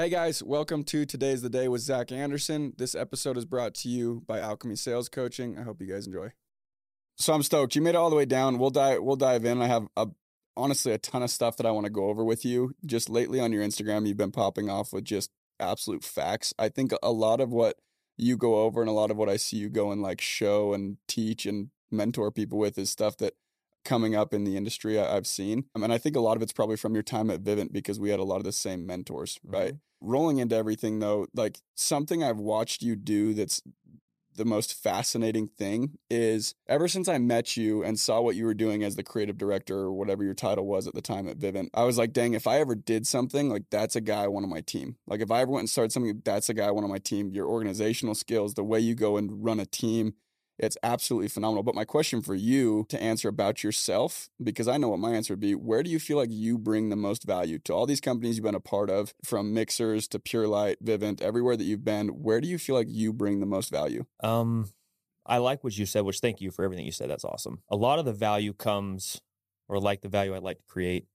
Hey 0.00 0.08
guys, 0.08 0.42
welcome 0.42 0.82
to 0.84 1.04
Today's 1.04 1.42
the 1.42 1.50
Day 1.50 1.68
with 1.68 1.82
Zack 1.82 2.10
Andersen. 2.10 2.72
This 2.78 2.94
episode 2.94 3.36
is 3.36 3.44
brought 3.44 3.74
to 3.74 3.90
you 3.90 4.22
by 4.26 4.40
Alchemy 4.40 4.76
Sales 4.76 5.10
Coaching. 5.10 5.58
I 5.58 5.62
hope 5.62 5.82
you 5.82 5.86
guys 5.86 6.06
enjoy. 6.06 6.32
So 7.18 7.34
I'm 7.34 7.42
stoked. 7.42 7.76
You 7.76 7.82
made 7.82 7.90
it 7.90 7.96
all 7.96 8.08
the 8.08 8.16
way 8.16 8.24
down. 8.24 8.58
We'll 8.58 8.70
dive 8.70 9.02
we'll 9.02 9.16
dive 9.16 9.44
in. 9.44 9.60
I 9.60 9.66
have 9.66 9.88
a, 9.98 10.06
honestly 10.56 10.92
a 10.92 10.96
ton 10.96 11.22
of 11.22 11.28
stuff 11.28 11.58
that 11.58 11.66
I 11.66 11.70
want 11.70 11.84
to 11.84 11.92
go 11.92 12.06
over 12.06 12.24
with 12.24 12.46
you. 12.46 12.72
Just 12.86 13.10
lately 13.10 13.40
on 13.40 13.52
your 13.52 13.62
Instagram, 13.62 14.08
you've 14.08 14.16
been 14.16 14.32
popping 14.32 14.70
off 14.70 14.90
with 14.90 15.04
just 15.04 15.32
absolute 15.58 16.02
facts. 16.02 16.54
I 16.58 16.70
think 16.70 16.92
a 17.02 17.12
lot 17.12 17.42
of 17.42 17.50
what 17.50 17.76
you 18.16 18.38
go 18.38 18.62
over 18.62 18.80
and 18.80 18.88
a 18.88 18.94
lot 18.94 19.10
of 19.10 19.18
what 19.18 19.28
I 19.28 19.36
see 19.36 19.58
you 19.58 19.68
go 19.68 19.92
and 19.92 20.00
like 20.00 20.22
show 20.22 20.72
and 20.72 20.96
teach 21.08 21.44
and 21.44 21.68
mentor 21.90 22.30
people 22.30 22.58
with 22.58 22.78
is 22.78 22.88
stuff 22.88 23.18
that 23.18 23.34
coming 23.84 24.14
up 24.14 24.34
in 24.34 24.44
the 24.44 24.56
industry 24.56 24.98
I, 24.98 25.14
have 25.14 25.26
seen. 25.26 25.64
Um, 25.74 25.82
and 25.82 25.92
I 25.92 25.98
think 25.98 26.16
a 26.16 26.20
lot 26.20 26.36
of 26.36 26.42
it's 26.42 26.52
probably 26.52 26.76
from 26.76 26.94
your 26.94 27.02
time 27.02 27.30
at 27.30 27.42
Vivint 27.42 27.72
because 27.72 27.98
we 27.98 28.10
had 28.10 28.20
a 28.20 28.24
lot 28.24 28.36
of 28.36 28.44
the 28.44 28.52
same 28.52 28.86
mentors, 28.86 29.38
mm-hmm. 29.38 29.54
right? 29.54 29.74
Rolling 30.00 30.38
into 30.38 30.56
everything 30.56 30.98
though, 30.98 31.26
like 31.34 31.58
something 31.74 32.22
I've 32.22 32.38
watched 32.38 32.82
you 32.82 32.96
do 32.96 33.34
that's 33.34 33.62
the 34.36 34.44
most 34.44 34.82
fascinating 34.82 35.48
thing 35.48 35.98
is 36.08 36.54
ever 36.68 36.88
since 36.88 37.08
I 37.08 37.18
met 37.18 37.56
you 37.56 37.82
and 37.82 37.98
saw 37.98 38.20
what 38.20 38.36
you 38.36 38.46
were 38.46 38.54
doing 38.54 38.82
as 38.82 38.96
the 38.96 39.02
creative 39.02 39.36
director 39.36 39.76
or 39.76 39.92
whatever 39.92 40.24
your 40.24 40.34
title 40.34 40.66
was 40.66 40.86
at 40.86 40.94
the 40.94 41.02
time 41.02 41.28
at 41.28 41.38
Vivint, 41.38 41.68
I 41.74 41.84
was 41.84 41.98
like, 41.98 42.12
dang, 42.12 42.34
if 42.34 42.46
I 42.46 42.60
ever 42.60 42.74
did 42.74 43.06
something, 43.06 43.50
like 43.50 43.64
that's 43.70 43.96
a 43.96 44.00
guy 44.00 44.24
I 44.24 44.28
want 44.28 44.44
on 44.44 44.50
my 44.50 44.60
team. 44.60 44.96
Like 45.06 45.20
if 45.20 45.30
I 45.30 45.42
ever 45.42 45.50
went 45.50 45.62
and 45.62 45.70
started 45.70 45.92
something, 45.92 46.22
that's 46.24 46.48
a 46.48 46.54
guy 46.54 46.66
I 46.66 46.70
want 46.70 46.84
on 46.84 46.90
my 46.90 46.98
team. 46.98 47.32
Your 47.32 47.46
organizational 47.46 48.14
skills, 48.14 48.54
the 48.54 48.64
way 48.64 48.80
you 48.80 48.94
go 48.94 49.16
and 49.16 49.44
run 49.44 49.60
a 49.60 49.66
team, 49.66 50.14
it's 50.62 50.76
absolutely 50.82 51.28
phenomenal. 51.28 51.62
But 51.62 51.74
my 51.74 51.84
question 51.84 52.20
for 52.20 52.34
you 52.34 52.86
to 52.90 53.02
answer 53.02 53.28
about 53.28 53.64
yourself, 53.64 54.28
because 54.42 54.68
I 54.68 54.76
know 54.76 54.90
what 54.90 54.98
my 54.98 55.12
answer 55.12 55.32
would 55.32 55.40
be, 55.40 55.54
where 55.54 55.82
do 55.82 55.90
you 55.90 55.98
feel 55.98 56.18
like 56.18 56.30
you 56.30 56.58
bring 56.58 56.90
the 56.90 56.96
most 56.96 57.24
value 57.24 57.58
to 57.60 57.72
all 57.72 57.86
these 57.86 58.00
companies 58.00 58.36
you've 58.36 58.44
been 58.44 58.54
a 58.54 58.60
part 58.60 58.90
of, 58.90 59.14
from 59.24 59.54
Mixhers 59.54 60.06
to 60.08 60.18
Pure 60.18 60.48
Light, 60.48 60.84
Vivint, 60.84 61.22
everywhere 61.22 61.56
that 61.56 61.64
you've 61.64 61.84
been? 61.84 62.08
Where 62.08 62.40
do 62.40 62.48
you 62.48 62.58
feel 62.58 62.74
like 62.74 62.88
you 62.90 63.12
bring 63.12 63.40
the 63.40 63.46
most 63.46 63.70
value? 63.70 64.04
Um, 64.22 64.68
I 65.24 65.38
like 65.38 65.64
what 65.64 65.78
you 65.78 65.86
said, 65.86 66.02
which 66.02 66.20
thank 66.20 66.40
you 66.40 66.50
for 66.50 66.64
everything 66.64 66.84
you 66.84 66.92
said. 66.92 67.08
That's 67.08 67.24
awesome. 67.24 67.62
A 67.70 67.76
lot 67.76 67.98
of 67.98 68.04
the 68.04 68.12
value 68.12 68.52
comes, 68.52 69.20
or 69.68 69.80
like 69.80 70.02
the 70.02 70.08
value 70.08 70.34
I'd 70.34 70.42
like 70.42 70.58
to 70.58 70.64
create, 70.68 71.06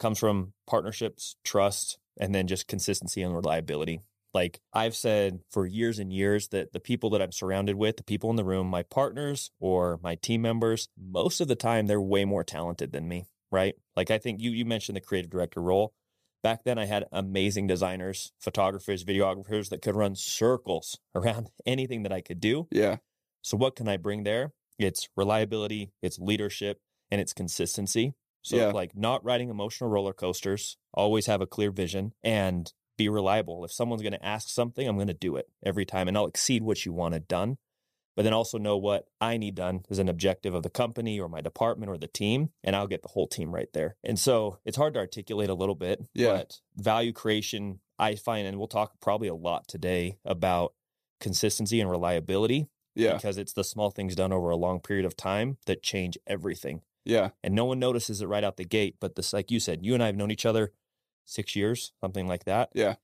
comes 0.00 0.18
from 0.18 0.54
partnerships, 0.66 1.36
trust, 1.44 1.98
and 2.18 2.34
then 2.34 2.46
just 2.46 2.66
consistency 2.66 3.22
and 3.22 3.34
reliability. 3.34 4.00
Like 4.32 4.60
I've 4.72 4.94
said 4.94 5.40
for 5.50 5.66
years 5.66 5.98
and 5.98 6.12
years 6.12 6.48
that 6.48 6.72
the 6.72 6.80
people 6.80 7.10
that 7.10 7.22
I'm 7.22 7.32
surrounded 7.32 7.76
with, 7.76 7.96
the 7.96 8.04
people 8.04 8.30
in 8.30 8.36
the 8.36 8.44
room, 8.44 8.68
my 8.68 8.82
partners 8.82 9.50
or 9.58 9.98
my 10.02 10.14
team 10.14 10.42
members, 10.42 10.88
most 10.96 11.40
of 11.40 11.48
the 11.48 11.56
time 11.56 11.86
they're 11.86 12.00
way 12.00 12.24
more 12.24 12.44
talented 12.44 12.92
than 12.92 13.08
me, 13.08 13.26
right? 13.50 13.74
Like 13.96 14.10
I 14.10 14.18
think 14.18 14.40
you 14.40 14.50
you 14.50 14.64
mentioned 14.64 14.96
the 14.96 15.00
creative 15.00 15.30
director 15.30 15.60
role. 15.60 15.94
Back 16.42 16.64
then 16.64 16.78
I 16.78 16.86
had 16.86 17.06
amazing 17.12 17.66
designers, 17.66 18.32
photographers, 18.38 19.04
videographers 19.04 19.68
that 19.70 19.82
could 19.82 19.96
run 19.96 20.14
circles 20.14 20.98
around 21.14 21.50
anything 21.66 22.04
that 22.04 22.12
I 22.12 22.20
could 22.20 22.40
do. 22.40 22.68
Yeah. 22.70 22.98
So 23.42 23.56
what 23.56 23.74
can 23.74 23.88
I 23.88 23.96
bring 23.96 24.22
there? 24.22 24.52
It's 24.78 25.08
reliability, 25.16 25.92
it's 26.02 26.18
leadership, 26.18 26.78
and 27.10 27.20
it's 27.20 27.32
consistency. 27.32 28.14
So 28.42 28.56
yeah. 28.56 28.66
like 28.68 28.96
not 28.96 29.24
riding 29.24 29.50
emotional 29.50 29.90
roller 29.90 30.14
coasters, 30.14 30.76
always 30.94 31.26
have 31.26 31.40
a 31.40 31.46
clear 31.46 31.70
vision 31.70 32.14
and 32.22 32.72
be 33.00 33.08
reliable. 33.08 33.64
If 33.64 33.72
someone's 33.72 34.02
going 34.02 34.12
to 34.12 34.24
ask 34.24 34.48
something, 34.48 34.86
I'm 34.86 34.96
going 34.96 35.08
to 35.08 35.14
do 35.14 35.36
it 35.36 35.48
every 35.64 35.86
time 35.86 36.06
and 36.06 36.16
I'll 36.16 36.26
exceed 36.26 36.62
what 36.62 36.84
you 36.84 36.92
want 36.92 37.10
wanted 37.10 37.28
done. 37.28 37.56
But 38.14 38.24
then 38.24 38.34
also 38.34 38.58
know 38.58 38.76
what 38.76 39.06
I 39.20 39.38
need 39.38 39.54
done 39.54 39.84
as 39.88 39.98
an 39.98 40.08
objective 40.08 40.52
of 40.52 40.62
the 40.62 40.68
company 40.68 41.18
or 41.18 41.28
my 41.28 41.40
department 41.40 41.90
or 41.90 41.96
the 41.96 42.08
team, 42.08 42.50
and 42.62 42.76
I'll 42.76 42.88
get 42.88 43.02
the 43.02 43.08
whole 43.08 43.26
team 43.26 43.54
right 43.54 43.72
there. 43.72 43.96
And 44.04 44.18
so 44.18 44.58
it's 44.66 44.76
hard 44.76 44.92
to 44.94 45.00
articulate 45.00 45.48
a 45.48 45.54
little 45.54 45.74
bit, 45.74 46.04
yeah. 46.12 46.32
but 46.32 46.58
value 46.76 47.12
creation, 47.12 47.80
I 47.98 48.16
find, 48.16 48.46
and 48.46 48.58
we'll 48.58 48.68
talk 48.68 49.00
probably 49.00 49.28
a 49.28 49.34
lot 49.34 49.66
today 49.68 50.18
about 50.24 50.74
consistency 51.20 51.80
and 51.80 51.88
reliability. 51.88 52.68
Yeah. 52.94 53.14
Because 53.14 53.38
it's 53.38 53.54
the 53.54 53.64
small 53.64 53.90
things 53.90 54.14
done 54.16 54.32
over 54.32 54.50
a 54.50 54.56
long 54.56 54.80
period 54.80 55.06
of 55.06 55.16
time 55.16 55.56
that 55.64 55.82
change 55.82 56.18
everything. 56.26 56.82
Yeah. 57.04 57.30
And 57.42 57.54
no 57.54 57.64
one 57.64 57.78
notices 57.78 58.20
it 58.20 58.26
right 58.26 58.44
out 58.44 58.56
the 58.56 58.64
gate. 58.64 58.96
But 59.00 59.14
this, 59.14 59.32
like 59.32 59.50
you 59.50 59.60
said, 59.60 59.86
you 59.86 59.94
and 59.94 60.02
I 60.02 60.06
have 60.06 60.16
known 60.16 60.32
each 60.32 60.44
other 60.44 60.72
six 61.30 61.56
years, 61.56 61.92
something 62.00 62.26
like 62.26 62.44
that. 62.44 62.70
Yeah. 62.74 62.96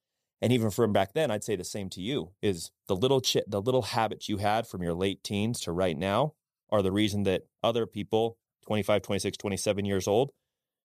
And 0.43 0.53
even 0.53 0.71
from 0.71 0.93
back 0.93 1.15
then, 1.15 1.31
I'd 1.31 1.45
say 1.45 1.57
the 1.57 1.65
same 1.65 1.89
to 1.91 2.01
you 2.01 2.33
is 2.43 2.71
the 2.89 2.97
little 2.97 3.21
ch- 3.21 3.39
the 3.47 3.63
little 3.63 3.83
habits 3.83 4.29
you 4.29 4.37
had 4.37 4.67
from 4.67 4.83
your 4.83 4.95
late 4.95 5.25
teens 5.25 5.61
to 5.63 5.73
right 5.73 5.97
now 5.97 6.35
are 6.71 6.83
the 6.83 6.93
reason 6.93 7.23
that 7.23 7.47
other 7.63 7.87
people 7.87 8.39
25, 8.67 9.01
26, 9.03 9.37
27 9.39 9.85
years 9.85 10.09
old 10.09 10.33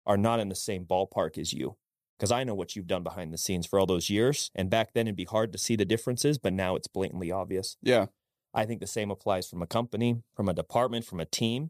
are 0.05 0.17
not 0.17 0.39
in 0.39 0.49
the 0.49 0.55
same 0.55 0.85
ballpark 0.85 1.37
as 1.37 1.53
you. 1.53 1.75
Because 2.17 2.31
I 2.31 2.43
know 2.43 2.55
what 2.55 2.75
you've 2.75 2.87
done 2.87 3.03
behind 3.03 3.31
the 3.31 3.37
scenes 3.37 3.67
for 3.67 3.77
all 3.77 3.85
those 3.85 4.09
years. 4.09 4.49
And 4.55 4.71
back 4.71 4.93
then 4.93 5.05
it'd 5.05 5.15
be 5.15 5.25
hard 5.25 5.51
to 5.51 5.59
see 5.59 5.75
the 5.75 5.85
differences, 5.85 6.39
but 6.39 6.53
now 6.53 6.75
it's 6.75 6.87
blatantly 6.87 7.31
obvious. 7.31 7.77
Yeah. 7.83 8.07
I 8.55 8.65
think 8.65 8.79
the 8.79 8.87
same 8.87 9.11
applies 9.11 9.47
from 9.47 9.61
a 9.61 9.67
company, 9.67 10.23
from 10.35 10.49
a 10.49 10.53
department, 10.53 11.05
from 11.05 11.19
a 11.19 11.25
team. 11.25 11.69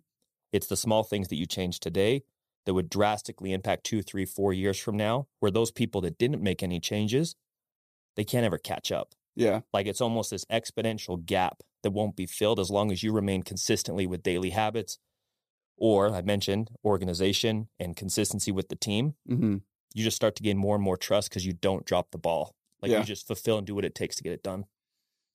It's 0.53 0.68
the 0.68 0.78
small 0.78 1.03
things 1.03 1.28
that 1.28 1.35
you 1.35 1.45
change 1.45 1.81
today 1.81 2.24
that 2.68 2.74
would 2.74 2.90
drastically 2.90 3.54
impact 3.54 3.86
two, 3.86 4.02
three, 4.02 4.26
four 4.26 4.52
years 4.52 4.78
from 4.78 4.98
now, 4.98 5.26
where 5.40 5.50
those 5.50 5.72
people 5.72 6.02
that 6.02 6.18
didn't 6.18 6.44
make 6.44 6.62
any 6.62 6.82
changes, 6.82 7.34
they 8.18 8.26
can't 8.26 8.46
ever 8.46 8.58
catch 8.58 8.92
up. 8.92 9.16
Yeah. 9.38 9.62
Like 9.72 9.88
it's 9.88 10.02
almost 10.02 10.32
this 10.32 10.44
exponential 10.52 11.26
gap 11.26 11.64
that 11.84 11.92
won't 11.92 12.18
be 12.18 12.26
filled 12.26 12.60
as 12.60 12.70
long 12.70 12.92
as 12.92 13.04
you 13.04 13.14
remain 13.14 13.42
consistently 13.42 14.06
with 14.06 14.22
daily 14.22 14.50
habits 14.50 15.00
or 15.78 16.14
I 16.14 16.22
mentioned 16.24 16.70
organization 16.84 17.70
and 17.80 17.96
consistency 17.96 18.52
with 18.52 18.68
the 18.68 18.76
team. 18.76 19.14
Mm-hmm. 19.30 19.58
You 19.94 20.04
just 20.04 20.18
start 20.18 20.36
to 20.36 20.44
gain 20.44 20.58
more 20.58 20.76
and 20.76 20.84
more 20.84 20.98
trust 20.98 21.30
because 21.30 21.46
you 21.46 21.54
don't 21.54 21.86
drop 21.86 22.12
the 22.12 22.18
ball. 22.18 22.54
Like 22.82 22.92
yeah. 22.92 23.00
you 23.00 23.06
just 23.06 23.26
fulfill 23.26 23.58
and 23.58 23.66
do 23.66 23.76
what 23.76 23.86
it 23.86 23.96
takes 23.96 24.18
to 24.18 24.24
get 24.24 24.34
it 24.34 24.44
done. 24.44 24.66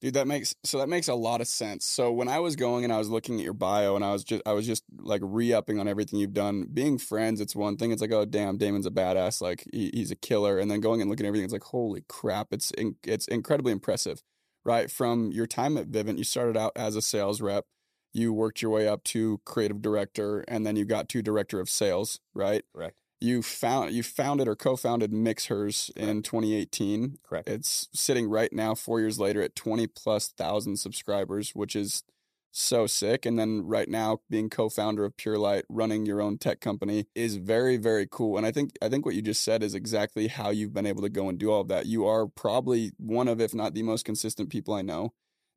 Dude, 0.02 0.14
that 0.14 0.26
makes 0.26 0.56
so 0.64 0.78
that 0.78 0.88
makes 0.88 1.06
a 1.06 1.14
lot 1.14 1.40
of 1.40 1.46
sense. 1.46 1.86
So 1.86 2.10
when 2.10 2.26
I 2.26 2.40
was 2.40 2.56
going 2.56 2.82
and 2.82 2.92
I 2.92 2.98
was 2.98 3.08
looking 3.08 3.38
at 3.38 3.44
your 3.44 3.52
bio 3.52 3.94
and 3.94 4.04
I 4.04 4.10
was 4.10 4.24
just 4.24 4.42
I 4.44 4.52
was 4.52 4.66
just 4.66 4.82
like 4.98 5.20
re-upping 5.24 5.78
on 5.78 5.86
everything 5.86 6.18
you've 6.18 6.32
done. 6.32 6.66
Being 6.72 6.98
friends, 6.98 7.40
it's 7.40 7.54
one 7.54 7.76
thing. 7.76 7.92
It's 7.92 8.02
like, 8.02 8.10
oh 8.10 8.24
damn, 8.24 8.58
Damon's 8.58 8.84
a 8.84 8.90
badass. 8.90 9.40
Like 9.40 9.64
he, 9.72 9.92
he's 9.94 10.10
a 10.10 10.16
killer. 10.16 10.58
And 10.58 10.68
then 10.68 10.80
going 10.80 11.00
and 11.00 11.08
looking 11.08 11.24
at 11.24 11.28
everything, 11.28 11.44
it's 11.44 11.52
like, 11.52 11.62
holy 11.62 12.04
crap, 12.08 12.48
it's 12.50 12.72
in, 12.72 12.96
it's 13.04 13.28
incredibly 13.28 13.70
impressive, 13.70 14.24
right? 14.64 14.90
From 14.90 15.30
your 15.30 15.46
time 15.46 15.76
at 15.78 15.88
Vivint, 15.88 16.18
you 16.18 16.24
started 16.24 16.56
out 16.56 16.72
as 16.74 16.96
a 16.96 17.02
sales 17.02 17.40
rep, 17.40 17.66
you 18.12 18.32
worked 18.32 18.60
your 18.60 18.72
way 18.72 18.88
up 18.88 19.04
to 19.04 19.40
creative 19.44 19.80
director, 19.80 20.40
and 20.48 20.66
then 20.66 20.74
you 20.74 20.84
got 20.84 21.08
to 21.10 21.22
director 21.22 21.60
of 21.60 21.70
sales, 21.70 22.18
right? 22.34 22.64
Correct 22.74 23.01
you 23.22 23.42
found 23.42 23.92
you 23.92 24.02
founded 24.02 24.48
or 24.48 24.56
co-founded 24.56 25.12
Mixhers 25.12 25.90
in 25.96 26.22
2018. 26.22 27.18
Correct. 27.22 27.48
It's 27.48 27.88
sitting 27.92 28.28
right 28.28 28.52
now, 28.52 28.74
four 28.74 29.00
years 29.00 29.18
later, 29.18 29.40
at 29.42 29.54
20 29.54 29.86
plus 29.86 30.28
thousand 30.28 30.76
subscribers, 30.78 31.50
which 31.54 31.76
is 31.76 32.02
so 32.50 32.86
sick. 32.86 33.24
And 33.24 33.38
then 33.38 33.62
right 33.64 33.88
now, 33.88 34.20
being 34.28 34.50
co-founder 34.50 35.04
of 35.04 35.16
Pure 35.16 35.38
Light, 35.38 35.64
running 35.68 36.04
your 36.04 36.20
own 36.20 36.36
tech 36.36 36.60
company 36.60 37.06
is 37.14 37.36
very, 37.36 37.76
very 37.76 38.06
cool. 38.10 38.36
And 38.36 38.46
I 38.46 38.50
think 38.52 38.72
I 38.82 38.88
think 38.88 39.06
what 39.06 39.14
you 39.14 39.22
just 39.22 39.42
said 39.42 39.62
is 39.62 39.74
exactly 39.74 40.28
how 40.28 40.50
you've 40.50 40.74
been 40.74 40.86
able 40.86 41.02
to 41.02 41.08
go 41.08 41.28
and 41.28 41.38
do 41.38 41.50
all 41.50 41.62
of 41.62 41.68
that. 41.68 41.86
You 41.86 42.06
are 42.06 42.26
probably 42.26 42.92
one 42.98 43.28
of, 43.28 43.40
if 43.40 43.54
not 43.54 43.74
the 43.74 43.82
most 43.82 44.04
consistent 44.04 44.50
people 44.50 44.74
I 44.74 44.82
know, 44.82 45.12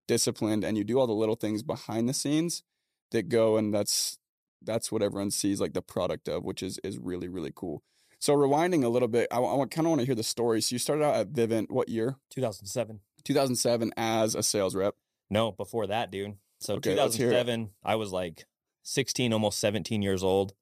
disciplined, 0.07 0.63
and 0.63 0.77
you 0.77 0.83
do 0.83 0.99
all 0.99 1.07
the 1.07 1.13
little 1.13 1.35
things 1.35 1.63
behind 1.63 2.07
the 2.07 2.13
scenes 2.13 2.63
that 3.11 3.29
go 3.29 3.57
and 3.57 3.73
that's 3.73 4.17
that's 4.65 4.91
what 4.91 5.01
everyone 5.01 5.31
sees 5.31 5.61
like 5.61 5.73
the 5.73 5.81
product 5.81 6.27
of, 6.27 6.43
which 6.43 6.63
is 6.63 6.79
is 6.83 6.97
really 6.97 7.27
really 7.27 7.51
cool. 7.55 7.83
So 8.19 8.35
rewinding 8.35 8.83
a 8.83 8.89
little 8.89 9.07
bit, 9.07 9.27
I, 9.31 9.37
I 9.37 9.65
kind 9.65 9.85
of 9.85 9.89
want 9.89 9.99
to 10.01 10.05
hear 10.05 10.15
the 10.15 10.23
story. 10.23 10.61
So 10.61 10.73
you 10.73 10.79
started 10.79 11.03
out 11.03 11.15
at 11.15 11.33
Vivint, 11.33 11.69
what 11.69 11.89
year? 11.89 12.15
2007. 12.31 13.01
2007 13.23 13.91
as 13.97 14.35
a 14.35 14.43
sales 14.43 14.75
rep. 14.75 14.95
No, 15.29 15.51
before 15.51 15.87
that, 15.87 16.11
dude. 16.11 16.35
So 16.59 16.75
okay, 16.75 16.91
2007, 16.91 17.71
I 17.83 17.95
was 17.95 18.11
like 18.11 18.45
16, 18.83 19.33
almost 19.33 19.59
17 19.59 20.01
years 20.01 20.23
old. 20.23 20.53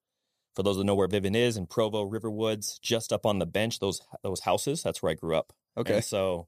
For 0.56 0.62
those 0.62 0.76
that 0.76 0.84
know 0.84 0.94
where 0.94 1.08
Vivint 1.08 1.36
is 1.36 1.56
in 1.56 1.66
Provo, 1.66 2.08
Riverwoods, 2.08 2.80
just 2.80 3.12
up 3.12 3.26
on 3.26 3.38
the 3.38 3.46
bench, 3.46 3.80
those 3.80 4.00
those 4.22 4.40
houses. 4.40 4.82
That's 4.82 5.02
where 5.02 5.10
I 5.10 5.14
grew 5.14 5.34
up. 5.34 5.52
Okay. 5.76 5.96
And 5.96 6.04
so 6.04 6.46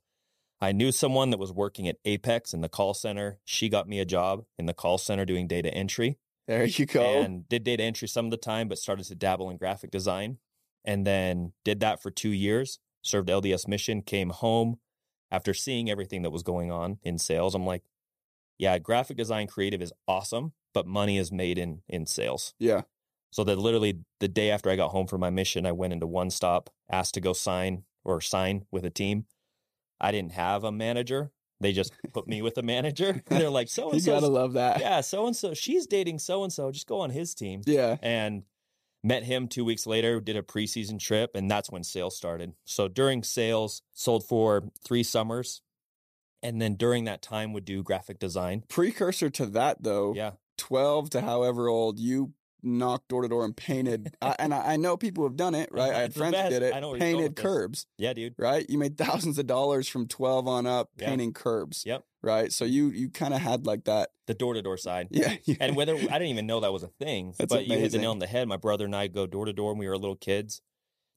I 0.61 0.73
knew 0.73 0.93
someone 0.93 1.31
that 1.31 1.39
was 1.39 1.53
working 1.53 1.89
at 1.89 1.97
Apex 2.05 2.55
in 2.55 2.61
the 2.61 2.69
call 2.69 2.95
center. 2.95 3.39
She 3.45 3.69
got 3.69 3.89
me 3.89 3.99
a 3.99 4.05
job 4.05 4.45
in 4.59 4.67
the 4.67 4.75
call 4.75 4.99
center 4.99 5.25
doing 5.25 5.49
data 5.49 5.73
entry. 5.75 6.19
There 6.47 6.65
you 6.65 6.87
go. 6.87 7.23
And 7.23 7.49
did 7.49 7.65
data 7.65 7.83
entry 7.83 8.09
some 8.09 8.27
of 8.27 8.31
the 8.31 8.37
time, 8.37 8.69
but 8.69 8.79
started 8.79 9.05
to 9.07 9.15
dabble 9.15 9.51
in 9.51 9.57
graphic 9.57 9.91
design. 9.91 10.39
And 10.85 11.07
then 11.07 11.53
did 11.65 11.81
that 11.81 12.01
for 12.01 12.11
two 12.11 12.31
years, 12.31 12.79
served 13.03 13.29
LDS 13.29 13.67
mission, 13.67 14.03
came 14.03 14.31
home 14.31 14.79
after 15.31 15.53
seeing 15.53 15.91
everything 15.91 16.23
that 16.23 16.31
was 16.31 16.45
going 16.45 16.71
on 16.71 16.99
in 17.03 17.19
sales. 17.19 17.55
I'm 17.55 17.67
like, 17.67 17.83
yeah, 18.59 18.79
graphic 18.79 19.17
design 19.17 19.49
creative 19.49 19.83
is 19.83 19.93
awesome, 20.07 20.53
but 20.73 20.87
money 20.87 21.19
is 21.19 21.33
made 21.33 21.59
in 21.59 21.83
in 21.89 22.07
sales. 22.07 22.55
Yeah. 22.59 22.83
So 23.31 23.45
that 23.45 23.59
literally 23.59 24.01
the 24.21 24.29
day 24.29 24.51
after 24.51 24.71
I 24.71 24.77
got 24.77 24.93
home 24.93 25.07
from 25.07 25.21
my 25.21 25.31
mission, 25.31 25.67
I 25.67 25.73
went 25.73 25.93
into 25.93 26.07
one 26.07 26.31
stop, 26.31 26.71
asked 26.91 27.15
to 27.15 27.21
go 27.21 27.33
sign 27.33 27.83
or 28.05 28.21
sign 28.21 28.67
with 28.71 28.85
a 28.85 28.91
team. 28.91 29.27
I 30.01 30.13
didn't 30.13 30.33
have 30.33 30.65
a 30.65 30.73
manager. 30.73 31.33
They 31.61 31.73
just 31.73 31.93
put 32.13 32.29
me 32.29 32.43
with 32.43 32.59
a 32.59 32.63
manager. 32.63 33.23
They're 33.29 33.49
like, 33.51 33.69
so 33.69 33.91
and 33.91 34.03
so. 34.03 34.15
You 34.15 34.21
gotta 34.21 34.33
love 34.33 34.55
that. 34.55 34.81
Yeah, 34.81 35.01
so 35.01 35.27
and 35.27 35.35
so. 35.35 35.55
She's 35.55 35.87
dating 35.87 36.19
so 36.19 36.45
and 36.45 36.53
so. 36.53 36.71
Just 36.71 36.87
go 36.87 37.01
on 37.01 37.11
his 37.11 37.35
team. 37.35 37.63
Yeah. 37.67 37.97
And 38.03 38.43
Met 39.07 39.23
him 39.23 39.47
two 39.47 39.65
weeks 39.65 39.87
later, 39.87 40.19
did 40.21 40.37
a 40.37 40.43
preseason 40.43 40.99
trip, 40.99 41.31
and 41.37 41.49
that's 41.49 41.71
when 41.71 41.85
sales 41.85 42.17
started. 42.17 42.55
So 42.65 42.89
during 42.89 43.23
sales, 43.23 43.83
sold 43.93 44.27
for 44.27 44.65
three 44.85 45.05
summers. 45.05 45.63
And 46.43 46.61
then 46.61 46.75
during 46.75 47.05
that 47.05 47.23
time 47.23 47.53
would 47.53 47.65
do 47.65 47.85
graphic 47.85 48.19
design. 48.19 48.65
Precursor 48.69 49.31
to 49.31 49.47
that, 49.47 49.85
though, 49.85 50.13
Yeah. 50.13 50.33
12 50.59 51.11
to 51.11 51.21
however 51.21 51.69
old, 51.69 52.01
you 52.01 52.33
knocked 52.67 53.09
door 53.09 53.23
to 53.23 53.29
door 53.29 53.45
and 53.45 53.57
painted. 53.57 54.15
I, 54.23 54.35
and 54.39 54.53
I, 54.53 54.73
I 54.73 54.77
know 54.77 54.97
people 54.97 55.25
have 55.25 55.37
done 55.37 55.55
it, 55.55 55.69
right? 55.73 55.93
I 55.95 55.99
had 56.01 56.09
It's 56.11 56.17
friends 56.19 56.37
who 56.37 56.49
did 56.51 56.63
it. 56.63 56.75
I 56.75 56.81
know 56.81 56.89
where 56.91 56.97
you're 56.99 57.01
going 57.01 57.13
Painted 57.15 57.29
with 57.31 57.37
this. 57.37 57.43
curbs, 57.43 57.87
Yeah, 57.99 58.13
dude. 58.13 58.35
right? 58.39 58.69
You 58.69 58.79
made 58.79 58.99
thousands 58.99 59.39
of 59.39 59.47
dollars 59.47 59.89
from 59.89 60.07
12 60.09 60.47
on 60.49 60.67
up 60.67 60.91
Yeah. 60.99 61.09
painting 61.09 61.33
curbs. 61.33 61.85
Yep. 61.87 62.05
Right. 62.23 62.53
So 62.53 62.65
you 62.65 62.89
you 62.91 63.09
kind 63.09 63.33
of 63.33 63.41
had 63.41 63.67
like 63.67 63.85
that. 63.85 64.11
The 64.27 64.35
door 64.35 64.55
to 64.55 64.63
door 64.63 64.77
side. 64.77 65.09
Yeah. 65.13 65.37
and 65.61 65.77
whether 65.77 65.95
I 65.95 65.99
didn't 65.99 66.27
even 66.29 66.47
know 66.47 66.61
that 66.61 66.73
was 66.73 66.83
a 66.83 66.89
thing, 67.01 67.35
That's 67.39 67.53
but 67.53 67.67
you 67.67 67.79
hit 67.79 67.93
the 67.93 67.99
nail 67.99 68.11
on 68.11 68.19
the 68.19 68.27
head. 68.27 68.49
My 68.49 68.57
brother 68.57 68.85
and 68.85 68.97
I 68.97 69.07
go 69.07 69.27
door 69.27 69.45
to 69.45 69.53
door 69.53 69.71
when 69.73 69.79
we 69.79 69.87
were 69.89 69.97
little 69.97 70.17
kids 70.17 70.61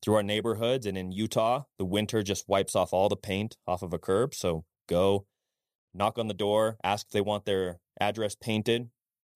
through 0.04 0.16
our 0.16 0.24
neighborhoods, 0.24 0.86
and 0.86 0.98
in 0.98 1.12
Utah, 1.12 1.64
the 1.78 1.86
winter 1.86 2.22
just 2.24 2.48
wipes 2.48 2.76
off 2.76 2.94
all 2.94 3.10
the 3.10 3.18
paint 3.18 3.58
off 3.68 3.82
of 3.82 3.92
a 3.92 3.98
curb. 3.98 4.34
So 4.36 4.64
go 4.88 5.26
knock 5.94 6.20
on 6.20 6.28
the 6.28 6.34
door, 6.36 6.78
ask 6.84 7.08
if 7.08 7.12
they 7.12 7.22
want 7.22 7.46
their 7.46 7.80
address 8.00 8.36
painted, 8.36 8.90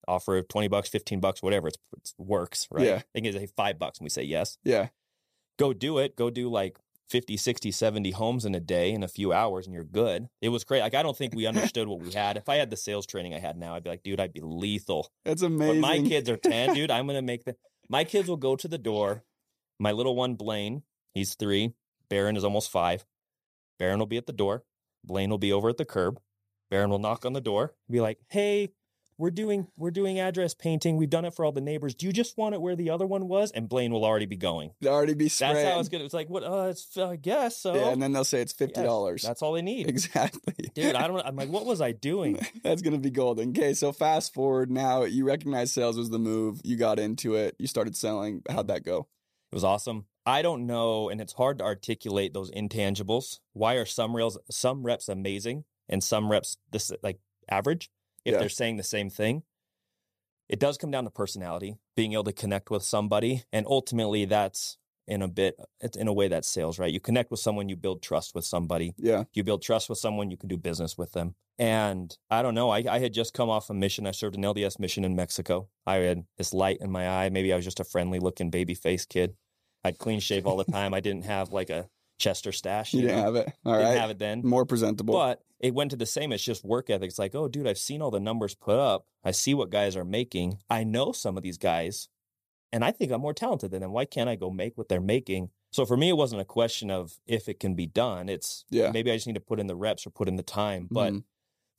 offer 0.08 0.36
of 0.38 0.48
twenty 0.48 0.68
bucks, 0.68 0.88
fifteen 0.88 1.20
bucks, 1.20 1.42
whatever. 1.42 1.68
It's, 1.68 1.78
it 1.96 2.12
works, 2.18 2.68
right? 2.70 2.86
Yeah. 2.86 3.02
They 3.14 3.20
can 3.20 3.32
say 3.32 3.46
five 3.46 3.78
bucks, 3.78 3.98
and 3.98 4.04
we 4.04 4.10
say 4.10 4.22
yes. 4.22 4.58
yeah. 4.64 4.88
Go 5.58 5.72
do 5.72 5.98
it. 5.98 6.16
Go 6.16 6.30
do 6.30 6.48
like 6.50 6.78
50, 7.10 7.36
60, 7.36 7.70
70 7.70 8.10
homes 8.10 8.44
in 8.44 8.56
a 8.56 8.60
day 8.60 8.90
in 8.90 9.04
a 9.04 9.08
few 9.08 9.32
hours 9.32 9.66
and 9.66 9.74
you're 9.74 9.84
good. 9.84 10.26
It 10.40 10.48
was 10.48 10.64
great. 10.64 10.80
Like 10.80 10.94
I 10.94 11.02
don't 11.04 11.16
think 11.16 11.32
we 11.32 11.46
understood 11.46 11.86
what 11.86 12.00
we 12.00 12.10
had. 12.10 12.36
If 12.36 12.48
I 12.48 12.56
had 12.56 12.70
the 12.70 12.76
sales 12.76 13.06
training 13.06 13.34
I 13.34 13.38
had 13.38 13.56
now, 13.56 13.76
I'd 13.76 13.84
be 13.84 13.90
like, 13.90 14.02
dude, 14.02 14.18
I'd 14.18 14.32
be 14.32 14.40
lethal. 14.42 15.12
That's 15.24 15.42
When 15.42 15.52
amazing. 15.52 15.80
my 15.80 15.98
kids 16.00 16.28
are 16.28 16.36
10, 16.36 16.74
dude, 16.74 16.90
I'm 16.90 17.06
going 17.06 17.14
to 17.16 17.22
make 17.22 17.44
the 17.44 17.54
My 17.88 18.02
kids 18.02 18.28
will 18.28 18.36
go 18.36 18.56
to 18.56 18.66
the 18.66 18.78
door. 18.78 19.22
My 19.78 19.92
little 19.92 20.16
one 20.16 20.34
Blaine, 20.34 20.82
he's 21.12 21.34
3. 21.36 21.72
Baron 22.08 22.36
is 22.36 22.42
almost 22.42 22.70
5. 22.72 23.04
Baron 23.78 24.00
will 24.00 24.06
be 24.06 24.16
at 24.16 24.26
the 24.26 24.32
door. 24.32 24.64
Blaine 25.04 25.30
will 25.30 25.38
be 25.38 25.52
over 25.52 25.68
at 25.68 25.76
the 25.76 25.84
curb. 25.84 26.18
Baron 26.68 26.90
will 26.90 26.98
knock 26.98 27.24
on 27.24 27.32
the 27.34 27.40
door, 27.40 27.74
be 27.88 28.00
like, 28.00 28.18
"Hey, 28.28 28.70
we're 29.18 29.30
doing 29.30 29.68
we're 29.76 29.90
doing 29.90 30.18
address 30.18 30.54
painting. 30.54 30.96
We've 30.96 31.10
done 31.10 31.24
it 31.24 31.34
for 31.34 31.44
all 31.44 31.52
the 31.52 31.60
neighbors. 31.60 31.94
Do 31.94 32.06
you 32.06 32.12
just 32.12 32.36
want 32.36 32.54
it 32.54 32.60
where 32.60 32.76
the 32.76 32.90
other 32.90 33.06
one 33.06 33.28
was?" 33.28 33.50
And 33.52 33.68
Blaine 33.68 33.92
will 33.92 34.04
already 34.04 34.26
be 34.26 34.36
going. 34.36 34.72
It'd 34.80 34.92
already 34.92 35.14
be 35.14 35.28
That's 35.28 35.40
how 35.40 35.80
it's 35.80 35.88
gonna. 35.88 36.04
It's 36.04 36.14
like 36.14 36.28
what? 36.28 36.42
Uh, 36.42 36.68
it's 36.70 36.96
I 36.96 37.16
guess 37.16 37.56
so. 37.56 37.74
Yeah, 37.74 37.90
and 37.90 38.02
then 38.02 38.12
they'll 38.12 38.24
say 38.24 38.40
it's 38.40 38.52
fifty 38.52 38.82
dollars. 38.82 39.22
that's 39.22 39.42
all 39.42 39.52
they 39.52 39.62
need, 39.62 39.88
exactly, 39.88 40.70
dude. 40.74 40.94
I 40.94 41.06
don't. 41.06 41.24
I'm 41.24 41.36
like, 41.36 41.48
what 41.48 41.66
was 41.66 41.80
I 41.80 41.92
doing? 41.92 42.38
That's 42.62 42.82
gonna 42.82 42.98
be 42.98 43.10
golden. 43.10 43.50
Okay, 43.50 43.74
so 43.74 43.92
fast 43.92 44.34
forward 44.34 44.70
now, 44.70 45.04
you 45.04 45.26
recognize 45.26 45.72
sales 45.72 45.96
was 45.96 46.10
the 46.10 46.18
move. 46.18 46.60
You 46.64 46.76
got 46.76 46.98
into 46.98 47.34
it. 47.34 47.54
You 47.58 47.66
started 47.66 47.96
selling. 47.96 48.42
How'd 48.48 48.68
that 48.68 48.84
go? 48.84 49.08
It 49.52 49.54
was 49.54 49.64
awesome. 49.64 50.06
I 50.26 50.42
don't 50.42 50.66
know, 50.66 51.10
and 51.10 51.20
it's 51.20 51.34
hard 51.34 51.58
to 51.58 51.64
articulate 51.64 52.32
those 52.32 52.50
intangibles. 52.50 53.40
Why 53.52 53.74
are 53.74 53.84
some 53.84 54.16
reels, 54.16 54.38
some 54.50 54.82
reps 54.82 55.08
amazing 55.08 55.64
and 55.88 56.02
some 56.02 56.30
reps 56.30 56.56
this 56.70 56.90
like 57.02 57.18
average? 57.50 57.90
If 58.24 58.32
Yeah. 58.32 58.38
they're 58.40 58.48
saying 58.48 58.76
the 58.76 58.82
same 58.82 59.10
thing, 59.10 59.42
it 60.48 60.58
does 60.58 60.76
come 60.76 60.90
down 60.90 61.04
to 61.04 61.10
personality, 61.10 61.76
being 61.96 62.12
able 62.12 62.24
to 62.24 62.32
connect 62.32 62.70
with 62.70 62.82
somebody, 62.82 63.44
and 63.52 63.66
ultimately 63.66 64.24
that's 64.24 64.78
in 65.06 65.20
a 65.20 65.28
bit, 65.28 65.56
it's 65.80 65.96
in 65.98 66.08
a 66.08 66.12
way 66.14 66.28
that's 66.28 66.48
sales, 66.48 66.78
right? 66.78 66.92
You 66.92 66.98
connect 67.00 67.30
with 67.30 67.40
someone, 67.40 67.68
you 67.68 67.76
build 67.76 68.02
trust 68.02 68.34
with 68.34 68.46
somebody. 68.46 68.94
Yeah, 68.96 69.24
You 69.34 69.44
build 69.44 69.60
trust 69.62 69.88
with 69.90 69.98
someone, 69.98 70.30
you 70.30 70.38
can 70.38 70.48
do 70.48 70.56
business 70.56 70.96
with 70.96 71.12
them. 71.12 71.34
And 71.58 72.16
I 72.30 72.40
don't 72.42 72.54
know, 72.54 72.70
I, 72.70 72.84
I 72.88 72.98
had 73.00 73.12
just 73.12 73.34
come 73.34 73.50
off 73.50 73.68
a 73.70 73.74
mission. 73.74 74.06
I 74.06 74.10
served 74.12 74.34
an 74.34 74.42
LDS 74.42 74.78
mission 74.80 75.04
in 75.04 75.14
Mexico. 75.14 75.68
I 75.86 75.96
had 75.96 76.24
this 76.38 76.52
light 76.54 76.78
in 76.80 76.90
my 76.90 77.06
eye. 77.08 77.28
Maybe 77.28 77.52
I 77.52 77.56
was 77.56 77.64
just 77.66 77.80
a 77.80 77.84
friendly 77.84 78.18
looking 78.18 78.48
baby 78.50 78.74
face 78.74 79.04
kid. 79.04 79.36
I'd 79.84 79.98
clean 79.98 80.20
shave 80.20 80.46
all 80.46 80.56
the 80.56 80.64
time. 80.64 80.94
I 80.94 81.00
didn't 81.00 81.26
have 81.26 81.52
like 81.52 81.68
a 81.70 81.88
Chester 82.18 82.52
stash. 82.52 82.92
you 82.94 83.00
You 83.00 83.06
didn't 83.08 83.18
know? 83.18 83.24
have 83.24 83.36
it. 83.36 83.52
All 83.64 83.72
didn't 83.74 83.86
right, 83.88 83.98
have 83.98 84.10
it 84.10 84.18
then. 84.18 84.42
more 84.44 84.64
presentable. 84.64 85.14
But 85.14 85.42
it 85.60 85.74
went 85.74 85.90
to 85.92 85.96
the 85.96 86.06
same. 86.06 86.32
It's 86.32 86.42
just 86.44 86.64
work 86.64 86.90
ethic. 86.90 87.08
It's 87.08 87.18
like, 87.18 87.34
oh, 87.34 87.48
dude, 87.48 87.66
I've 87.66 87.78
seen 87.78 88.02
all 88.02 88.10
the 88.10 88.20
numbers 88.20 88.54
put 88.54 88.78
up. 88.78 89.06
I 89.24 89.30
see 89.32 89.54
what 89.54 89.70
guys 89.70 89.96
are 89.96 90.04
making. 90.04 90.58
I 90.70 90.84
know 90.84 91.12
some 91.12 91.36
of 91.36 91.42
these 91.42 91.58
guys, 91.58 92.08
and 92.72 92.84
I 92.84 92.90
think 92.92 93.10
I'm 93.12 93.20
more 93.20 93.34
talented 93.34 93.70
than 93.70 93.80
them. 93.80 93.92
Why 93.92 94.04
can't 94.04 94.28
I 94.28 94.36
go 94.36 94.50
make 94.50 94.76
what 94.78 94.88
they're 94.88 95.00
making? 95.00 95.50
So 95.72 95.84
for 95.84 95.96
me, 95.96 96.08
it 96.08 96.16
wasn't 96.16 96.40
a 96.42 96.44
question 96.44 96.90
of 96.90 97.18
if 97.26 97.48
it 97.48 97.58
can 97.58 97.74
be 97.74 97.86
done. 97.86 98.28
It's 98.28 98.64
yeah, 98.70 98.90
maybe 98.92 99.10
I 99.10 99.16
just 99.16 99.26
need 99.26 99.34
to 99.34 99.40
put 99.40 99.58
in 99.58 99.66
the 99.66 99.74
reps 99.76 100.06
or 100.06 100.10
put 100.10 100.28
in 100.28 100.36
the 100.36 100.42
time. 100.44 100.86
But 100.90 101.12
Mhm. 101.12 101.24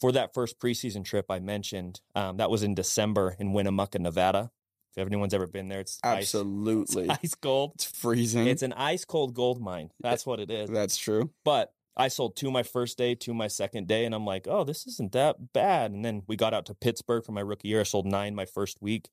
for 0.01 0.11
that 0.11 0.33
first 0.33 0.59
preseason 0.59 1.05
trip 1.05 1.27
I 1.31 1.39
mentioned, 1.39 2.01
um, 2.13 2.35
that 2.37 2.49
was 2.49 2.61
in 2.63 2.75
December 2.75 3.35
in 3.39 3.53
Winnemucca, 3.53 3.99
Nevada. 3.99 4.51
If 4.95 5.05
anyone's 5.07 5.33
ever 5.33 5.47
been 5.47 5.67
there, 5.67 5.81
it's 5.81 5.99
ice- 6.03 6.19
absolutely, 6.33 7.05
it's 7.09 7.19
ice 7.23 7.35
cold. 7.35 7.71
it's 7.75 7.85
freezing. 7.85 8.47
It's 8.47 8.61
an 8.63 8.73
ice 8.73 9.05
cold 9.05 9.33
gold 9.33 9.61
mine. 9.61 9.91
That's 9.99 10.25
what 10.25 10.39
it 10.39 10.49
is. 10.49 10.69
That's 10.69 10.97
true. 10.97 11.31
But 11.43 11.73
I 11.97 12.07
sold 12.09 12.35
two 12.35 12.51
my 12.51 12.63
first 12.63 12.97
day, 12.97 13.15
two 13.15 13.33
my 13.33 13.47
second 13.47 13.87
day, 13.87 14.05
and 14.05 14.13
I'm 14.15 14.25
like, 14.25 14.47
oh, 14.49 14.63
this 14.63 14.85
isn't 14.87 15.11
that 15.13 15.53
bad. 15.53 15.91
And 15.91 16.03
then 16.03 16.23
we 16.27 16.35
got 16.35 16.53
out 16.53 16.65
to 16.67 16.73
Pittsburgh 16.73 17.23
for 17.25 17.31
my 17.31 17.41
rookie 17.41 17.67
year. 17.69 17.81
I 17.81 17.83
sold 17.83 18.05
nine 18.05 18.35
my 18.35 18.45
first 18.45 18.81
week, 18.81 19.09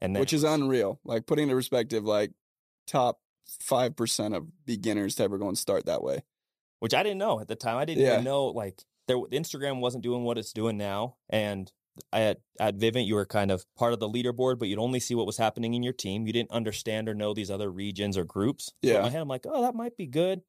and 0.00 0.14
then 0.14 0.20
which 0.20 0.32
is 0.32 0.44
unreal. 0.44 1.00
Like 1.04 1.26
putting 1.26 1.44
into 1.44 1.54
perspective, 1.54 2.04
like 2.04 2.32
top 2.86 3.20
five 3.60 3.96
percent 3.96 4.34
of 4.34 4.46
beginners 4.64 5.14
to 5.16 5.22
ever 5.24 5.38
go 5.38 5.48
and 5.48 5.58
start 5.58 5.86
that 5.86 6.02
way. 6.02 6.22
which 6.80 6.94
I 6.94 7.02
didn't 7.02 7.18
know 7.18 7.40
at 7.40 7.48
the 7.48 7.56
time. 7.56 7.76
I 7.76 7.84
didn't 7.84 8.02
Yeah. 8.04 8.12
even 8.14 8.24
know 8.24 8.46
like 8.46 8.82
there 9.06 9.16
Instagram 9.18 9.80
wasn't 9.80 10.02
doing 10.04 10.24
what 10.24 10.38
it's 10.38 10.52
doing 10.52 10.76
now. 10.78 11.16
And 11.28 11.70
at 12.12 12.40
at 12.58 12.76
Vivint, 12.76 13.06
you 13.06 13.14
were 13.14 13.26
kind 13.26 13.50
of 13.50 13.64
part 13.76 13.92
of 13.92 14.00
the 14.00 14.08
leaderboard, 14.08 14.58
but 14.58 14.68
you'd 14.68 14.78
only 14.78 15.00
see 15.00 15.14
what 15.14 15.26
was 15.26 15.36
happening 15.36 15.74
in 15.74 15.82
your 15.82 15.92
team. 15.92 16.26
You 16.26 16.32
didn't 16.32 16.50
understand 16.52 17.08
or 17.08 17.14
know 17.14 17.34
these 17.34 17.50
other 17.50 17.70
regions 17.70 18.16
or 18.16 18.24
groups. 18.24 18.66
So 18.66 18.72
Yeah. 18.82 18.96
in 18.96 19.02
my 19.02 19.08
head, 19.10 19.20
I'm 19.22 19.28
like, 19.28 19.46
oh, 19.48 19.62
that 19.62 19.74
might 19.74 19.96
be 19.96 20.06
good. 20.06 20.42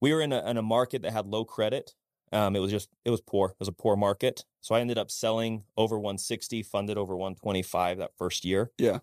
We 0.00 0.12
were 0.12 0.20
in 0.20 0.32
a 0.32 0.44
in 0.48 0.56
a 0.56 0.62
market 0.62 1.02
that 1.02 1.12
had 1.12 1.26
low 1.26 1.44
credit. 1.44 1.94
Um, 2.32 2.56
it 2.56 2.58
was 2.60 2.70
just 2.70 2.88
it 3.04 3.10
was 3.10 3.20
poor. 3.20 3.50
It 3.50 3.56
was 3.58 3.68
a 3.68 3.72
poor 3.72 3.96
market. 3.96 4.44
So 4.60 4.74
I 4.74 4.80
ended 4.80 4.98
up 4.98 5.10
selling 5.10 5.64
over 5.76 5.96
160, 5.98 6.62
funded 6.62 6.98
over 6.98 7.16
125 7.16 7.98
that 7.98 8.10
first 8.16 8.44
year. 8.44 8.72
Yeah. 8.78 8.98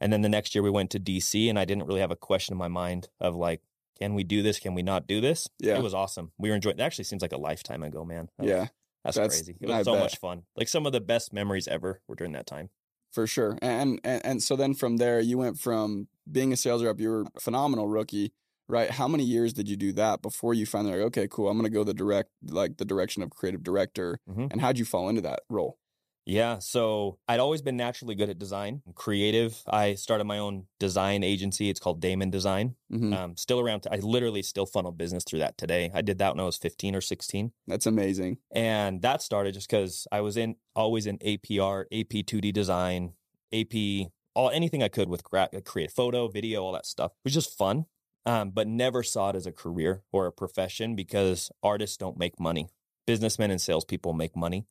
And 0.00 0.12
then 0.12 0.22
the 0.22 0.28
next 0.28 0.54
year 0.54 0.62
we 0.62 0.70
went 0.70 0.90
to 0.92 0.98
DC, 0.98 1.48
and 1.48 1.58
I 1.58 1.64
didn't 1.64 1.86
really 1.86 2.00
have 2.00 2.10
a 2.10 2.16
question 2.16 2.54
in 2.54 2.58
my 2.58 2.68
mind 2.68 3.08
of 3.20 3.36
like, 3.36 3.60
can 3.98 4.14
we 4.14 4.24
do 4.24 4.42
this? 4.42 4.58
Can 4.58 4.74
we 4.74 4.82
not 4.82 5.06
do 5.06 5.20
this? 5.20 5.48
Yeah. 5.60 5.76
It 5.76 5.82
was 5.82 5.94
awesome. 5.94 6.32
We 6.38 6.48
were 6.48 6.56
enjoying. 6.56 6.78
It 6.78 6.82
actually 6.82 7.04
seems 7.04 7.22
like 7.22 7.32
a 7.32 7.36
lifetime 7.36 7.82
ago, 7.84 8.04
man. 8.04 8.28
That 8.38 8.42
was- 8.44 8.50
Yeah, 8.50 8.66
that's, 9.04 9.16
that's- 9.16 9.36
crazy. 9.42 9.56
It 9.60 9.68
was 9.68 9.84
so 9.84 9.92
bet. 9.92 10.02
much 10.02 10.18
fun. 10.18 10.42
Like 10.56 10.68
some 10.68 10.86
of 10.86 10.92
the 10.92 11.00
best 11.00 11.32
memories 11.32 11.66
ever 11.68 12.00
were 12.08 12.14
during 12.16 12.32
that 12.32 12.46
time. 12.46 12.70
for 13.12 13.26
sure. 13.26 13.58
And, 13.60 14.00
and 14.04 14.24
and 14.24 14.42
so 14.42 14.56
then 14.56 14.74
from 14.74 14.96
there, 14.96 15.20
you 15.20 15.36
went 15.38 15.58
from 15.58 16.08
being 16.30 16.52
a 16.52 16.56
sales 16.56 16.82
rep. 16.82 16.98
You 17.00 17.10
were 17.10 17.24
a 17.36 17.40
phenomenal 17.40 17.88
rookie, 17.88 18.32
right? 18.68 18.90
How 18.90 19.06
many 19.08 19.24
years 19.24 19.52
did 19.52 19.68
you 19.68 19.76
do 19.76 19.92
that 19.94 20.22
before 20.22 20.54
you 20.54 20.64
finally 20.66 20.94
like, 20.96 21.06
okay, 21.08 21.28
cool, 21.30 21.48
I'm 21.50 21.58
gonna 21.58 21.68
go 21.68 21.84
the 21.84 21.92
direct 21.94 22.30
like 22.44 22.76
the 22.78 22.84
direction 22.86 23.22
of 23.22 23.30
creative 23.30 23.62
director? 23.62 24.18
Mhm. 24.30 24.50
And 24.52 24.60
how'd 24.60 24.78
you 24.78 24.84
fall 24.86 25.08
into 25.10 25.20
that 25.22 25.40
role? 25.50 25.78
Yeah. 26.24 26.58
So 26.60 27.18
I'd 27.26 27.40
always 27.40 27.62
been 27.62 27.76
naturally 27.76 28.14
good 28.14 28.30
at 28.30 28.38
design, 28.38 28.82
creative. 28.94 29.60
I 29.66 29.94
started 29.94 30.24
my 30.24 30.38
own 30.38 30.66
design 30.78 31.24
agency. 31.24 31.68
It's 31.68 31.80
called 31.80 32.00
Damon 32.00 32.30
Design. 32.30 32.76
Mhm. 32.92 33.12
Um, 33.16 33.36
still 33.36 33.58
around. 33.58 33.86
I 33.90 33.96
literally 33.96 34.42
still 34.42 34.66
funnel 34.66 34.92
business 34.92 35.24
through 35.24 35.40
that 35.40 35.58
today. 35.58 35.90
I 35.92 36.00
did 36.00 36.18
that 36.18 36.34
when 36.34 36.40
I 36.40 36.44
was 36.44 36.56
15 36.56 36.94
or 36.94 37.00
16. 37.00 37.52
That's 37.66 37.86
amazing. 37.86 38.38
And 38.52 39.02
that 39.02 39.20
started 39.22 39.54
just 39.54 39.68
because 39.68 40.06
I 40.12 40.20
was 40.20 40.36
in 40.36 40.56
always 40.76 41.06
in 41.06 41.18
APR, 41.18 41.86
AP 41.90 42.22
2D 42.22 42.52
design, 42.52 43.14
AP, 43.52 44.10
all 44.34 44.48
anything 44.50 44.82
I 44.82 44.88
could 44.88 45.08
with 45.08 45.24
gra- 45.24 45.50
create 45.64 45.90
photo, 45.90 46.28
video, 46.28 46.62
all 46.64 46.72
that 46.72 46.86
stuff. 46.86 47.12
It 47.12 47.24
was 47.24 47.34
just 47.34 47.56
fun, 47.58 47.86
um, 48.24 48.50
but 48.50 48.68
never 48.68 49.02
saw 49.02 49.30
it 49.30 49.36
as 49.36 49.46
a 49.46 49.52
career 49.52 50.04
or 50.12 50.26
a 50.26 50.32
profession 50.32 50.94
because 50.94 51.50
artists 51.62 51.96
don't 51.96 52.16
make 52.16 52.38
money. 52.38 52.68
Businessmen 53.06 53.50
and 53.50 53.60
salespeople 53.60 54.12
make 54.12 54.36
money. 54.36 54.66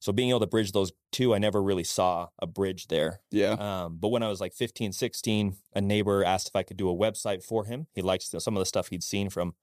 So 0.00 0.12
being 0.12 0.30
able 0.30 0.40
to 0.40 0.46
bridge 0.46 0.72
those 0.72 0.92
two, 1.12 1.34
I 1.34 1.38
never 1.38 1.62
really 1.62 1.84
saw 1.84 2.28
a 2.38 2.46
bridge 2.46 2.88
there. 2.88 3.20
Yeah. 3.30 3.52
Um, 3.52 3.98
but 4.00 4.08
when 4.08 4.22
I 4.22 4.28
was 4.28 4.40
like 4.40 4.54
15, 4.54 4.92
16, 4.92 5.56
a 5.74 5.80
neighbor 5.80 6.24
asked 6.24 6.48
if 6.48 6.56
I 6.56 6.62
could 6.62 6.78
do 6.78 6.88
a 6.88 6.96
website 6.96 7.44
for 7.44 7.66
him. 7.66 7.86
He 7.94 8.00
likes 8.00 8.34
some 8.38 8.56
of 8.56 8.60
the 8.60 8.66
stuff 8.66 8.88
he'd 8.88 9.02
seen 9.02 9.28
from 9.28 9.54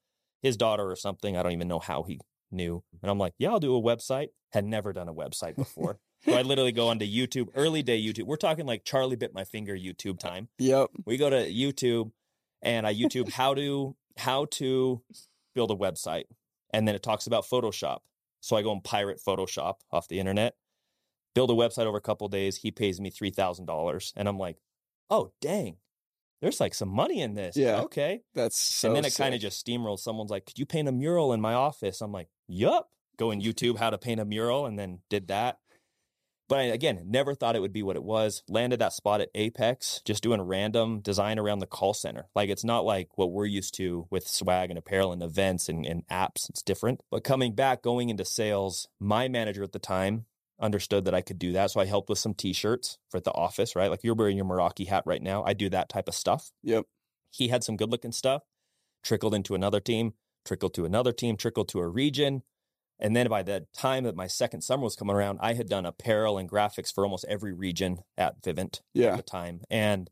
his 0.41 0.55
daughter 0.55 0.89
or 0.89 0.95
something. 0.95 1.35
I 1.35 1.43
don't 1.43 1.53
even 1.53 1.67
know 1.67 1.79
how 1.79 2.03
he 2.03 2.19
knew. 2.51 2.83
And 3.01 3.09
I'm 3.09 3.17
like, 3.17 3.33
yeah, 3.39 3.49
I'll 3.49 3.59
do 3.59 3.75
a 3.75 3.81
website. 3.81 4.29
Had 4.53 4.63
never 4.63 4.93
done 4.93 5.09
a 5.09 5.13
website 5.13 5.55
before. 5.55 5.99
so 6.25 6.33
I 6.33 6.43
literally 6.43 6.71
go 6.71 6.87
onto 6.89 7.05
YouTube, 7.05 7.47
early 7.55 7.81
day 7.81 8.01
YouTube. 8.01 8.25
We're 8.25 8.37
talking 8.37 8.67
like 8.67 8.85
Charlie 8.85 9.15
bit 9.15 9.33
my 9.33 9.43
finger 9.43 9.75
YouTube 9.75 10.19
time. 10.19 10.49
Yep. 10.59 10.91
We 11.05 11.17
go 11.17 11.29
to 11.31 11.51
YouTube 11.51 12.11
and 12.61 12.85
I 12.85 12.93
YouTube 12.93 13.31
how 13.31 13.55
to 13.55 13.95
how 14.17 14.45
to 14.45 15.01
build 15.55 15.71
a 15.71 15.75
website. 15.75 16.25
And 16.71 16.87
then 16.87 16.95
it 16.95 17.01
talks 17.01 17.27
about 17.27 17.45
Photoshop. 17.45 17.99
So 18.41 18.55
I 18.55 18.61
go 18.61 18.71
and 18.71 18.83
pirate 18.83 19.19
Photoshop 19.25 19.75
off 19.91 20.07
the 20.07 20.19
internet, 20.19 20.55
build 21.35 21.51
a 21.51 21.53
website 21.53 21.85
over 21.85 21.97
a 21.97 22.01
couple 22.01 22.27
days. 22.27 22.57
He 22.57 22.71
pays 22.71 22.99
me 23.01 23.09
three 23.09 23.31
thousand 23.31 23.65
dollars, 23.65 24.13
and 24.15 24.27
I'm 24.27 24.37
like, 24.37 24.57
oh 25.09 25.31
dang, 25.41 25.77
there's 26.41 26.59
like 26.59 26.73
some 26.73 26.89
money 26.89 27.21
in 27.21 27.33
this. 27.33 27.57
Yeah. 27.57 27.81
okay. 27.81 28.21
That's 28.35 28.59
so. 28.59 28.89
and 28.89 28.95
then 28.95 29.05
it 29.05 29.15
kind 29.15 29.33
of 29.33 29.41
just 29.41 29.65
steamrolls. 29.65 29.99
Someone's 29.99 30.31
like, 30.31 30.45
could 30.45 30.59
you 30.59 30.65
paint 30.65 30.87
a 30.87 30.91
mural 30.91 31.33
in 31.33 31.41
my 31.41 31.53
office? 31.53 32.01
I'm 32.01 32.11
like, 32.11 32.29
yup. 32.47 32.89
Go 33.17 33.31
in 33.31 33.41
YouTube 33.41 33.79
how 33.79 33.89
to 33.89 33.97
paint 33.97 34.19
a 34.19 34.25
mural, 34.25 34.67
and 34.67 34.77
then 34.77 34.99
did 35.09 35.29
that. 35.29 35.57
But 36.49 36.59
I, 36.59 36.63
again, 36.63 37.03
never 37.05 37.35
thought 37.35 37.55
it 37.55 37.61
would 37.61 37.73
be 37.73 37.83
what 37.83 37.95
it 37.95 38.03
was. 38.03 38.43
Landed 38.47 38.79
that 38.79 38.93
spot 38.93 39.21
at 39.21 39.29
Apex, 39.35 40.01
just 40.05 40.23
doing 40.23 40.41
random 40.41 41.01
design 41.01 41.39
around 41.39 41.59
the 41.59 41.67
call 41.67 41.93
center. 41.93 42.29
Like 42.35 42.49
it's 42.49 42.63
not 42.63 42.85
like 42.85 43.17
what 43.17 43.31
we're 43.31 43.45
used 43.45 43.75
to 43.75 44.07
with 44.09 44.27
swag 44.27 44.69
and 44.69 44.79
apparel 44.79 45.11
and 45.11 45.21
events 45.21 45.67
and, 45.67 45.85
and 45.85 46.07
apps. 46.07 46.49
It's 46.49 46.61
different. 46.61 47.01
But 47.11 47.23
coming 47.23 47.53
back, 47.53 47.81
going 47.81 48.09
into 48.09 48.25
sales, 48.25 48.87
my 48.99 49.27
manager 49.27 49.63
at 49.63 49.73
the 49.73 49.79
time 49.79 50.25
understood 50.59 51.05
that 51.05 51.13
I 51.13 51.21
could 51.21 51.37
do 51.37 51.51
that. 51.53 51.71
So 51.71 51.79
I 51.79 51.85
helped 51.85 52.09
with 52.09 52.19
some 52.19 52.33
t-shirts 52.33 52.97
for 53.09 53.19
the 53.19 53.31
office, 53.31 53.75
right? 53.75 53.89
Like 53.89 54.03
you're 54.03 54.15
wearing 54.15 54.37
your 54.37 54.45
Meraki 54.45 54.87
hat 54.87 55.03
right 55.05 55.21
now. 55.21 55.43
I 55.43 55.53
do 55.53 55.69
that 55.69 55.89
type 55.89 56.07
of 56.07 56.15
stuff. 56.15 56.51
Yep. 56.63 56.85
He 57.29 57.49
had 57.49 57.63
some 57.63 57.77
good 57.77 57.91
looking 57.91 58.11
stuff, 58.11 58.43
trickled 59.03 59.35
into 59.35 59.53
another 59.53 59.79
team, 59.79 60.13
trickled 60.45 60.73
to 60.75 60.85
another 60.85 61.11
team, 61.11 61.37
trickled 61.37 61.69
to 61.69 61.79
a 61.79 61.87
region. 61.87 62.43
And 62.99 63.15
then 63.15 63.27
by 63.27 63.43
the 63.43 63.67
time 63.75 64.03
that 64.05 64.15
my 64.15 64.27
second 64.27 64.61
summer 64.61 64.83
was 64.83 64.95
coming 64.95 65.15
around, 65.15 65.37
I 65.41 65.53
had 65.53 65.69
done 65.69 65.85
apparel 65.85 66.37
and 66.37 66.49
graphics 66.49 66.91
for 66.93 67.03
almost 67.03 67.25
every 67.29 67.53
region 67.53 67.99
at 68.17 68.41
Vivint 68.41 68.81
Yeah. 68.93 69.11
at 69.11 69.17
the 69.17 69.23
time. 69.23 69.61
And 69.69 70.09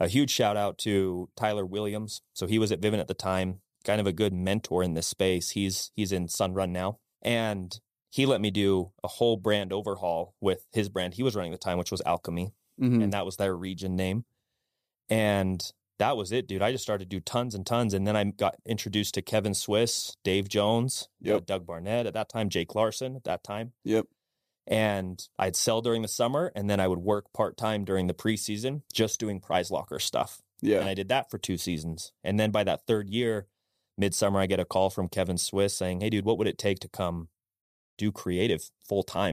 a 0.00 0.08
huge 0.08 0.30
shout 0.30 0.56
out 0.56 0.76
to 0.78 1.30
Tyler 1.36 1.64
Williams. 1.64 2.22
So 2.34 2.46
he 2.46 2.58
was 2.58 2.72
at 2.72 2.80
Vivint 2.80 2.98
at 3.00 3.08
the 3.08 3.14
time, 3.14 3.60
kind 3.84 4.00
of 4.00 4.06
a 4.06 4.12
good 4.12 4.32
mentor 4.32 4.82
in 4.82 4.94
this 4.94 5.06
space. 5.06 5.50
He's 5.50 5.92
he's 5.94 6.12
in 6.12 6.26
Sunrun 6.26 6.70
now. 6.70 6.98
And 7.22 7.78
he 8.10 8.26
let 8.26 8.40
me 8.40 8.50
do 8.50 8.92
a 9.04 9.08
whole 9.08 9.36
brand 9.36 9.72
overhaul 9.72 10.34
with 10.40 10.66
his 10.72 10.88
brand 10.88 11.14
he 11.14 11.22
was 11.22 11.34
running 11.36 11.52
at 11.52 11.60
the 11.60 11.64
time, 11.64 11.78
which 11.78 11.90
was 11.92 12.02
Alchemy 12.04 12.52
Mhm. 12.80 13.02
and 13.04 13.12
that 13.12 13.24
was 13.24 13.36
their 13.36 13.56
region 13.56 13.94
name. 13.96 14.24
And 15.08 15.60
that 15.98 16.16
was 16.16 16.32
it, 16.32 16.46
dude. 16.46 16.62
I 16.62 16.72
just 16.72 16.84
started 16.84 17.08
to 17.10 17.16
do 17.16 17.20
tons 17.20 17.54
and 17.54 17.64
tons. 17.66 17.94
And 17.94 18.06
then 18.06 18.16
I 18.16 18.24
got 18.24 18.56
introduced 18.66 19.14
to 19.14 19.22
Kevin 19.22 19.54
Swiss, 19.54 20.16
Dave 20.24 20.48
Jones, 20.48 21.08
uh, 21.24 21.30
Yep. 21.34 21.46
Doug 21.46 21.66
Barnett 21.66 22.06
at 22.06 22.14
that 22.14 22.28
time, 22.28 22.48
Jake 22.48 22.74
Larson 22.74 23.16
at 23.16 23.24
that 23.24 23.42
time. 23.42 23.72
Yep. 23.84 24.06
And 24.66 25.26
I'd 25.38 25.56
sell 25.56 25.80
during 25.80 26.02
the 26.02 26.08
summer 26.08 26.52
and 26.56 26.68
then 26.68 26.80
I 26.80 26.88
would 26.88 26.98
work 26.98 27.32
part 27.32 27.56
time 27.56 27.84
during 27.84 28.08
the 28.08 28.14
preseason, 28.14 28.82
just 28.92 29.20
doing 29.20 29.40
prize 29.40 29.70
locker 29.70 29.98
stuff. 29.98 30.42
Yeah. 30.60 30.80
And 30.80 30.88
I 30.88 30.94
did 30.94 31.08
that 31.08 31.30
for 31.30 31.38
two 31.38 31.56
seasons. 31.56 32.12
And 32.24 32.38
then 32.38 32.50
by 32.50 32.64
that 32.64 32.86
third 32.86 33.08
year, 33.08 33.46
midsummer, 33.96 34.40
I 34.40 34.46
get 34.46 34.60
a 34.60 34.64
call 34.64 34.90
from 34.90 35.08
Kevin 35.08 35.38
Swiss 35.38 35.76
saying, 35.76 36.00
Hey, 36.00 36.10
dude, 36.10 36.24
what 36.24 36.36
would 36.38 36.48
it 36.48 36.58
take 36.58 36.80
to 36.80 36.88
come 36.88 37.28
do 37.96 38.10
creative 38.10 38.70
full 38.86 39.02
time? 39.02 39.32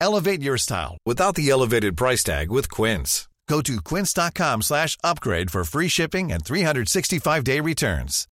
Elevate 0.00 0.42
your 0.42 0.56
style 0.56 0.96
without 1.04 1.34
the 1.34 1.50
elevated 1.50 1.96
price 1.96 2.24
tag 2.24 2.50
with 2.50 2.70
Quince. 2.70 3.28
Go 3.50 3.60
to 3.62 3.80
quince.com 3.82 4.62
slash 4.62 4.96
upgrade 5.02 5.50
for 5.50 5.64
free 5.64 5.88
shipping 5.88 6.30
and 6.30 6.44
365-day 6.44 7.58
returns. 7.58 8.28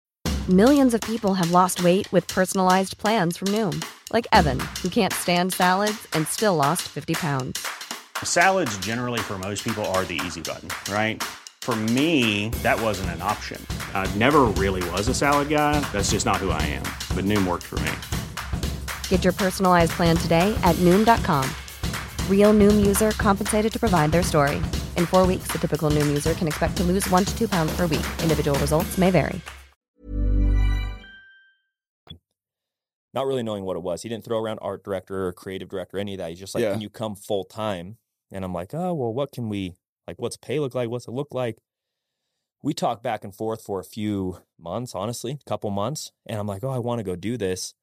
Millions 0.49 0.95
of 0.95 1.03
people 1.03 1.35
have 1.35 1.51
lost 1.51 1.85
weight 1.85 2.11
with 2.11 2.27
personalized 2.29 2.97
plans 2.97 3.37
from 3.37 3.49
Noom, 3.49 3.85
like 4.11 4.27
Evan, 4.33 4.59
who 4.83 4.89
can't 4.89 5.13
stand 5.13 5.53
salads 5.53 6.09
and 6.15 6.27
still 6.29 6.57
lost 6.57 6.83
50 6.89 7.13
pounds. 7.15 7.67
Salads, 8.25 8.77
generally, 8.79 9.21
for 9.21 9.37
most 9.37 9.65
people, 9.65 9.85
are 9.93 10.05
the 10.07 10.19
easy 10.25 10.41
button, 10.41 10.71
right? 10.91 11.23
For 11.61 11.77
me, 11.77 12.49
that 12.63 12.81
wasn't 12.81 13.11
an 13.11 13.21
option. 13.21 13.65
I 13.93 14.11
never 14.17 14.45
really 14.57 14.83
was 14.91 15.09
a 15.09 15.15
salad 15.15 15.51
guy. 15.51 15.79
That's 15.93 16.11
just 16.11 16.25
not 16.25 16.39
who 16.39 16.51
I 16.51 16.63
am. 16.63 16.85
But 17.15 17.27
Noom 17.27 17.47
worked 17.47 17.67
for 17.67 17.79
me. 17.81 17.93
Get 19.13 19.25
your 19.25 19.35
personalized 19.35 19.93
plan 19.93 20.17
today 20.17 20.59
at 20.63 20.75
Noom.com. 20.77 21.45
Real 22.31 22.55
Noom 22.55 22.87
user 22.87 23.11
compensated 23.11 23.71
to 23.75 23.79
provide 23.79 24.11
their 24.11 24.23
story. 24.23 24.57
In 24.97 25.05
four 25.05 25.27
weeks, 25.27 25.53
the 25.53 25.59
typical 25.59 25.91
Noom 25.91 26.07
user 26.07 26.33
can 26.33 26.49
expect 26.49 26.79
to 26.79 26.83
lose 26.83 27.07
one 27.11 27.27
to 27.27 27.37
two 27.37 27.47
pounds 27.47 27.77
per 27.77 27.87
week. 27.87 28.07
Individual 28.23 28.59
results 28.59 28.97
may 28.97 29.11
vary. 29.11 29.39
not 33.13 33.27
really 33.27 33.43
knowing 33.43 33.65
what 33.65 33.77
it 33.77 33.83
was. 33.83 34.01
He 34.01 34.09
didn't 34.09 34.25
throw 34.25 34.43
around 34.43 34.61
art 34.63 34.83
director 34.83 35.27
or 35.27 35.35
creative 35.35 35.69
director, 35.69 35.99
any 35.99 36.15
of 36.15 36.19
that. 36.19 36.31
He's 36.31 36.39
just 36.39 36.55
like, 36.55 36.63
Yeah. 36.63 36.73
can 36.73 36.81
you 36.81 36.89
come 36.89 37.15
full 37.15 37.45
time? 37.45 37.99
And 38.31 38.43
I'm 38.43 38.55
like, 38.55 38.73
oh, 38.73 38.95
well, 38.95 39.13
what 39.13 39.33
can 39.33 39.51
we, 39.51 39.77
like, 40.07 40.17
what's 40.19 40.39
pay 40.39 40.59
look 40.59 40.75
like? 40.75 40.89
What's 40.89 41.07
it 41.07 41.11
look 41.11 41.35
like? 41.35 41.59
We 42.63 42.73
talked 42.73 43.03
back 43.03 43.23
and 43.23 43.35
forth 43.35 43.63
for 43.63 43.79
a 43.79 43.85
few 43.85 44.39
months, 44.59 44.95
honestly, 44.95 45.33
a 45.33 45.51
couple 45.51 45.69
months. 45.69 46.11
And 46.25 46.41
I'm 46.41 46.47
like, 46.47 46.65
oh, 46.65 46.71
I 46.71 46.79
want 46.79 47.01
to 47.01 47.05
go 47.05 47.15
do 47.15 47.37
this. 47.37 47.75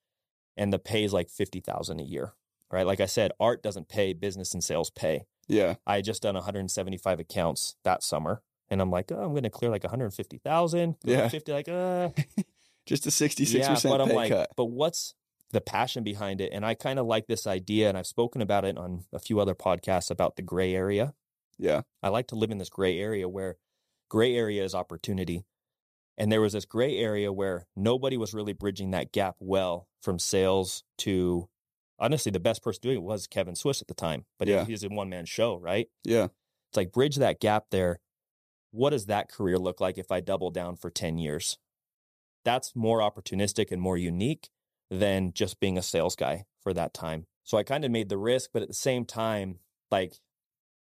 And 0.60 0.74
the 0.74 0.78
pay 0.78 1.06
is 1.06 1.14
like 1.14 1.30
50,000 1.30 2.00
a 2.00 2.04
year, 2.04 2.34
right? 2.70 2.86
Like 2.86 3.00
I 3.00 3.06
said, 3.06 3.32
art 3.40 3.64
doesn't 3.64 3.88
pay, 3.88 4.12
business 4.12 4.54
and 4.54 4.62
sales 4.62 4.90
pay. 4.90 5.24
Yeah. 5.48 5.76
I 5.88 5.96
had 5.96 6.06
just 6.06 6.22
done 6.22 6.36
175 6.36 7.20
accounts 7.20 7.78
that 7.84 8.04
summer. 8.04 8.44
And 8.70 8.82
I'm 8.82 8.92
like, 8.92 9.10
oh, 9.12 9.24
I'm 9.24 9.32
going 9.32 9.44
to 9.44 9.50
clear 9.50 9.72
like 9.72 9.84
150,000. 9.84 10.96
Yeah. 11.04 11.30
50, 11.30 11.52
like, 11.52 11.70
uh, 11.70 12.10
Just 12.86 13.06
a 13.06 13.10
66% 13.10 13.54
yeah, 13.54 13.76
but 13.84 14.02
I'm 14.02 14.10
like, 14.10 14.32
cut. 14.32 14.50
but 14.58 14.66
what's 14.66 15.14
the 15.52 15.62
passion 15.62 16.04
behind 16.04 16.42
it? 16.42 16.52
And 16.52 16.66
I 16.66 16.74
kind 16.74 17.00
of 17.00 17.06
like 17.06 17.28
this 17.28 17.48
idea, 17.48 17.88
and 17.88 17.98
I've 17.98 18.08
spoken 18.08 18.42
about 18.42 18.66
it 18.66 18.78
on 18.78 19.06
a 19.14 19.20
few 19.20 19.40
other 19.40 19.56
podcasts 19.56 20.12
about 20.12 20.36
the 20.36 20.42
gray 20.42 20.74
area. 20.74 21.14
Yeah. 21.58 21.84
I 22.04 22.10
like 22.10 22.28
to 22.28 22.36
live 22.36 22.52
in 22.52 22.58
this 22.58 22.70
gray 22.70 23.00
area 23.00 23.30
where 23.30 23.58
gray 24.10 24.36
area 24.36 24.64
is 24.64 24.74
opportunity. 24.74 25.46
And 26.20 26.32
there 26.32 26.42
was 26.42 26.54
this 26.54 26.66
gray 26.66 26.98
area 26.98 27.32
where 27.32 27.66
nobody 27.76 28.18
was 28.18 28.34
really 28.34 28.54
bridging 28.54 28.92
that 28.92 29.12
gap 29.12 29.36
well 29.40 29.88
from 30.02 30.20
sales 30.20 30.84
to 31.00 31.50
honestly, 31.98 32.32
the 32.32 32.40
best 32.40 32.62
person 32.64 32.80
doing 32.82 32.98
it 32.98 33.04
was 33.04 33.26
Kevin 33.28 33.56
Swiss 33.56 33.82
at 33.82 33.88
the 33.88 33.94
time, 33.94 34.26
but 34.38 34.48
he- 34.48 34.54
Yeah. 34.54 34.66
he's 34.66 34.84
a 34.84 34.90
one 34.90 35.10
man 35.10 35.26
show, 35.26 35.56
right? 35.58 35.90
Yeah. 36.04 36.26
It's 36.70 36.78
like 36.78 36.92
bridge 36.94 37.16
that 37.18 37.40
gap 37.42 37.66
there. 37.72 38.00
What 38.72 38.92
does 38.92 39.08
that 39.08 39.30
career 39.30 39.58
look 39.58 39.82
like 39.82 39.98
if 39.98 40.12
I 40.12 40.20
double 40.22 40.50
down 40.52 40.76
for 40.78 40.90
10 40.90 41.18
years? 41.18 41.58
That's 42.46 42.76
more 42.76 43.00
opportunistic 43.00 43.72
and 43.72 43.82
more 43.82 43.98
unique 43.98 44.50
than 44.90 45.34
just 45.34 45.60
being 45.60 45.78
a 45.78 45.82
sales 45.82 46.16
guy 46.16 46.46
for 46.62 46.74
that 46.74 46.94
time. 46.94 47.26
So 47.44 47.58
I 47.58 47.64
kind 47.64 47.84
of 47.84 47.92
made 47.92 48.10
the 48.10 48.18
risk, 48.18 48.52
but 48.54 48.62
at 48.62 48.68
the 48.70 48.74
same 48.76 49.04
time, 49.06 49.60
like 49.92 50.14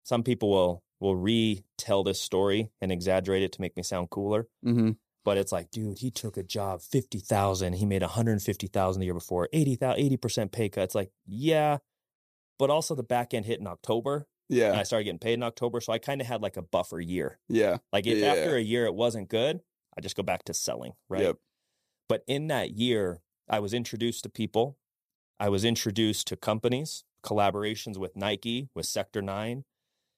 some 0.04 0.24
people 0.24 0.50
will 0.50 0.84
will 1.00 1.16
retell 1.16 2.04
this 2.04 2.20
story 2.20 2.72
and 2.82 2.92
exaggerate 2.92 3.44
it 3.44 3.52
to 3.52 3.62
make 3.62 3.78
me 3.78 3.84
sound 3.84 4.10
cooler. 4.10 4.48
Mm-hmm. 4.66 4.92
But 5.28 5.38
it's 5.38 5.52
like, 5.52 5.72
dude, 5.72 5.98
he 6.00 6.10
took 6.10 6.38
a 6.38 6.42
job, 6.44 6.82
50,000. 6.82 7.74
He 7.74 7.86
made 7.86 8.02
150,000 8.02 9.00
the 9.02 9.06
year 9.06 9.14
before, 9.14 9.50
80,000, 9.52 10.00
80% 10.02 10.54
pay 10.54 10.70
cut. 10.70 10.86
It's 10.86 10.96
like, 10.96 11.12
yeah. 11.26 11.80
But 12.58 12.70
also 12.70 12.96
the 12.96 13.04
back 13.04 13.34
end 13.34 13.46
hit 13.46 13.60
in 13.60 13.68
October 13.68 14.26
and 14.50 14.58
Yeah. 14.58 14.80
I 14.80 14.84
started 14.84 15.04
getting 15.04 15.20
paid 15.20 15.34
in 15.34 15.44
October. 15.44 15.82
So 15.82 15.92
I 15.92 15.98
kind 16.00 16.22
of 16.22 16.28
had 16.28 16.42
like 16.42 16.56
a 16.56 16.62
buffer 16.62 17.02
year. 17.02 17.40
Yeah. 17.50 17.80
Like 17.92 18.08
if 18.08 18.20
Yeah. 18.20 18.28
after 18.28 18.56
a 18.56 18.62
year 18.62 18.86
it 18.86 18.96
wasn't 18.96 19.28
good, 19.28 19.60
I 19.98 20.00
just 20.00 20.16
go 20.16 20.24
back 20.24 20.46
to 20.46 20.54
selling, 20.54 20.94
right? 21.10 21.24
Yep. 21.24 21.36
But 22.08 22.24
in 22.26 22.48
that 22.48 22.72
year, 22.72 23.22
I 23.50 23.60
was 23.60 23.74
introduced 23.74 24.24
to 24.24 24.30
people. 24.30 24.78
I 25.42 25.50
was 25.50 25.66
introduced 25.66 26.28
to 26.28 26.38
companies, 26.38 27.04
collaborations 27.22 27.98
with 27.98 28.16
Nike, 28.16 28.70
with 28.74 28.86
Sector 28.86 29.22
9. 29.24 29.66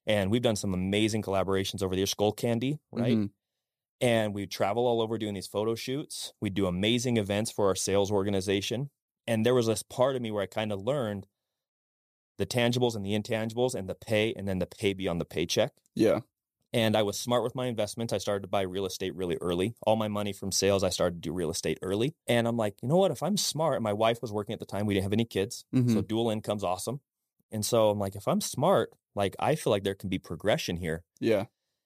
And 0.06 0.30
we've 0.30 0.44
done 0.44 0.56
some 0.56 0.76
amazing 0.76 1.24
collaborations 1.24 1.82
over 1.82 1.96
there, 1.96 2.06
Skullcandy, 2.06 2.78
right? 2.92 3.18
Mhm. 3.18 3.32
And 4.02 4.34
we 4.34 4.48
travel 4.48 4.88
all 4.88 5.02
over 5.02 5.18
doing 5.18 5.34
these 5.34 5.48
photo 5.48 5.76
shoots. 5.76 6.34
We 6.40 6.50
do 6.50 6.68
amazing 6.68 7.18
events 7.18 7.52
for 7.52 7.68
our 7.68 7.76
sales 7.76 8.12
organization. 8.12 8.90
And 9.28 9.46
there 9.46 9.54
was 9.54 9.68
this 9.68 9.84
part 9.84 10.16
of 10.16 10.22
me 10.22 10.32
where 10.32 10.44
I 10.44 10.48
kind 10.48 10.72
of 10.72 10.82
learned 10.82 11.28
the 12.38 12.46
tangibles 12.46 12.96
and 12.96 13.06
the 13.06 13.12
intangibles 13.18 13.76
and 13.76 13.90
the 13.90 13.96
pay 13.96 14.34
and 14.34 14.48
then 14.48 14.60
the 14.60 14.66
pay 14.66 14.94
beyond 14.94 15.20
the 15.20 15.26
paycheck. 15.26 15.74
Yeah. 15.96 16.22
And 16.72 16.96
I 16.96 17.02
was 17.02 17.20
smart 17.20 17.44
with 17.44 17.56
my 17.56 17.66
investments. 17.66 18.14
I 18.14 18.20
started 18.20 18.44
to 18.44 18.48
buy 18.48 18.62
real 18.62 18.86
estate 18.86 19.16
really 19.16 19.38
early. 19.42 19.74
All 19.82 19.96
my 19.96 20.08
money 20.08 20.32
from 20.32 20.52
sales, 20.52 20.84
I 20.84 20.90
started 20.90 21.16
to 21.16 21.22
do 21.30 21.34
real 21.34 21.50
estate 21.50 21.80
early. 21.82 22.16
And 22.28 22.48
I'm 22.48 22.58
like, 22.58 22.76
you 22.82 22.88
know 22.88 22.98
what? 22.98 23.12
If 23.12 23.24
I'm 23.24 23.38
smart, 23.38 23.82
my 23.82 23.92
wife 23.92 24.22
was 24.22 24.32
working 24.32 24.54
at 24.54 24.60
the 24.60 24.66
time. 24.66 24.86
We 24.86 24.94
didn't 24.94 25.04
have 25.06 25.14
any 25.14 25.26
kids. 25.26 25.66
Mhm. 25.74 25.94
So 25.94 26.02
dual 26.02 26.30
income's 26.30 26.64
awesome. 26.64 27.02
And 27.52 27.66
so 27.66 27.90
I'm 27.90 28.00
like, 28.00 28.16
if 28.16 28.28
I'm 28.28 28.40
smart, 28.40 28.94
like 29.16 29.36
I 29.40 29.56
feel 29.56 29.72
like 29.72 29.84
there 29.84 29.96
can 29.96 30.10
be 30.10 30.20
progression 30.20 30.78
here. 30.78 31.04
Yeah. 31.20 31.46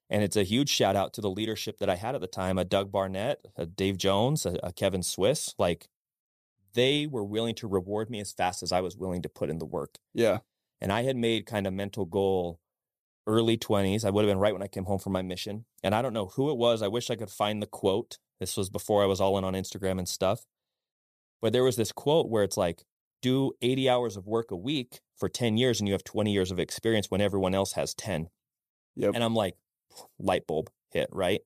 And 0.10 0.24
it's 0.24 0.36
a 0.36 0.43
huge 0.43 0.69
shout 0.69 0.95
out 0.95 1.13
to 1.13 1.22
the 1.22 1.29
leadership 1.29 1.79
that 1.79 1.89
I 1.89 1.95
had 1.95 2.15
at 2.15 2.22
the 2.22 2.27
time, 2.27 2.57
a 2.57 2.65
Doug 2.65 2.91
Barnett, 2.91 3.45
a 3.55 3.65
Dave 3.65 3.98
Jones, 3.98 4.45
a, 4.45 4.60
a 4.62 4.72
Kevin 4.72 5.01
Swiss. 5.01 5.55
Like 5.57 5.88
they 6.74 7.07
were 7.07 7.24
willing 7.24 7.55
to 7.55 7.67
reward 7.67 8.10
me 8.10 8.19
as 8.19 8.31
fast 8.31 8.63
as 8.63 8.72
I 8.72 8.81
was 8.81 8.98
willing 8.98 9.22
to 9.24 9.29
put 9.29 9.50
in 9.50 9.60
the 9.60 9.65
work. 9.65 9.98
Yeah. 10.13 10.39
And 10.81 10.91
I 10.91 11.03
had 11.03 11.15
made 11.15 11.45
kind 11.45 11.65
of 11.65 11.74
mental 11.74 12.05
goal 12.05 12.60
early 13.25 13.57
20s. 13.57 14.03
I 14.03 14.10
would 14.10 14.24
have 14.24 14.31
been 14.31 14.39
right 14.39 14.53
when 14.53 14.63
I 14.63 14.67
came 14.67 14.86
home 14.86 15.00
from 15.00 15.13
my 15.13 15.22
mission. 15.22 15.65
And 15.83 15.95
I 15.95 16.01
don't 16.01 16.13
know 16.13 16.27
who 16.27 16.51
it 16.51 16.57
was. 16.57 16.81
I 16.81 16.88
wish 16.88 17.10
I 17.10 17.15
could 17.15 17.29
find 17.29 17.62
the 17.62 17.67
quote. 17.67 18.17
This 18.39 18.57
was 18.57 18.69
before 18.69 19.01
I 19.01 19.05
was 19.05 19.22
all 19.22 19.38
in 19.38 19.43
on 19.43 19.53
Instagram 19.53 19.98
and 19.98 20.07
stuff. 20.07 20.45
But 21.41 21.53
there 21.53 21.63
was 21.63 21.75
this 21.75 21.91
quote 21.91 22.29
where 22.29 22.43
it's 22.43 22.57
like, 22.57 22.83
do 23.22 23.53
80 23.62 23.89
hours 23.89 24.17
of 24.17 24.27
work 24.27 24.51
a 24.51 24.55
week 24.55 25.00
for 25.15 25.29
10 25.29 25.57
years 25.57 25.79
and 25.79 25.88
you 25.88 25.93
have 25.93 26.03
20 26.03 26.31
years 26.31 26.51
of 26.51 26.60
experience 26.60 27.10
when 27.10 27.22
everyone 27.22 27.55
else 27.55 27.74
has 27.74 27.93
10. 27.93 28.27
Yep. 28.98 29.15
And 29.15 29.24
I'm 29.24 29.33
like, 29.33 29.55
light 30.20 30.48
bulb 30.48 30.70
hit, 30.92 31.10
right? 31.12 31.42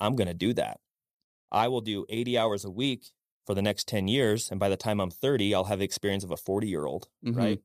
I'm 0.00 0.16
going 0.16 0.28
to 0.28 0.34
do 0.34 0.52
that. 0.54 0.80
I 1.50 1.68
will 1.68 1.80
do 1.80 2.04
80 2.08 2.36
hours 2.38 2.64
a 2.64 2.70
week 2.70 3.12
for 3.46 3.54
the 3.54 3.62
next 3.62 3.86
10 3.88 4.08
years. 4.08 4.50
And 4.50 4.58
by 4.60 4.68
the 4.68 4.76
time 4.76 5.00
I'm 5.00 5.10
30, 5.10 5.54
I'll 5.54 5.64
have 5.64 5.78
the 5.78 5.84
experience 5.84 6.24
of 6.24 6.30
a 6.30 6.36
40 6.36 6.68
year 6.68 6.84
old, 6.86 7.08
Mhm. 7.24 7.36
right? 7.36 7.62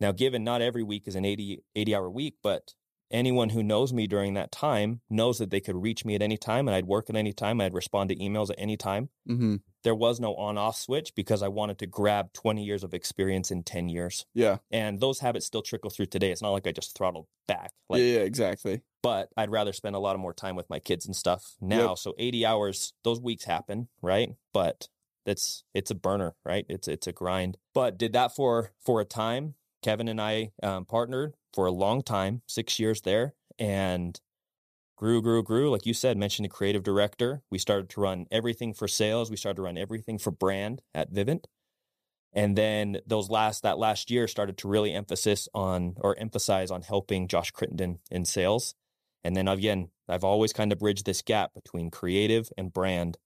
Now, 0.00 0.12
given 0.12 0.44
not 0.44 0.62
every 0.62 0.82
week 0.82 1.08
is 1.08 1.14
an 1.16 1.24
80, 1.24 1.64
80 1.74 1.94
hour 1.94 2.10
week, 2.10 2.36
but 2.42 2.74
anyone 3.10 3.50
who 3.50 3.62
knows 3.62 3.92
me 3.92 4.06
during 4.06 4.34
that 4.34 4.52
time 4.52 5.00
knows 5.08 5.38
that 5.38 5.50
they 5.50 5.60
could 5.60 5.76
reach 5.76 6.04
me 6.04 6.14
at 6.14 6.22
any 6.22 6.36
time 6.36 6.68
and 6.68 6.74
I'd 6.74 6.86
work 6.86 7.08
at 7.08 7.16
any 7.16 7.32
time. 7.32 7.60
I'd 7.60 7.74
respond 7.74 8.10
to 8.10 8.16
emails 8.16 8.50
at 8.50 8.56
any 8.58 8.76
time. 8.76 9.08
Mm-hmm. 9.28 9.56
There 9.84 9.94
was 9.94 10.20
no 10.20 10.34
on 10.34 10.58
off 10.58 10.76
switch 10.76 11.14
because 11.14 11.42
I 11.42 11.48
wanted 11.48 11.78
to 11.78 11.86
grab 11.86 12.32
20 12.32 12.64
years 12.64 12.84
of 12.84 12.94
experience 12.94 13.50
in 13.50 13.62
10 13.62 13.88
years. 13.88 14.26
Yeah. 14.34 14.58
And 14.70 15.00
those 15.00 15.20
habits 15.20 15.46
still 15.46 15.62
trickle 15.62 15.90
through 15.90 16.06
today. 16.06 16.30
It's 16.32 16.42
not 16.42 16.50
like 16.50 16.66
I 16.66 16.72
just 16.72 16.96
throttled 16.96 17.26
back. 17.46 17.72
Like, 17.88 18.00
yeah. 18.00 18.06
Yeah. 18.06 18.20
Exactly. 18.20 18.82
but 19.02 19.30
I'd 19.36 19.50
rather 19.50 19.72
spend 19.72 19.94
a 19.96 20.00
lot 20.00 20.14
of 20.14 20.20
more 20.20 20.34
time 20.34 20.56
with 20.56 20.68
my 20.68 20.78
kids 20.80 21.06
and 21.06 21.14
stuff 21.16 21.54
now. 21.60 21.90
Yep. 21.90 21.98
So 21.98 22.14
80 22.18 22.44
hours, 22.44 22.92
those 23.04 23.20
weeks 23.20 23.44
happen, 23.44 23.88
right? 24.02 24.30
But 24.52 24.88
that's 25.24 25.62
it's 25.74 25.90
a 25.90 25.94
burner, 25.94 26.34
right? 26.44 26.64
It's 26.68 26.88
it's 26.88 27.06
a 27.06 27.12
grind. 27.12 27.58
But 27.74 27.98
did 27.98 28.14
that 28.14 28.34
for 28.34 28.72
for 28.84 29.00
a 29.00 29.04
time. 29.04 29.54
Kevin 29.82 30.08
and 30.08 30.20
I 30.20 30.50
um, 30.62 30.84
partnered 30.84 31.34
for 31.54 31.66
a 31.66 31.72
long 31.72 32.02
time, 32.02 32.42
six 32.46 32.78
years 32.78 33.02
there, 33.02 33.34
and 33.58 34.20
grew, 34.96 35.22
grew, 35.22 35.42
grew. 35.42 35.70
Like 35.70 35.86
you 35.86 35.94
said, 35.94 36.16
mentioned 36.16 36.46
a 36.46 36.48
creative 36.48 36.82
director. 36.82 37.42
We 37.50 37.58
started 37.58 37.88
to 37.90 38.00
run 38.00 38.26
everything 38.30 38.74
for 38.74 38.88
sales. 38.88 39.30
We 39.30 39.36
started 39.36 39.56
to 39.56 39.62
run 39.62 39.78
everything 39.78 40.18
for 40.18 40.30
brand 40.30 40.82
at 40.94 41.12
Vivint. 41.12 41.44
And 42.32 42.56
then 42.56 42.98
those 43.06 43.30
last 43.30 43.62
that 43.62 43.78
last 43.78 44.10
year 44.10 44.28
started 44.28 44.58
to 44.58 44.68
really 44.68 44.92
emphasis 44.92 45.48
on 45.54 45.94
or 46.00 46.18
emphasize 46.18 46.70
on 46.70 46.82
helping 46.82 47.26
Josh 47.28 47.50
Crittenden 47.52 48.00
in 48.10 48.24
sales. 48.24 48.74
And 49.24 49.34
then 49.34 49.48
again, 49.48 49.88
I've 50.08 50.24
always 50.24 50.52
kind 50.52 50.72
of 50.72 50.78
bridged 50.78 51.06
this 51.06 51.22
gap 51.22 51.54
between 51.54 51.90
creative 51.90 52.50
and 52.56 52.72
brand, 52.72 53.18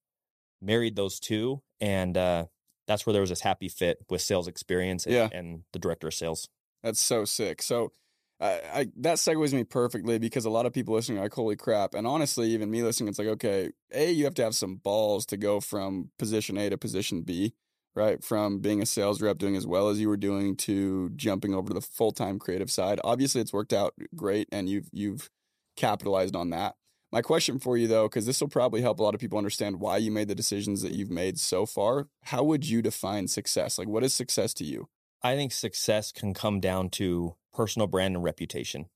married 0.61 0.97
those 0.97 1.21
two, 1.21 1.63
and 1.81 2.17
uh, 2.17 2.47
that's 2.87 3.07
where 3.07 3.13
there 3.13 3.21
was 3.23 3.31
this 3.31 3.41
happy 3.41 3.69
fit 3.69 3.99
with 4.11 4.21
sales 4.23 4.49
experience 4.49 5.07
and, 5.07 5.15
Yeah. 5.15 5.29
and 5.33 5.63
the 5.73 5.79
director 5.79 6.09
of 6.09 6.15
sales. 6.15 6.49
That's 6.83 7.01
so 7.01 7.25
sick. 7.25 7.63
So, 7.63 7.93
I, 8.41 8.61
I 8.75 8.87
that 8.97 9.19
segues 9.19 9.53
me 9.53 9.63
perfectly 9.63 10.19
because 10.19 10.45
a 10.45 10.51
lot 10.51 10.67
of 10.67 10.73
people 10.73 10.95
listening 10.95 11.19
are 11.19 11.23
like, 11.23 11.35
"Holy 11.35 11.55
crap!" 11.55 11.95
And 11.95 12.07
honestly, 12.09 12.49
even 12.51 12.71
me 12.73 12.83
listening, 12.83 13.09
it's 13.09 13.19
like, 13.21 13.29
okay, 13.29 13.71
a 13.93 14.11
you 14.11 14.25
have 14.25 14.35
to 14.35 14.43
have 14.43 14.55
some 14.57 14.77
balls 14.77 15.25
to 15.27 15.37
go 15.37 15.61
from 15.61 16.11
position 16.19 16.59
A 16.59 16.69
to 16.71 16.77
position 16.77 17.23
B, 17.23 17.55
right? 17.95 18.23
From 18.25 18.59
being 18.59 18.83
a 18.83 18.87
sales 18.87 19.23
rep, 19.23 19.39
doing 19.39 19.55
as 19.55 19.65
well 19.65 19.89
as 19.91 20.01
you 20.01 20.09
were 20.09 20.17
doing, 20.17 20.57
to 20.57 21.11
jumping 21.11 21.55
over 21.55 21.69
to 21.69 21.75
the 21.75 21.81
full 21.81 22.11
time 22.11 22.41
creative 22.41 22.71
side. 22.71 22.99
Obviously, 23.05 23.41
it's 23.41 23.53
worked 23.53 23.73
out 23.73 23.95
great, 24.17 24.49
and 24.51 24.69
you've 24.69 24.89
you've 24.93 25.31
capitalized 25.77 26.35
on 26.35 26.51
that. 26.51 26.75
My 27.13 27.21
question 27.21 27.59
for 27.59 27.77
you 27.77 27.87
though, 27.87 28.09
because 28.09 28.25
this 28.25 28.41
will 28.41 28.49
probably 28.49 28.81
help 28.81 28.99
a 28.99 29.03
lot 29.03 29.15
of 29.15 29.21
people 29.21 29.37
understand 29.37 29.81
why 29.81 29.99
you 29.99 30.11
made 30.11 30.29
the 30.29 30.35
decisions 30.35 30.81
that 30.81 30.93
you've 30.93 31.11
made 31.11 31.39
so 31.39 31.67
far. 31.67 32.09
How 32.23 32.43
would 32.43 32.67
you 32.67 32.81
define 32.81 33.29
success? 33.29 33.79
Like, 33.79 33.87
what 33.87 34.03
is 34.03 34.15
success 34.15 34.55
to 34.55 34.65
you? 34.65 34.89
I 35.23 35.37
think 35.37 35.53
success 35.53 36.11
can 36.11 36.33
come 36.33 36.59
down 36.59 36.89
to 36.91 37.37
personal 37.53 37.87
brand 37.87 38.17
and 38.17 38.25
reputation. 38.25 38.87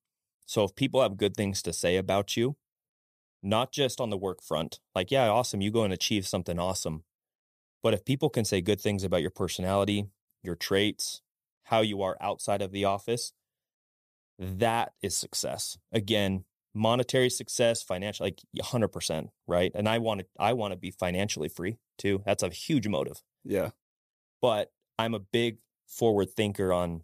So 0.47 0.65
if 0.65 0.75
people 0.75 1.03
have 1.03 1.19
good 1.19 1.37
things 1.37 1.61
to 1.63 1.75
say 1.75 1.97
about 1.97 2.37
you, 2.39 2.57
not 3.43 3.71
just 3.71 4.01
on 4.01 4.09
the 4.09 4.17
work 4.17 4.43
front, 4.43 4.81
like, 4.95 5.11
yeah, 5.11 5.29
awesome, 5.29 5.61
you 5.61 5.71
go 5.71 5.85
and 5.85 5.93
achieve 5.93 6.27
something 6.27 6.59
awesome. 6.59 7.05
But 7.83 7.93
if 7.93 8.05
people 8.05 8.31
can 8.31 8.47
say 8.47 8.63
good 8.63 8.81
things 8.81 9.05
about 9.05 9.21
your 9.21 9.31
personality, 9.31 10.07
your 10.43 10.57
traits, 10.57 11.21
how 11.65 11.83
you 11.83 12.01
are 12.01 12.17
outside 12.21 12.63
of 12.63 12.73
the 12.73 12.85
office, 12.85 13.33
that 14.39 14.95
is 15.03 15.17
success. 15.17 15.77
Again, 15.93 16.45
monetary 16.77 17.31
success, 17.31 17.83
financial, 17.83 18.27
like 18.27 18.41
100%, 18.57 19.29
right? 19.47 19.73
And 19.75 19.89
I 19.89 19.99
want 19.99 20.21
to, 20.21 20.27
I 20.39 20.53
want 20.53 20.73
to 20.73 20.77
be 20.77 20.91
financially 20.91 21.49
free 21.49 21.79
too. 21.99 22.23
That's 22.27 22.43
a 22.43 22.51
huge 22.51 22.87
motive 22.87 23.23
Yeah. 23.45 23.71
but 24.43 24.73
I'm 24.99 25.15
a 25.15 25.19
big 25.19 25.59
forward 25.87 26.31
thinker 26.31 26.73
on 26.73 27.03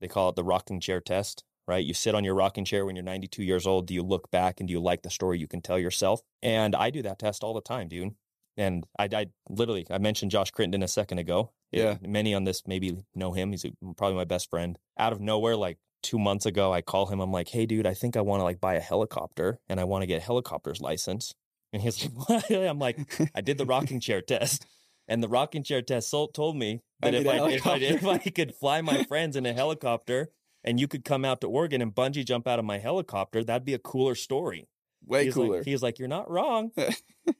they 0.00 0.08
call 0.08 0.28
it 0.30 0.36
the 0.36 0.42
rocking 0.44 0.80
chair 0.80 1.00
test, 1.00 1.44
right? 1.68 1.84
You 1.84 1.94
sit 1.94 2.14
on 2.14 2.24
your 2.24 2.34
rocking 2.34 2.64
chair 2.64 2.84
when 2.84 2.96
you're 2.96 3.04
92 3.04 3.44
years 3.44 3.66
old. 3.68 3.86
Do 3.86 3.94
you 3.94 4.02
look 4.02 4.30
back 4.32 4.58
and 4.58 4.68
do 4.68 4.72
you 4.72 4.80
like 4.80 5.02
the 5.02 5.10
story 5.10 5.38
you 5.38 5.46
can 5.46 5.60
tell 5.62 5.78
yourself? 5.78 6.20
And 6.42 6.74
I 6.74 6.90
do 6.90 7.02
that 7.02 7.20
test 7.20 7.44
all 7.44 7.54
the 7.54 7.60
time, 7.60 7.86
dude. 7.88 8.14
And 8.56 8.84
I, 8.98 9.08
I 9.12 9.26
literally, 9.48 9.86
I 9.90 9.98
mentioned 9.98 10.32
Josh 10.32 10.50
Crittenden 10.50 10.82
a 10.82 10.88
second 10.88 11.18
ago. 11.18 11.52
Yeah. 11.70 11.96
many 12.02 12.34
on 12.34 12.44
this 12.44 12.66
maybe 12.66 13.04
know 13.14 13.32
him. 13.32 13.52
He's 13.52 13.64
probably 13.96 14.16
my 14.16 14.24
best 14.24 14.50
friend. 14.50 14.76
Out 14.98 15.12
of 15.12 15.20
nowhere, 15.20 15.56
like 15.56 15.78
two 16.02 16.18
months 16.18 16.46
ago, 16.46 16.72
I 16.72 16.82
call 16.82 17.06
him. 17.06 17.20
I'm 17.20 17.32
like, 17.32 17.48
hey, 17.48 17.66
dude, 17.66 17.86
I 17.86 17.94
think 17.94 18.16
I 18.16 18.20
want 18.20 18.40
to 18.40 18.44
like 18.44 18.60
buy 18.60 18.74
a 18.74 18.80
helicopter 18.80 19.58
and 19.68 19.80
I 19.80 19.84
want 19.84 20.02
to 20.02 20.06
get 20.06 20.18
a 20.18 20.24
helicopter's 20.24 20.80
license. 20.80 21.34
And 21.72 21.82
he's 21.82 22.02
like, 22.02 22.12
what? 22.28 22.50
I'm 22.50 22.78
like, 22.78 22.98
I 23.34 23.40
did 23.40 23.58
the 23.58 23.66
rocking 23.66 24.00
chair 24.00 24.20
test. 24.26 24.66
And 25.08 25.22
the 25.22 25.28
rocking 25.28 25.62
chair 25.62 25.82
test 25.82 26.10
told 26.10 26.56
me 26.56 26.80
I 27.02 27.10
that 27.10 27.14
if 27.14 27.24
need 27.24 27.30
a 27.30 27.42
I, 27.42 27.50
if 27.50 27.66
I 27.66 27.76
if 27.76 28.06
I 28.06 28.18
could 28.18 28.54
fly 28.54 28.80
my 28.80 29.02
friends 29.08 29.36
in 29.36 29.44
a 29.46 29.52
helicopter 29.52 30.30
and 30.62 30.78
you 30.78 30.86
could 30.86 31.04
come 31.04 31.24
out 31.24 31.40
to 31.40 31.48
Oregon 31.48 31.82
and 31.82 31.94
bungee 31.94 32.24
jump 32.24 32.46
out 32.46 32.58
of 32.58 32.64
my 32.64 32.78
helicopter, 32.78 33.42
that'd 33.42 33.64
be 33.64 33.74
a 33.74 33.78
cooler 33.78 34.14
story. 34.14 34.68
Way 35.04 35.24
he's 35.24 35.34
cooler. 35.34 35.58
Like, 35.58 35.66
he's 35.66 35.82
like, 35.82 35.98
you're 35.98 36.06
not 36.06 36.30
wrong. 36.30 36.70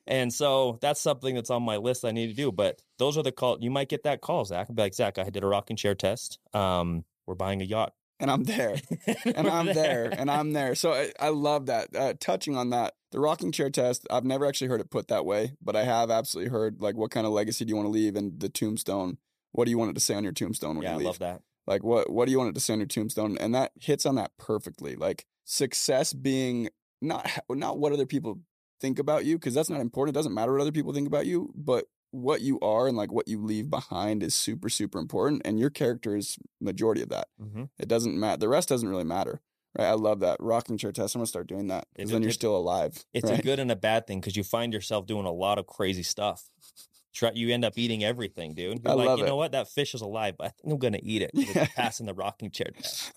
and 0.07 0.33
so 0.33 0.79
that's 0.81 1.01
something 1.01 1.37
that's 1.37 1.51
on 1.51 1.63
my 1.63 1.77
list 1.77 2.05
I 2.05 2.11
need 2.11 2.27
to 2.27 2.35
do. 2.35 2.51
But 2.51 2.83
those 2.99 3.17
are 3.17 3.23
the 3.23 3.31
call. 3.31 3.59
You 3.61 3.71
might 3.71 3.89
get 3.89 4.03
that 4.03 4.21
call, 4.21 4.45
Zack. 4.45 4.67
I'd 4.69 4.75
be 4.75 4.83
like, 4.83 4.95
Zack, 4.95 5.19
I 5.19 5.31
did 5.31 5.45
a 5.45 5.47
rocking 5.47 5.77
chair 5.77 5.95
test. 5.95 6.41
Um, 6.53 7.05
we're 7.27 7.37
buying 7.37 7.63
a 7.63 7.65
yacht. 7.65 7.95
And 8.23 8.31
I'm 8.31 8.45
there. 8.45 8.77
and 9.27 9.49
I'm 9.49 9.67
there, 9.67 10.15
and 10.17 10.31
I'm 10.31 10.53
there. 10.53 10.75
So 10.75 10.93
I, 10.93 11.13
I 11.21 11.29
love 11.29 11.67
that. 11.67 11.95
Uh, 11.95 12.15
touching 12.19 12.57
on 12.57 12.71
that, 12.71 12.95
the 13.11 13.21
rocking 13.21 13.53
chair 13.53 13.69
test, 13.69 14.07
I've 14.11 14.25
never 14.25 14.47
actually 14.47 14.69
heard 14.69 14.81
it 14.81 14.91
put 14.91 15.09
that 15.09 15.27
way, 15.27 15.53
but 15.61 15.77
I 15.77 15.83
have 15.83 16.11
absolutely 16.11 16.51
heard 16.51 16.81
like, 16.81 16.97
what 16.97 17.11
kind 17.11 17.27
of 17.27 17.33
legacy 17.33 17.65
do 17.65 17.71
you 17.71 17.77
want 17.77 17.87
to 17.87 17.91
leave, 17.91 18.17
and 18.17 18.41
the 18.41 18.49
tombstone. 18.49 19.19
What 19.51 19.67
do 19.67 19.71
you 19.71 19.77
want 19.77 19.91
it 19.91 19.95
to 19.95 20.01
say 20.01 20.15
on 20.15 20.23
your 20.23 20.33
tombstone 20.33 20.77
when 20.77 20.85
yeah, 20.85 20.93
you 20.93 20.99
leave? 20.99 21.05
Yeah, 21.05 21.09
I 21.09 21.11
love 21.11 21.19
that. 21.19 21.43
Like, 21.67 21.83
what 21.85 22.11
what 22.11 22.25
do 22.25 22.33
you 22.33 22.39
want 22.39 22.51
it 22.51 22.55
to 22.55 22.61
say 22.61 22.73
on 22.73 22.79
your 22.79 22.87
tombstone? 22.87 23.37
And 23.39 23.55
that 23.55 23.73
hits 23.79 24.07
on 24.07 24.15
that 24.15 24.31
perfectly. 24.39 24.97
Like 24.97 25.27
success 25.45 26.13
being 26.13 26.71
not 27.03 27.29
not 27.51 27.79
what 27.79 27.93
other 27.93 28.07
people 28.07 28.41
think 28.81 28.99
about 28.99 29.25
you, 29.25 29.37
because 29.37 29.55
that's 29.55 29.69
not 29.69 29.81
important. 29.81 30.17
It 30.17 30.19
doesn't 30.19 30.33
matter 30.33 30.53
what 30.53 30.63
other 30.63 30.73
people 30.73 30.95
think 30.95 31.07
about 31.07 31.27
you, 31.27 31.53
but 31.55 31.87
what 32.13 32.41
you 32.43 32.61
are 32.61 32.87
and 32.87 32.97
like 32.97 33.11
what 33.11 33.27
you 33.27 33.43
leave 33.43 33.69
behind 33.69 34.23
is 34.23 34.35
super 34.35 34.69
super 34.69 34.99
important. 34.99 35.43
And 35.45 35.59
your 35.59 35.71
character 35.71 36.15
is 36.17 36.39
majority 36.61 37.03
of 37.03 37.09
that. 37.09 37.29
hmm 37.41 37.65
It 37.79 37.89
doesn't 37.89 38.19
matter. 38.19 38.37
The 38.39 38.49
rest 38.49 38.69
doesn't 38.69 38.89
really 38.89 39.05
matter. 39.05 39.41
Right. 39.77 39.87
I 39.87 39.95
love 39.95 40.21
that. 40.21 40.37
Rocking 40.39 40.77
chair 40.77 40.93
test. 40.93 41.15
I'm 41.15 41.21
gonna 41.21 41.27
start 41.27 41.47
doing 41.49 41.69
that. 41.69 41.87
Because 41.97 42.11
then 42.11 42.23
you're 42.23 42.29
it- 42.31 42.35
still 42.35 42.57
alive. 42.57 43.05
It's 43.15 43.29
right? 43.31 43.39
a 43.41 43.43
good 43.43 43.59
and 43.59 43.71
a 43.73 43.77
bad 43.77 44.07
thing 44.07 44.21
because 44.21 44.37
you 44.37 44.45
find 44.45 44.73
yourself 44.73 45.07
doing 45.07 45.25
a 45.27 45.33
lot 45.33 45.59
of 45.59 45.67
crazy 45.67 46.03
stuff. 46.03 46.49
Try, 47.15 47.33
you 47.35 47.53
end 47.53 47.63
up 47.65 47.77
eating 47.77 48.03
everything, 48.03 48.55
dude. 48.55 48.81
You're 48.85 48.93
I 48.93 48.95
like, 48.95 49.07
love 49.07 49.19
you 49.19 49.27
know 49.27 49.37
what? 49.37 49.53
That 49.53 49.69
fish 49.69 49.95
is 49.95 50.01
alive, 50.01 50.35
but 50.39 50.47
I 50.47 50.49
think 50.51 50.73
I'm 50.73 50.79
gonna 50.79 51.01
eat 51.03 51.21
it. 51.23 51.31
Passing 51.77 52.07
the 52.07 52.15
rocking 52.15 52.51
chair 52.51 52.69
test. 52.75 53.13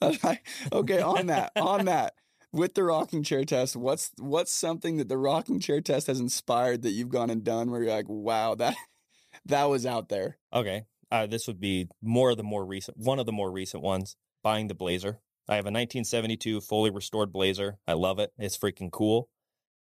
okay, 0.72 1.02
on 1.02 1.28
that, 1.28 1.52
on 1.56 1.86
that. 1.86 2.14
With 2.56 2.74
the 2.74 2.86
rocking 2.86 3.22
chair 3.22 3.44
test, 3.44 3.76
what's 3.76 4.12
what's 4.18 4.52
something 4.52 4.96
that 4.96 5.10
the 5.10 5.18
rocking 5.18 5.60
chair 5.60 5.82
test 5.82 6.08
has 6.08 6.22
inspired 6.22 6.84
that 6.84 6.92
you've 6.92 7.10
gone 7.10 7.30
and 7.30 7.44
done 7.44 7.70
where 7.70 7.84
you're 7.84 7.92
like, 7.92 8.08
wow, 8.08 8.56
that 8.56 8.76
that 9.46 9.66
was 9.66 9.86
out 9.86 10.08
there. 10.08 10.38
Okay. 10.54 10.86
Uh, 11.12 11.28
this 11.28 11.48
would 11.48 11.60
be 11.60 11.90
more 12.02 12.32
of 12.32 12.38
the 12.38 12.44
more 12.44 12.66
recent, 12.66 12.98
one 12.98 13.20
of 13.20 13.26
the 13.26 13.34
more 13.34 13.52
recent 13.52 13.84
ones. 13.84 14.16
Buying 14.42 14.68
the 14.68 14.74
Blazer. 14.74 15.20
I 15.50 15.56
have 15.56 15.66
a 15.66 15.74
1972 15.74 16.62
fully 16.62 16.92
restored 16.92 17.34
Blazer. 17.34 17.78
I 17.88 17.94
love 17.94 18.20
it. 18.20 18.32
It's 18.38 18.58
freaking 18.58 18.92
cool. 18.92 19.28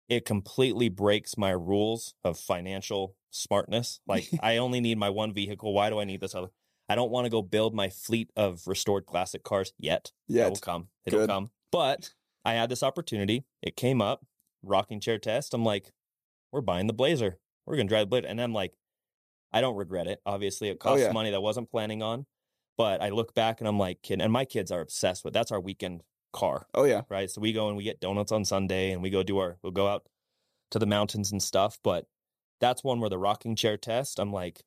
It 0.09 0.25
completely 0.25 0.89
breaks 0.89 1.37
my 1.37 1.51
rules 1.51 2.15
of 2.23 2.37
financial 2.37 3.15
smartness. 3.29 4.01
Like 4.05 4.27
I 4.43 4.57
only 4.57 4.81
need 4.81 4.97
my 4.97 5.09
one 5.09 5.33
vehicle. 5.33 5.73
Why 5.73 5.89
do 5.89 5.99
I 5.99 6.03
need 6.03 6.19
this 6.19 6.35
other? 6.35 6.49
I 6.89 6.95
don't 6.95 7.11
want 7.11 7.25
to 7.25 7.29
go 7.29 7.41
build 7.41 7.73
my 7.73 7.89
fleet 7.89 8.31
of 8.35 8.63
restored 8.67 9.05
classic 9.05 9.43
cars 9.43 9.71
yet. 9.79 10.11
Yeah, 10.27 10.47
It 10.47 10.49
will 10.49 10.57
come. 10.57 10.87
It'll 11.05 11.19
Good. 11.19 11.29
come. 11.29 11.51
But 11.71 12.13
I 12.45 12.53
had 12.53 12.69
this 12.69 12.83
opportunity. 12.83 13.45
It 13.61 13.75
came 13.75 14.01
up. 14.01 14.25
Rocking 14.63 14.99
chair 14.99 15.17
test. 15.17 15.53
I'm 15.53 15.63
like, 15.63 15.91
we're 16.51 16.61
buying 16.61 16.87
the 16.87 16.93
Blazer. 16.93 17.37
We're 17.65 17.77
gonna 17.77 17.87
drive 17.89 18.03
the 18.03 18.07
Blazer. 18.07 18.27
And 18.27 18.41
I'm 18.41 18.53
like, 18.53 18.73
I 19.53 19.61
don't 19.61 19.75
regret 19.75 20.07
it. 20.07 20.19
Obviously, 20.25 20.69
it 20.69 20.77
Oh, 20.81 20.83
costs 20.89 21.05
yeah. 21.05 21.11
money 21.11 21.29
that 21.31 21.37
I 21.37 21.39
wasn't 21.39 21.71
planning 21.71 22.01
on. 22.03 22.25
But 22.77 23.01
I 23.01 23.09
look 23.09 23.33
back 23.33 23.59
and 23.61 23.67
I'm 23.67 23.77
like, 23.79 24.01
kid, 24.01 24.21
and 24.21 24.31
my 24.31 24.45
kids 24.45 24.71
are 24.71 24.79
obsessed 24.81 25.23
with. 25.25 25.33
That's 25.33 25.51
our 25.51 25.59
weekend 25.59 26.01
car, 26.31 26.67
Oh 26.73 26.83
yeah. 26.85 27.01
right? 27.09 27.29
So 27.29 27.41
we 27.41 27.51
go 27.53 27.67
and 27.67 27.75
we 27.75 27.83
get 27.83 27.99
donuts 27.99 28.31
on 28.31 28.45
Sunday 28.45 28.91
and 28.91 29.01
we 29.01 29.09
go 29.09 29.23
do 29.23 29.37
our, 29.39 29.57
we'll 29.63 29.71
go 29.73 29.87
out 29.87 30.05
to 30.71 30.79
the 30.79 30.85
mountains 30.85 31.31
and 31.31 31.41
stuff. 31.43 31.77
But 31.83 32.05
that's 32.61 32.83
one 32.83 32.99
where 33.01 33.09
the 33.09 33.17
rocking 33.17 33.55
chair 33.55 33.75
test, 33.77 34.19
I'm 34.19 34.31
like, 34.31 34.63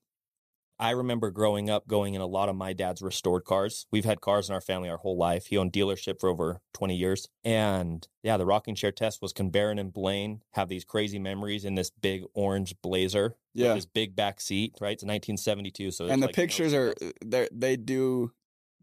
I 0.83 0.91
remember 0.91 1.31
growing 1.31 1.71
up 1.71 1.87
going 1.87 2.15
in 2.15 2.21
a 2.21 2.27
lot 2.27 2.49
of 2.49 2.57
my 2.57 2.73
dad's 2.73 3.01
restored 3.03 3.45
cars. 3.45 3.87
We've 3.93 4.05
had 4.05 4.21
cars 4.21 4.49
in 4.49 4.55
our 4.55 4.61
family 4.61 4.89
our 4.91 4.97
whole 4.97 5.17
life. 5.17 5.47
He 5.47 5.57
owned 5.57 5.73
dealership 5.73 6.19
for 6.19 6.29
over 6.29 6.61
20 6.75 6.97
years. 6.97 7.29
And 7.45 8.07
yeah, 8.25 8.37
the 8.37 8.45
rocking 8.47 8.75
chair 8.75 8.91
test 8.91 9.23
was 9.23 9.33
can 9.33 9.51
Barron 9.51 9.79
and 9.79 9.93
Blaine 9.93 10.43
have 10.55 10.69
these 10.69 10.85
crazy 10.85 11.21
memories 11.21 11.65
in 11.65 11.77
this 11.77 11.91
big 11.91 12.25
orange 12.35 12.75
blazer 12.83 13.37
Yeah. 13.55 13.75
this 13.75 13.87
big 13.87 14.17
back 14.17 14.41
seat, 14.41 14.75
right? 14.81 14.95
It's 14.95 15.05
1972. 15.05 15.93
So 15.93 16.07
and 16.07 16.21
the 16.21 16.27
like 16.27 16.37
no 16.37 16.43
pictures 16.43 16.75
are 16.75 16.95
stress. 16.97 17.11
Uh, 17.11 17.13
they 17.25 17.49
they 17.53 17.77
do 17.77 18.33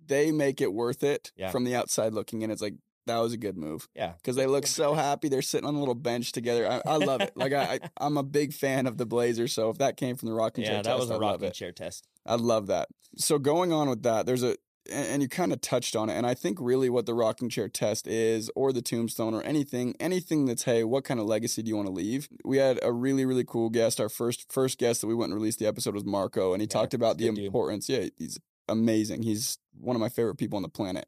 they 0.07 0.31
make 0.31 0.61
it 0.61 0.71
worth 0.71 1.03
it 1.03 1.33
Yeah. 1.35 1.51
from 1.51 1.65
the 1.65 1.75
outside 1.75 2.13
looking 2.13 2.43
in. 2.43 2.49
It's 2.49 2.61
like 2.61 2.75
that 3.09 3.19
was 3.19 3.33
a 3.33 3.37
good 3.37 3.57
move 3.57 3.87
yeah. 3.95 4.13
because 4.17 4.35
they 4.35 4.45
look 4.47 4.65
so 4.67 4.93
happy. 4.93 5.27
They're 5.29 5.41
sitting 5.41 5.67
on 5.67 5.75
a 5.75 5.79
little 5.79 5.95
bench 5.95 6.31
together. 6.31 6.69
I, 6.69 6.81
I 6.85 6.95
love 6.97 7.21
it. 7.21 7.35
Like 7.35 7.53
I, 7.53 7.63
I, 7.75 7.79
I'm 8.05 8.17
a 8.17 8.23
big 8.23 8.53
fan 8.53 8.87
of 8.87 8.97
the 8.97 9.05
Blazers. 9.05 9.53
So 9.53 9.69
if 9.69 9.77
that 9.77 9.97
came 9.97 10.15
from 10.15 10.29
the 10.29 10.35
rocking 10.35 10.63
Yeah, 10.63 10.71
chair 10.71 10.83
that 10.83 10.89
test, 10.89 10.99
was 10.99 11.11
I 11.11 11.15
a 11.15 11.19
love 11.19 11.41
rocking 11.41 11.51
chair 11.51 11.71
test. 11.71 12.07
I 12.25 12.35
love 12.35 12.67
that. 12.67 12.89
So 13.17 13.39
going 13.39 13.71
on 13.73 13.89
with 13.89 14.03
that, 14.03 14.25
there's 14.25 14.43
a 14.43 14.55
and 14.91 15.21
you 15.21 15.29
kind 15.29 15.53
of 15.53 15.61
touched 15.61 15.95
on 15.95 16.09
it, 16.09 16.13
and 16.13 16.25
I 16.25 16.33
think 16.33 16.57
really 16.59 16.89
what 16.89 17.05
the 17.05 17.13
rocking 17.13 17.47
chair 17.49 17.69
test 17.69 18.07
is, 18.07 18.49
or 18.55 18.73
the 18.73 18.81
tombstone, 18.81 19.35
or 19.35 19.41
anything, 19.43 19.95
anything 19.99 20.45
that's 20.45 20.63
hey, 20.63 20.83
what 20.83 21.03
kind 21.03 21.19
of 21.19 21.27
legacy 21.27 21.61
do 21.61 21.69
you 21.69 21.75
want 21.75 21.87
to 21.87 21.93
leave? 21.93 22.27
We 22.43 22.57
had 22.57 22.79
a 22.81 22.91
really 22.91 23.23
really 23.25 23.43
cool 23.45 23.69
guest. 23.69 23.99
Our 23.99 24.09
first 24.09 24.51
first 24.51 24.79
guest 24.79 25.01
that 25.01 25.07
we 25.07 25.13
went 25.13 25.31
and 25.31 25.39
released 25.39 25.59
the 25.59 25.67
episode 25.67 25.93
was 25.93 26.05
Marco, 26.05 26.53
and 26.53 26.61
he 26.61 26.67
Yeah, 26.67 26.73
talked 26.73 26.93
about 26.95 27.17
the 27.17 27.25
good 27.25 27.35
dude. 27.35 27.45
importance. 27.45 27.87
Yeah, 27.87 28.05
he's 28.17 28.39
amazing. 28.67 29.23
He's 29.23 29.57
one 29.79 29.95
of 29.95 29.99
my 29.99 30.09
favorite 30.09 30.35
people 30.37 30.57
on 30.57 30.63
the 30.63 30.69
planet. 30.69 31.05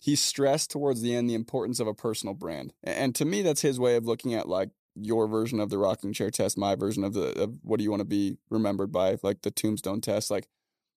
He 0.00 0.16
stressed 0.16 0.72
towards 0.72 1.02
the 1.02 1.14
end 1.14 1.30
the 1.30 1.34
importance 1.34 1.78
of 1.78 1.86
a 1.86 1.94
personal 1.94 2.34
brand, 2.34 2.72
and 2.82 3.14
to 3.14 3.24
me, 3.24 3.42
that's 3.42 3.62
his 3.62 3.78
way 3.78 3.94
of 3.94 4.06
looking 4.06 4.34
at 4.34 4.48
like 4.48 4.70
your 4.96 5.28
version 5.28 5.60
of 5.60 5.70
the 5.70 5.78
rocking 5.78 6.12
chair 6.12 6.30
test, 6.30 6.58
my 6.58 6.74
version 6.74 7.04
of 7.04 7.14
the 7.14 7.40
of 7.40 7.54
what 7.62 7.78
do 7.78 7.84
you 7.84 7.90
want 7.90 8.00
to 8.00 8.06
be 8.06 8.38
remembered 8.50 8.90
by, 8.90 9.16
like 9.22 9.42
the 9.42 9.52
tombstone 9.52 10.00
test, 10.00 10.30
like. 10.30 10.48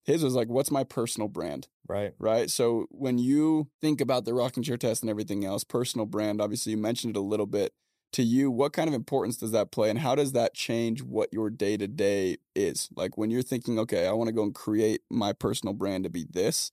His 0.06 0.22
was 0.22 0.34
like, 0.34 0.48
what's 0.48 0.70
my 0.70 0.84
personal 0.84 1.28
brand? 1.28 1.66
Right. 1.88 2.12
right? 2.18 2.50
So 2.50 2.84
when 2.90 3.16
you 3.16 3.70
think 3.80 4.02
about 4.02 4.26
the 4.26 4.34
rocking 4.34 4.62
chair 4.62 4.76
test 4.76 5.02
and 5.02 5.08
everything 5.08 5.46
else, 5.46 5.64
personal 5.64 6.04
brand, 6.04 6.42
obviously 6.42 6.72
you 6.72 6.76
mentioned 6.76 7.16
it 7.16 7.18
a 7.18 7.22
little 7.22 7.46
bit. 7.46 7.72
To 8.12 8.22
you, 8.22 8.50
what 8.50 8.74
kind 8.74 8.86
of 8.86 8.94
importance 8.94 9.38
does 9.38 9.52
that 9.52 9.72
play, 9.72 9.88
and 9.88 9.98
how 9.98 10.14
does 10.14 10.32
that 10.32 10.52
change 10.52 11.02
what 11.02 11.32
your 11.32 11.48
day 11.48 11.78
to 11.78 11.88
day 11.88 12.36
is? 12.54 12.90
Like 12.94 13.16
when 13.16 13.30
you're 13.30 13.40
thinking, 13.40 13.78
okay, 13.78 14.06
I 14.06 14.12
want 14.12 14.28
to 14.28 14.34
go 14.34 14.42
and 14.42 14.54
create 14.54 15.00
my 15.10 15.32
personal 15.32 15.72
brand 15.72 16.04
to 16.04 16.10
be 16.10 16.26
this. 16.30 16.70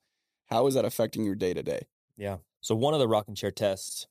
How 0.47 0.67
is 0.67 0.73
that 0.73 0.83
affecting 0.83 1.23
your 1.23 1.35
day 1.35 1.53
to 1.53 1.63
day? 1.63 1.87
Yeah. 2.21 2.37
So 2.61 2.75
one 2.75 2.93
of 2.93 2.99
the 2.99 3.07
rocking 3.07 3.33
chair 3.33 3.49
tests, 3.49 4.05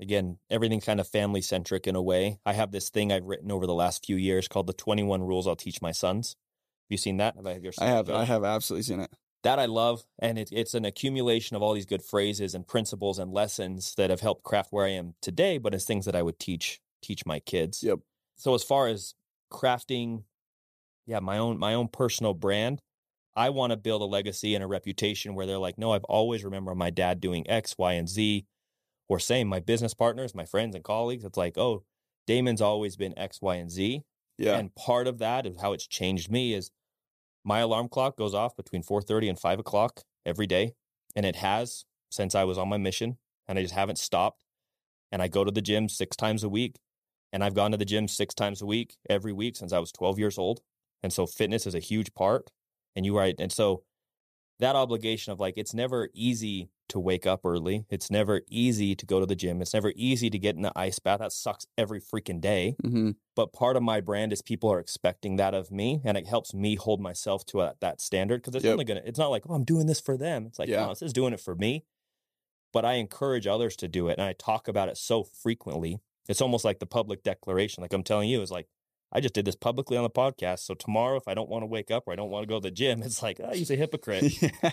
again, 0.00 0.38
everything 0.50 0.80
kind 0.80 0.98
of 0.98 1.06
family 1.06 1.40
centric 1.40 1.86
in 1.86 1.94
a 1.94 2.02
way. 2.02 2.40
I 2.44 2.52
have 2.52 2.72
this 2.72 2.90
thing 2.90 3.12
I've 3.12 3.24
written 3.24 3.52
over 3.52 3.64
the 3.64 3.74
last 3.74 4.04
few 4.04 4.16
years 4.16 4.48
called 4.48 4.66
the 4.66 4.72
21 4.72 5.22
rules 5.22 5.46
I'll 5.46 5.54
teach 5.54 5.80
my 5.80 5.92
sons. 5.92 6.30
Have 6.30 6.90
you 6.90 6.96
seen 6.96 7.18
that? 7.18 7.36
Have 7.36 7.46
I, 7.46 7.52
have 7.52 7.64
you 7.64 7.70
I 7.78 7.86
have, 7.86 8.10
I 8.10 8.24
have 8.24 8.42
absolutely 8.42 8.82
seen 8.82 8.98
it. 8.98 9.10
that 9.44 9.60
I 9.60 9.66
love, 9.66 10.04
and 10.18 10.36
it, 10.36 10.50
it's 10.50 10.74
an 10.74 10.84
accumulation 10.84 11.54
of 11.54 11.62
all 11.62 11.74
these 11.74 11.86
good 11.86 12.02
phrases 12.02 12.56
and 12.56 12.66
principles 12.66 13.20
and 13.20 13.32
lessons 13.32 13.94
that 13.94 14.10
have 14.10 14.20
helped 14.20 14.42
craft 14.42 14.72
where 14.72 14.84
I 14.84 14.90
am 14.90 15.14
today. 15.22 15.58
But 15.58 15.74
as 15.74 15.84
things 15.84 16.06
that 16.06 16.16
I 16.16 16.22
would 16.22 16.40
teach 16.40 16.80
teach 17.02 17.24
my 17.24 17.38
kids. 17.38 17.84
Yep. 17.84 18.00
So 18.36 18.54
as 18.54 18.64
far 18.64 18.88
as 18.88 19.14
crafting, 19.52 20.24
yeah, 21.06 21.20
my 21.20 21.38
own 21.38 21.56
my 21.58 21.74
own 21.74 21.86
personal 21.86 22.34
brand, 22.34 22.80
I 23.36 23.50
want 23.50 23.72
to 23.72 23.76
build 23.76 24.02
a 24.02 24.06
legacy 24.06 24.54
and 24.54 24.62
a 24.62 24.66
reputation 24.66 25.34
where 25.34 25.46
they're 25.46 25.58
like, 25.58 25.78
no, 25.78 25.92
I've 25.92 26.04
always 26.04 26.44
remembered 26.44 26.76
my 26.76 26.90
dad 26.90 27.20
doing 27.20 27.48
X, 27.48 27.76
Y, 27.76 27.92
and 27.94 28.08
Z, 28.08 28.46
or 29.08 29.18
same 29.18 29.48
my 29.48 29.60
business 29.60 29.94
partners, 29.94 30.34
my 30.34 30.44
friends 30.44 30.74
and 30.74 30.84
colleagues. 30.84 31.24
It's 31.24 31.36
like, 31.36 31.58
oh, 31.58 31.84
Damon's 32.26 32.60
always 32.60 32.96
been 32.96 33.18
X, 33.18 33.42
Y, 33.42 33.56
and 33.56 33.70
Z. 33.70 34.02
Yeah, 34.38 34.56
And 34.58 34.74
part 34.74 35.06
of 35.06 35.18
that 35.18 35.46
is 35.46 35.60
how 35.60 35.72
it's 35.72 35.86
changed 35.86 36.30
me 36.30 36.54
is 36.54 36.70
my 37.44 37.60
alarm 37.60 37.88
clock 37.88 38.16
goes 38.16 38.34
off 38.34 38.56
between 38.56 38.82
4.30 38.82 39.28
and 39.28 39.38
5 39.38 39.58
o'clock 39.60 40.02
every 40.24 40.46
day. 40.46 40.74
And 41.14 41.26
it 41.26 41.36
has 41.36 41.84
since 42.10 42.34
I 42.34 42.44
was 42.44 42.58
on 42.58 42.68
my 42.68 42.78
mission 42.78 43.18
and 43.46 43.58
I 43.58 43.62
just 43.62 43.74
haven't 43.74 43.98
stopped. 43.98 44.44
And 45.12 45.22
I 45.22 45.28
go 45.28 45.44
to 45.44 45.52
the 45.52 45.62
gym 45.62 45.88
six 45.88 46.16
times 46.16 46.42
a 46.42 46.48
week. 46.48 46.80
And 47.32 47.42
I've 47.44 47.54
gone 47.54 47.72
to 47.72 47.76
the 47.76 47.84
gym 47.84 48.08
six 48.08 48.34
times 48.34 48.62
a 48.62 48.66
week 48.66 48.96
every 49.10 49.32
week 49.32 49.56
since 49.56 49.72
I 49.72 49.78
was 49.78 49.92
12 49.92 50.18
years 50.18 50.38
old. 50.38 50.60
And 51.02 51.12
so 51.12 51.26
fitness 51.26 51.66
is 51.66 51.74
a 51.74 51.80
huge 51.80 52.14
part. 52.14 52.50
And 52.96 53.04
you 53.06 53.16
right. 53.16 53.34
And 53.38 53.52
so 53.52 53.84
that 54.60 54.76
obligation 54.76 55.32
of 55.32 55.40
like, 55.40 55.54
it's 55.56 55.74
never 55.74 56.10
easy 56.14 56.70
to 56.88 57.00
wake 57.00 57.26
up 57.26 57.40
early. 57.44 57.86
It's 57.90 58.10
never 58.10 58.42
easy 58.48 58.94
to 58.94 59.06
go 59.06 59.20
to 59.20 59.26
the 59.26 59.34
gym. 59.36 59.62
It's 59.62 59.74
never 59.74 59.92
easy 59.96 60.30
to 60.30 60.38
get 60.38 60.56
in 60.56 60.62
the 60.62 60.72
ice 60.76 60.98
bath. 60.98 61.20
That 61.20 61.32
sucks 61.32 61.66
every 61.78 62.00
freaking 62.00 62.40
day 62.40 62.76
hmm 62.82 63.10
but 63.36 63.52
part 63.52 63.76
of 63.76 63.82
my 63.82 64.00
brand 64.00 64.32
is 64.32 64.42
people 64.42 64.70
are 64.72 64.78
expecting 64.80 65.36
that 65.36 65.54
of 65.54 65.70
me 65.70 66.00
and 66.04 66.16
it 66.16 66.26
helps 66.26 66.54
me 66.54 66.76
hold 66.76 67.00
myself 67.00 67.44
to 67.46 67.62
a, 67.62 67.74
that 67.80 68.00
standard 68.00 68.42
because 68.42 68.54
it's 68.54 68.64
Yep. 68.64 68.72
only 68.74 68.84
gonna 68.84 69.02
it's 69.04 69.18
not 69.18 69.28
like 69.30 69.44
oh 69.48 69.54
i'm 69.54 69.64
doing 69.64 69.86
this 69.86 70.00
for 70.00 70.16
them 70.16 70.46
it's 70.46 70.58
like 70.58 70.68
Yeah. 70.68 70.84
no 70.84 70.90
this 70.90 71.02
is 71.02 71.12
doing 71.12 71.32
it 71.32 71.40
for 71.40 71.54
me 71.56 71.84
but 72.72 72.84
i 72.84 72.94
encourage 72.94 73.46
others 73.46 73.76
to 73.76 73.88
do 73.88 74.08
it 74.08 74.18
and 74.18 74.22
i 74.26 74.32
talk 74.34 74.68
about 74.68 74.88
it 74.88 74.96
so 74.96 75.24
frequently 75.24 76.00
it's 76.28 76.40
almost 76.40 76.64
like 76.64 76.78
the 76.78 76.86
public 76.86 77.22
declaration 77.22 77.82
like 77.82 77.92
i'm 77.92 78.02
telling 78.04 78.28
you 78.28 78.42
is 78.42 78.50
like 78.50 78.68
i 79.14 79.20
just 79.20 79.34
did 79.34 79.44
this 79.44 79.56
publicly 79.56 79.96
on 79.96 80.02
the 80.02 80.10
podcast 80.10 80.60
so 80.60 80.74
tomorrow 80.74 81.16
if 81.16 81.28
i 81.28 81.34
don't 81.34 81.48
want 81.48 81.62
to 81.62 81.66
wake 81.66 81.90
up 81.90 82.04
or 82.06 82.12
i 82.12 82.16
don't 82.16 82.30
want 82.30 82.42
to 82.42 82.48
go 82.48 82.56
to 82.56 82.62
the 82.62 82.70
gym 82.70 83.02
it's 83.04 83.22
like 83.22 83.40
oh, 83.42 83.52
he's 83.52 83.70
a 83.70 83.76
hypocrite 83.84 84.42
yeah. 84.42 84.70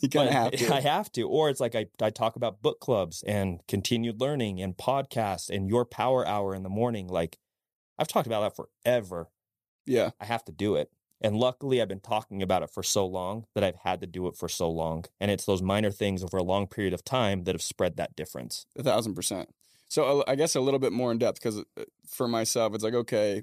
you 0.00 0.08
kind 0.08 0.28
of 0.28 0.34
have 0.34 0.52
to. 0.52 0.74
I 0.74 0.80
have 0.80 1.10
to. 1.12 1.28
Or 1.28 1.48
it's 1.48 1.60
like 1.60 1.74
I, 1.74 1.86
I 2.00 2.10
talk 2.10 2.36
about 2.36 2.62
book 2.62 2.80
clubs 2.80 3.22
and 3.26 3.60
continued 3.68 4.20
learning 4.20 4.60
and 4.60 4.76
podcasts 4.76 5.50
and 5.50 5.68
your 5.68 5.84
power 5.84 6.26
hour 6.26 6.54
in 6.54 6.62
the 6.62 6.68
morning. 6.68 7.08
Like 7.08 7.38
I've 7.98 8.08
talked 8.08 8.26
about 8.26 8.40
that 8.42 8.68
forever. 8.84 9.28
yeah, 9.86 10.10
I 10.20 10.26
have 10.26 10.44
to 10.46 10.52
do 10.52 10.76
it. 10.76 10.90
And 11.24 11.36
luckily, 11.36 11.80
I've 11.80 11.88
been 11.88 12.00
talking 12.00 12.42
about 12.42 12.64
it 12.64 12.70
for 12.70 12.82
so 12.82 13.06
long 13.06 13.46
that 13.54 13.62
I've 13.62 13.76
had 13.76 14.00
to 14.00 14.08
do 14.08 14.26
it 14.26 14.36
for 14.36 14.48
so 14.48 14.68
long. 14.68 15.04
And 15.20 15.30
it's 15.30 15.44
those 15.44 15.62
minor 15.62 15.92
things 15.92 16.24
over 16.24 16.36
a 16.36 16.42
long 16.42 16.66
period 16.66 16.92
of 16.92 17.04
time 17.04 17.44
that 17.44 17.54
have 17.54 17.62
spread 17.62 17.96
that 17.96 18.16
difference. 18.16 18.66
A 18.76 18.82
thousand 18.82 19.14
percent. 19.14 19.48
So 19.88 20.20
uh, 20.20 20.24
I 20.26 20.34
guess 20.34 20.56
a 20.56 20.60
little 20.60 20.80
bit 20.80 20.92
more 20.92 21.12
in 21.12 21.18
depth 21.18 21.40
because 21.40 21.62
for 22.08 22.26
myself, 22.26 22.74
it's 22.74 22.82
like 22.82 22.94
okay, 22.94 23.42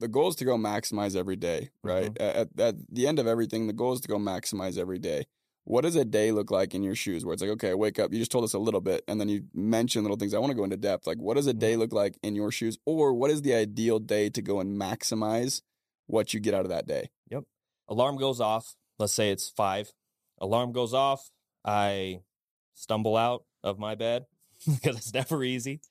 the 0.00 0.08
goal 0.08 0.28
is 0.28 0.36
to 0.36 0.44
go 0.44 0.56
maximize 0.56 1.14
every 1.14 1.36
day, 1.36 1.70
right? 1.84 2.12
Mm-hmm. 2.12 2.40
At, 2.40 2.60
at 2.60 2.74
the 2.90 3.06
end 3.06 3.18
of 3.18 3.26
everything, 3.26 3.66
the 3.66 3.72
goal 3.72 3.92
is 3.92 4.00
to 4.00 4.08
go 4.08 4.16
maximize 4.16 4.78
every 4.78 4.98
day. 4.98 5.26
What 5.64 5.82
does 5.82 5.94
a 5.94 6.06
day 6.06 6.32
look 6.32 6.50
like 6.50 6.74
in 6.74 6.82
your 6.82 6.94
shoes? 6.94 7.24
Where 7.24 7.34
it's 7.34 7.42
like, 7.42 7.52
okay, 7.52 7.70
I 7.70 7.74
wake 7.74 7.98
up. 7.98 8.12
You 8.12 8.18
just 8.18 8.32
told 8.32 8.44
us 8.44 8.54
a 8.54 8.58
little 8.58 8.80
bit, 8.80 9.04
and 9.06 9.20
then 9.20 9.28
you 9.28 9.44
mentioned 9.54 10.04
little 10.04 10.16
things. 10.16 10.34
I 10.34 10.38
want 10.38 10.50
to 10.50 10.56
go 10.56 10.64
into 10.64 10.78
depth. 10.78 11.06
Like, 11.06 11.18
what 11.18 11.34
does 11.34 11.46
a 11.46 11.54
day 11.54 11.72
mm-hmm. 11.72 11.82
look 11.82 11.92
like 11.92 12.18
in 12.22 12.34
your 12.34 12.50
shoes, 12.50 12.78
or 12.86 13.12
what 13.12 13.30
is 13.30 13.42
the 13.42 13.54
ideal 13.54 13.98
day 13.98 14.30
to 14.30 14.42
go 14.42 14.58
and 14.58 14.80
maximize 14.80 15.60
what 16.06 16.34
you 16.34 16.40
get 16.40 16.54
out 16.54 16.62
of 16.64 16.70
that 16.70 16.86
day? 16.86 17.10
Yep. 17.30 17.44
Alarm 17.88 18.16
goes 18.16 18.40
off. 18.40 18.74
Let's 18.98 19.12
say 19.12 19.30
it's 19.30 19.48
five. 19.48 19.92
Alarm 20.40 20.72
goes 20.72 20.94
off. 20.94 21.30
I 21.64 22.20
stumble 22.74 23.16
out 23.16 23.44
of 23.62 23.78
my 23.78 23.94
bed 23.94 24.24
because 24.66 24.96
it's 24.96 25.14
never 25.14 25.44
easy. 25.44 25.82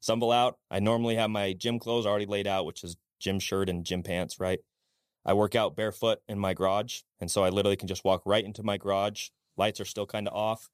Stumble 0.00 0.32
out. 0.32 0.58
I 0.70 0.80
normally 0.80 1.16
have 1.16 1.28
my 1.28 1.52
gym 1.52 1.78
clothes 1.78 2.06
already 2.06 2.26
laid 2.26 2.46
out, 2.46 2.64
which 2.64 2.82
is 2.82 2.96
gym 3.18 3.38
shirt 3.38 3.68
and 3.68 3.84
gym 3.84 4.02
pants, 4.02 4.40
right? 4.40 4.60
I 5.24 5.34
work 5.34 5.54
out 5.54 5.76
barefoot 5.76 6.20
in 6.28 6.38
my 6.38 6.54
garage. 6.54 7.00
And 7.20 7.30
so 7.30 7.44
I 7.44 7.50
literally 7.50 7.76
can 7.76 7.88
just 7.88 8.04
walk 8.04 8.22
right 8.24 8.44
into 8.44 8.62
my 8.62 8.76
garage. 8.76 9.28
Lights 9.56 9.80
are 9.80 9.84
still 9.84 10.06
kind 10.06 10.26
of 10.26 10.34
off. 10.34 10.68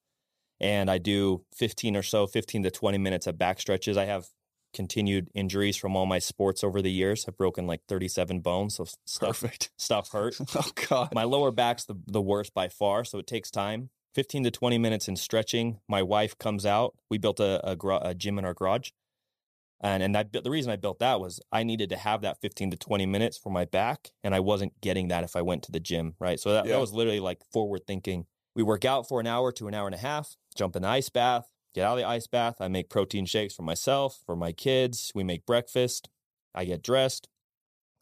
And 0.60 0.90
I 0.90 0.98
do 0.98 1.44
15 1.56 1.96
or 1.96 2.02
so, 2.02 2.26
15 2.26 2.62
to 2.62 2.70
20 2.70 2.98
minutes 2.98 3.26
of 3.26 3.36
back 3.36 3.60
stretches. 3.60 3.96
I 3.96 4.04
have 4.04 4.26
continued 4.72 5.30
injuries 5.34 5.76
from 5.76 5.96
all 5.96 6.06
my 6.06 6.18
sports 6.18 6.62
over 6.62 6.82
the 6.82 6.90
years. 6.90 7.24
I've 7.26 7.36
broken 7.36 7.66
like 7.66 7.80
37 7.88 8.40
bones. 8.40 8.76
So 8.76 8.86
stuff, 9.06 9.40
Perfect. 9.40 9.70
stuff 9.78 10.10
hurt. 10.10 10.36
Oh 10.54 10.70
God. 10.88 11.14
My 11.14 11.24
lower 11.24 11.50
back's 11.50 11.84
the, 11.84 11.96
the 12.06 12.22
worst 12.22 12.54
by 12.54 12.68
far, 12.68 13.04
so 13.04 13.18
it 13.18 13.26
takes 13.26 13.50
time. 13.50 13.90
15 14.14 14.44
to 14.44 14.50
20 14.50 14.78
minutes 14.78 15.08
in 15.08 15.16
stretching. 15.16 15.80
My 15.88 16.02
wife 16.02 16.38
comes 16.38 16.64
out. 16.64 16.94
We 17.10 17.18
built 17.18 17.40
a, 17.40 17.60
a, 17.68 17.76
a 18.02 18.14
gym 18.14 18.38
in 18.38 18.44
our 18.44 18.54
garage. 18.54 18.90
And, 19.84 20.02
and 20.02 20.16
I, 20.16 20.24
built- 20.24 20.44
the 20.44 20.50
reason 20.50 20.72
I 20.72 20.76
built 20.76 20.98
that 21.00 21.20
was 21.20 21.40
I 21.52 21.62
needed 21.62 21.90
to 21.90 21.98
have 21.98 22.22
that 22.22 22.40
15 22.40 22.72
to 22.72 22.78
20 22.78 23.06
minutes 23.06 23.38
for 23.38 23.50
my 23.50 23.66
back, 23.66 24.12
and 24.24 24.34
I 24.34 24.40
wasn't 24.40 24.80
getting 24.80 25.08
that 25.08 25.24
if 25.24 25.36
I 25.36 25.42
went 25.42 25.62
to 25.64 25.72
the 25.72 25.80
gym, 25.80 26.16
right? 26.20 26.40
So 26.40 26.54
that, 26.54 26.66
Yeah. 26.66 26.72
that 26.74 26.80
was 26.80 26.92
literally 26.94 27.20
like 27.20 27.44
forward 27.52 27.82
thinking. 27.86 28.26
We 28.56 28.64
work 28.64 28.86
out 28.86 29.08
for 29.08 29.20
an 29.20 29.26
hour 29.28 29.52
to 29.52 29.68
an 29.68 29.74
hour 29.74 29.86
and 29.86 29.94
a 29.94 29.98
half, 29.98 30.36
jump 30.56 30.76
in 30.76 30.82
the 30.82 30.88
ice 30.88 31.10
bath, 31.10 31.50
get 31.74 31.84
out 31.86 31.92
of 31.94 31.98
the 31.98 32.08
ice 32.08 32.26
bath. 32.26 32.56
I 32.60 32.68
make 32.68 32.88
protein 32.90 33.26
shakes 33.26 33.54
for 33.54 33.62
myself, 33.62 34.22
for 34.26 34.36
my 34.36 34.52
kids. 34.52 35.12
We 35.14 35.24
make 35.24 35.46
breakfast. 35.46 36.08
I 36.54 36.64
get 36.64 36.82
dressed, 36.82 37.28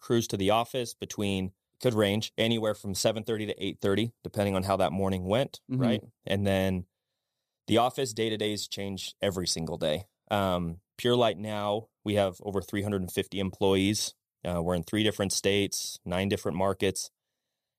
cruise 0.01 0.29
to 0.29 0.37
the 0.39 0.51
office 0.51 0.95
between 0.95 1.53
could 1.81 1.95
range 1.95 2.33
anywhere 2.39 2.75
from 2.75 2.95
7:30 2.95 3.47
to 3.47 3.55
8:30 3.65 4.13
depending 4.25 4.57
on 4.57 4.65
how 4.65 4.77
that 4.79 4.93
morning 4.93 5.27
went, 5.27 5.61
Mhm. 5.69 5.81
right? 5.81 6.03
And 6.27 6.47
then 6.47 6.87
the 7.69 7.79
office 7.79 8.13
day-to-days 8.15 8.69
change 8.69 9.15
every 9.23 9.47
single 9.49 9.79
day. 9.79 10.07
Um, 10.33 10.81
Pure 10.99 11.17
Light 11.17 11.39
now, 11.39 11.89
we 12.05 12.15
have 12.15 12.37
over 12.43 12.61
350 12.61 13.39
employees. 13.39 14.15
Uh, 14.45 14.63
we're 14.63 14.75
in 14.75 14.83
three 14.83 15.05
different 15.05 15.33
states, 15.33 15.99
nine 16.05 16.29
different 16.29 16.57
markets. 16.59 17.11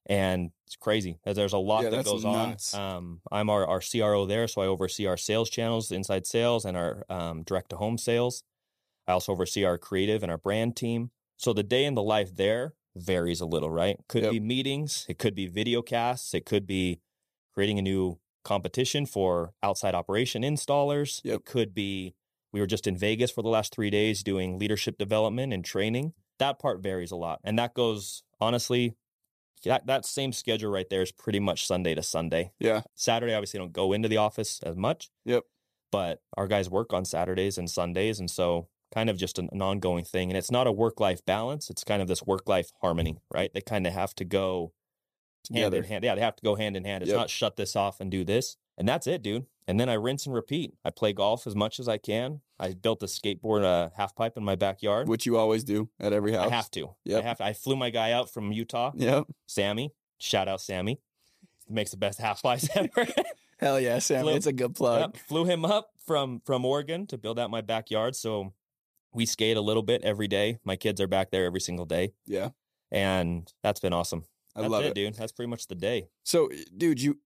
and 0.06 0.52
it's 0.68 0.76
crazy. 0.76 1.18
As 1.26 1.36
there's 1.38 1.54
a 1.54 1.58
lot 1.58 1.84
Yeah, 1.84 1.90
that 1.92 2.04
goes 2.06 2.26
nuts. 2.26 2.74
on. 2.74 2.96
Um, 2.96 3.22
I'm 3.32 3.50
our, 3.50 3.66
our 3.66 3.80
CRO 3.82 4.26
there, 4.26 4.48
so 4.50 4.62
I 4.62 4.68
oversee 4.68 5.06
our 5.06 5.16
sales 5.18 5.50
channels, 5.50 5.92
inside 5.92 6.28
sales, 6.28 6.66
and 6.66 6.76
our 6.76 7.06
um, 7.10 7.44
direct 7.44 7.70
to 7.70 7.78
home 7.78 7.98
sales. 7.98 8.44
I 9.08 9.14
also 9.14 9.32
oversee 9.32 9.64
our 9.64 9.78
creative 9.78 10.22
and 10.24 10.32
our 10.32 10.38
brand 10.38 10.76
team. 10.76 11.12
So 11.38 11.54
the 11.54 11.64
day 11.64 11.86
in 11.86 11.96
the 11.96 12.04
life 12.04 12.36
there 12.36 12.76
varies 12.96 13.42
a 13.42 13.46
little, 13.46 13.70
right? 13.72 13.98
Could 14.10 14.24
Yep. 14.24 14.32
be 14.32 14.40
meetings, 14.42 15.06
it 15.10 15.18
could 15.20 15.36
be 15.36 15.48
video 15.48 15.82
casts, 15.82 16.34
it 16.34 16.46
could 16.46 16.68
be 16.68 17.00
creating 17.54 17.80
a 17.80 17.82
new 17.82 18.20
competition 18.44 19.06
for 19.06 19.54
outside 19.64 19.96
operation 19.96 20.42
installers. 20.44 21.22
Yep. 21.24 21.36
It 21.40 21.46
could 21.46 21.74
be 21.74 22.16
we 22.54 22.60
were 22.60 22.68
just 22.68 22.88
in 22.88 22.96
Vegas 22.96 23.32
for 23.32 23.42
the 23.42 23.50
last 23.50 23.74
three 23.74 23.90
days 23.90 24.24
doing 24.24 24.58
leadership 24.60 24.98
development 24.98 25.52
and 25.52 25.66
training. 25.66 26.14
That 26.40 26.60
part 26.60 26.82
varies 26.82 27.12
a 27.12 27.16
lot. 27.16 27.40
And 27.44 27.58
that 27.60 27.74
goes, 27.74 28.24
honestly, 28.40 28.96
that, 29.66 29.88
that 29.88 30.06
same 30.06 30.32
schedule 30.32 30.72
right 30.72 30.90
there 30.90 31.02
is 31.02 31.12
pretty 31.12 31.40
much 31.40 31.66
Sunday 31.68 31.96
to 31.96 32.04
Sunday. 32.04 32.52
Yeah. 32.60 32.82
Saturday, 32.96 33.34
obviously, 33.34 33.60
don't 33.60 33.74
go 33.74 33.92
into 33.92 34.08
the 34.08 34.18
office 34.18 34.60
as 34.64 34.76
much. 34.78 35.10
Yep. 35.26 35.44
But 35.92 36.22
our 36.38 36.48
guys 36.48 36.70
work 36.70 36.94
on 36.94 37.06
Saturdays 37.06 37.58
and 37.58 37.70
Sundays. 37.70 38.20
And 38.20 38.30
so, 38.30 38.68
kind 38.94 39.10
of 39.10 39.18
just 39.18 39.40
an, 39.40 39.50
an 39.52 39.62
ongoing 39.62 40.06
thing. 40.06 40.30
And 40.30 40.38
it's 40.38 40.52
not 40.52 40.68
a 40.68 40.72
work 40.72 41.00
life 41.00 41.26
balance, 41.26 41.70
it's 41.72 41.84
kind 41.84 42.02
of 42.02 42.08
this 42.08 42.22
work 42.24 42.48
life 42.48 42.70
harmony, 42.82 43.18
right? 43.34 43.52
They 43.54 43.62
kind 43.62 43.88
of 43.88 43.94
have 43.94 44.14
to 44.16 44.26
go 44.26 44.74
hand 45.52 45.64
Together. 45.72 45.78
in 45.78 45.84
hand. 45.86 46.04
Yeah, 46.04 46.16
they 46.16 46.22
have 46.22 46.36
to 46.36 46.44
go 46.44 46.56
hand 46.56 46.78
in 46.78 46.86
hand. 46.86 47.02
It's 47.02 47.10
Yep. 47.10 47.18
not 47.18 47.30
shut 47.32 47.56
this 47.56 47.76
off 47.76 48.00
and 48.00 48.12
do 48.12 48.24
this. 48.24 48.58
And 48.78 48.88
that's 48.88 49.08
it, 49.08 49.24
dude. 49.24 49.46
And 49.68 49.80
then 49.80 49.88
I 49.90 49.94
rinse 49.94 50.26
and 50.26 50.36
repeat. 50.36 50.74
I 50.84 50.90
play 50.90 51.14
golf 51.14 51.48
as 51.48 51.56
much 51.56 51.80
as 51.80 51.88
I 51.88 51.98
can. 51.98 52.42
I 52.60 52.74
built 52.74 53.02
a 53.04 53.06
skateboard 53.06 53.64
uh, 53.64 53.90
half 53.96 54.16
pipe 54.16 54.36
in 54.38 54.44
my 54.44 54.56
backyard. 54.56 55.08
Which 55.08 55.26
you 55.26 55.38
always 55.38 55.64
do 55.64 55.90
at 56.00 56.12
every 56.14 56.34
house. 56.34 56.52
I 56.52 56.56
have 56.56 56.72
to. 56.72 56.96
Yep. 57.06 57.24
I 57.24 57.28
have 57.28 57.38
to. 57.38 57.46
I 57.46 57.54
flew 57.54 57.76
my 57.76 57.90
guy 57.90 58.12
out 58.12 58.30
from 58.30 58.52
Utah, 58.52 58.92
Yep. 58.96 59.28
Sammy. 59.46 59.94
Shout 60.18 60.48
out 60.48 60.62
Sammy. 60.62 61.00
Makes 61.70 61.92
the 61.92 61.98
best 61.98 62.20
half 62.20 62.42
pipes 62.44 62.68
ever. 62.76 63.08
Hell 63.58 63.80
yeah, 63.80 64.00
Sammy! 64.00 64.24
Flip. 64.24 64.36
It's 64.36 64.46
a 64.48 64.54
good 64.54 64.76
plug. 64.76 65.00
Yep, 65.00 65.18
Flew 65.28 65.46
him 65.46 65.64
up 65.64 65.92
from 66.06 66.42
from 66.46 66.66
Oregon 66.66 67.08
to 67.08 67.18
build 67.18 67.40
out 67.40 67.50
my 67.50 67.62
backyard. 67.62 68.16
So 68.18 68.54
we 69.14 69.26
skate 69.26 69.56
a 69.56 69.62
little 69.62 69.84
bit 69.84 70.02
every 70.04 70.28
day. 70.28 70.60
My 70.66 70.76
kids 70.76 71.00
are 71.00 71.08
back 71.08 71.32
there 71.32 71.46
every 71.46 71.62
single 71.62 71.86
day, 71.86 72.14
Yeah. 72.26 72.50
and 72.92 73.52
that's 73.62 73.80
been 73.80 73.94
awesome. 73.94 74.26
I 74.56 74.62
That's 74.62 74.72
love 74.72 74.84
it, 74.84 74.88
it. 74.90 74.96
dude. 74.96 75.14
That's 75.16 75.32
pretty 75.32 75.50
much 75.50 75.68
the 75.68 75.76
day. 75.76 76.10
So, 76.24 76.50
dude, 76.78 77.02
you 77.02 77.18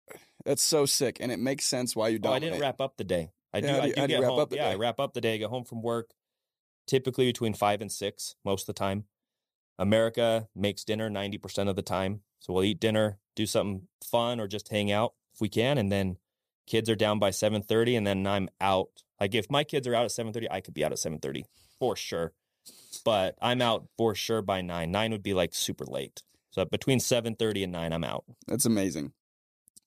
that's 0.46 0.64
so 0.64 0.86
sick, 0.86 1.18
and 1.20 1.32
it 1.32 1.40
makes 1.40 1.66
sense 1.66 1.96
why 1.96 2.10
you 2.10 2.20
Oh, 2.24 2.32
I 2.32 2.40
didn't 2.40 2.56
eh 2.56 2.62
wrap 2.62 2.82
up 2.82 2.98
the 2.98 3.04
day. 3.04 3.32
I 3.54 3.62
do. 3.62 3.68
Yeah, 3.68 3.74
how 3.74 3.80
do 3.80 3.84
I 3.84 3.92
do 3.92 4.02
how 4.02 4.08
do 4.08 4.14
get 4.14 4.22
wrap 4.22 4.30
home. 4.30 4.40
up 4.40 4.50
the 4.50 4.56
yeah, 4.58 4.68
I 4.68 4.72
day? 4.72 4.78
wrap 4.78 5.00
up 5.00 5.14
the 5.14 5.22
day. 5.22 5.34
I 5.36 5.38
get 5.38 5.50
home 5.50 5.64
from 5.64 5.82
work, 5.82 6.12
typically 6.86 7.26
between 7.28 7.54
five 7.54 7.82
and 7.82 7.92
six 7.92 8.36
most 8.44 8.64
of 8.64 8.68
the 8.68 8.80
time. 8.80 9.06
America 9.80 10.48
makes 10.56 10.84
dinner 10.84 11.10
ninety 11.10 11.38
percent 11.38 11.70
of 11.70 11.76
the 11.76 11.82
time, 11.82 12.22
so 12.40 12.54
we'll 12.54 12.64
eat 12.64 12.80
dinner, 12.80 13.20
do 13.36 13.46
something 13.46 13.88
fun, 14.04 14.40
or 14.40 14.48
just 14.48 14.70
hang 14.70 14.92
out 14.92 15.14
if 15.34 15.42
we 15.42 15.50
can, 15.50 15.78
and 15.78 15.92
then 15.92 16.18
kids 16.66 16.90
are 16.90 16.96
down 16.96 17.20
by 17.20 17.32
seven 17.32 17.62
thirty, 17.62 17.96
and 17.96 18.06
then 18.06 18.26
I'm 18.26 18.50
out. 18.60 18.90
Like 19.20 19.36
if 19.36 19.50
my 19.50 19.64
kids 19.64 19.88
are 19.88 19.96
out 19.96 20.06
at 20.06 20.12
seven 20.12 20.34
thirty, 20.34 20.50
I 20.50 20.62
could 20.62 20.74
be 20.74 20.84
out 20.84 20.92
at 20.92 21.00
seven 21.00 21.20
thirty 21.20 21.46
for 21.80 21.96
sure. 21.96 22.34
But 23.06 23.36
I'm 23.42 23.62
out 23.62 23.88
for 23.98 24.16
sure 24.16 24.42
by 24.42 24.62
nine. 24.62 24.92
Nine 24.92 25.12
would 25.12 25.24
be 25.24 25.34
like 25.34 25.54
super 25.54 25.86
late. 25.86 26.24
So 26.52 26.66
between 26.66 27.00
seven 27.00 27.36
thirty 27.36 27.64
and 27.64 27.72
nine, 27.72 27.94
I'm 27.94 28.04
out. 28.04 28.26
That's 28.48 28.66
amazing. 28.66 29.14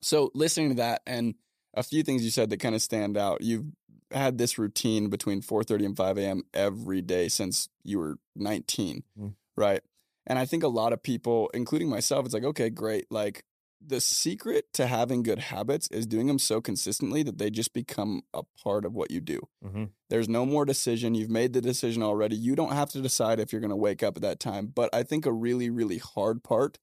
So, 0.03 0.31
listening 0.35 0.71
to 0.71 0.75
that 0.77 1.03
and 1.07 1.35
a 1.75 1.83
few 1.83 2.03
things 2.03 2.25
you 2.25 2.31
said 2.31 2.51
that 2.51 2.59
kind 2.61 2.75
of 2.75 2.83
stand 2.83 3.17
out. 3.17 3.43
You've 3.43 3.67
had 4.11 4.39
this 4.39 4.59
routine 4.59 5.09
between 5.09 5.41
4:30 5.41 5.85
and 5.85 5.97
5 5.97 6.19
a.m. 6.19 6.43
every 6.53 7.01
day 7.03 7.29
since 7.29 7.69
you 7.85 7.99
were 7.99 8.19
19, 8.35 9.05
Mhm. 9.19 9.35
right? 9.57 9.83
And 10.27 10.39
I 10.39 10.47
think 10.47 10.63
a 10.65 10.69
lot 10.69 10.93
of 10.93 11.03
people, 11.03 11.49
including 11.55 11.89
myself, 11.89 12.25
it's 12.25 12.35
like, 12.35 12.45
okay, 12.45 12.71
great. 12.71 13.07
Like 13.11 13.45
the 13.81 14.01
secret 14.01 14.73
to 14.75 14.87
having 14.87 15.23
good 15.23 15.39
habits 15.39 15.89
is 15.89 16.07
doing 16.07 16.27
them 16.27 16.39
so 16.39 16.61
consistently 16.61 17.23
that 17.23 17.39
they 17.39 17.51
just 17.51 17.73
become 17.73 18.23
a 18.35 18.43
part 18.63 18.85
of 18.85 18.95
what 18.95 19.11
you 19.11 19.21
do. 19.21 19.49
Mm-hmm. 19.65 19.85
There's 20.11 20.29
no 20.29 20.45
more 20.45 20.65
decision. 20.67 21.15
You've 21.15 21.31
made 21.31 21.53
the 21.55 21.63
decision 21.63 22.03
already. 22.03 22.37
You 22.37 22.55
don't 22.57 22.73
have 22.73 22.91
to 22.91 23.01
decide 23.01 23.41
if 23.41 23.53
you're 23.53 23.61
going 23.61 23.71
to 23.71 23.77
wake 23.77 24.03
up 24.03 24.17
at 24.17 24.23
that 24.23 24.39
time. 24.41 24.67
But 24.67 24.91
I 24.93 25.03
think 25.03 25.25
a 25.25 25.33
really, 25.33 25.71
really 25.71 25.99
hard 25.99 26.43
part 26.43 26.79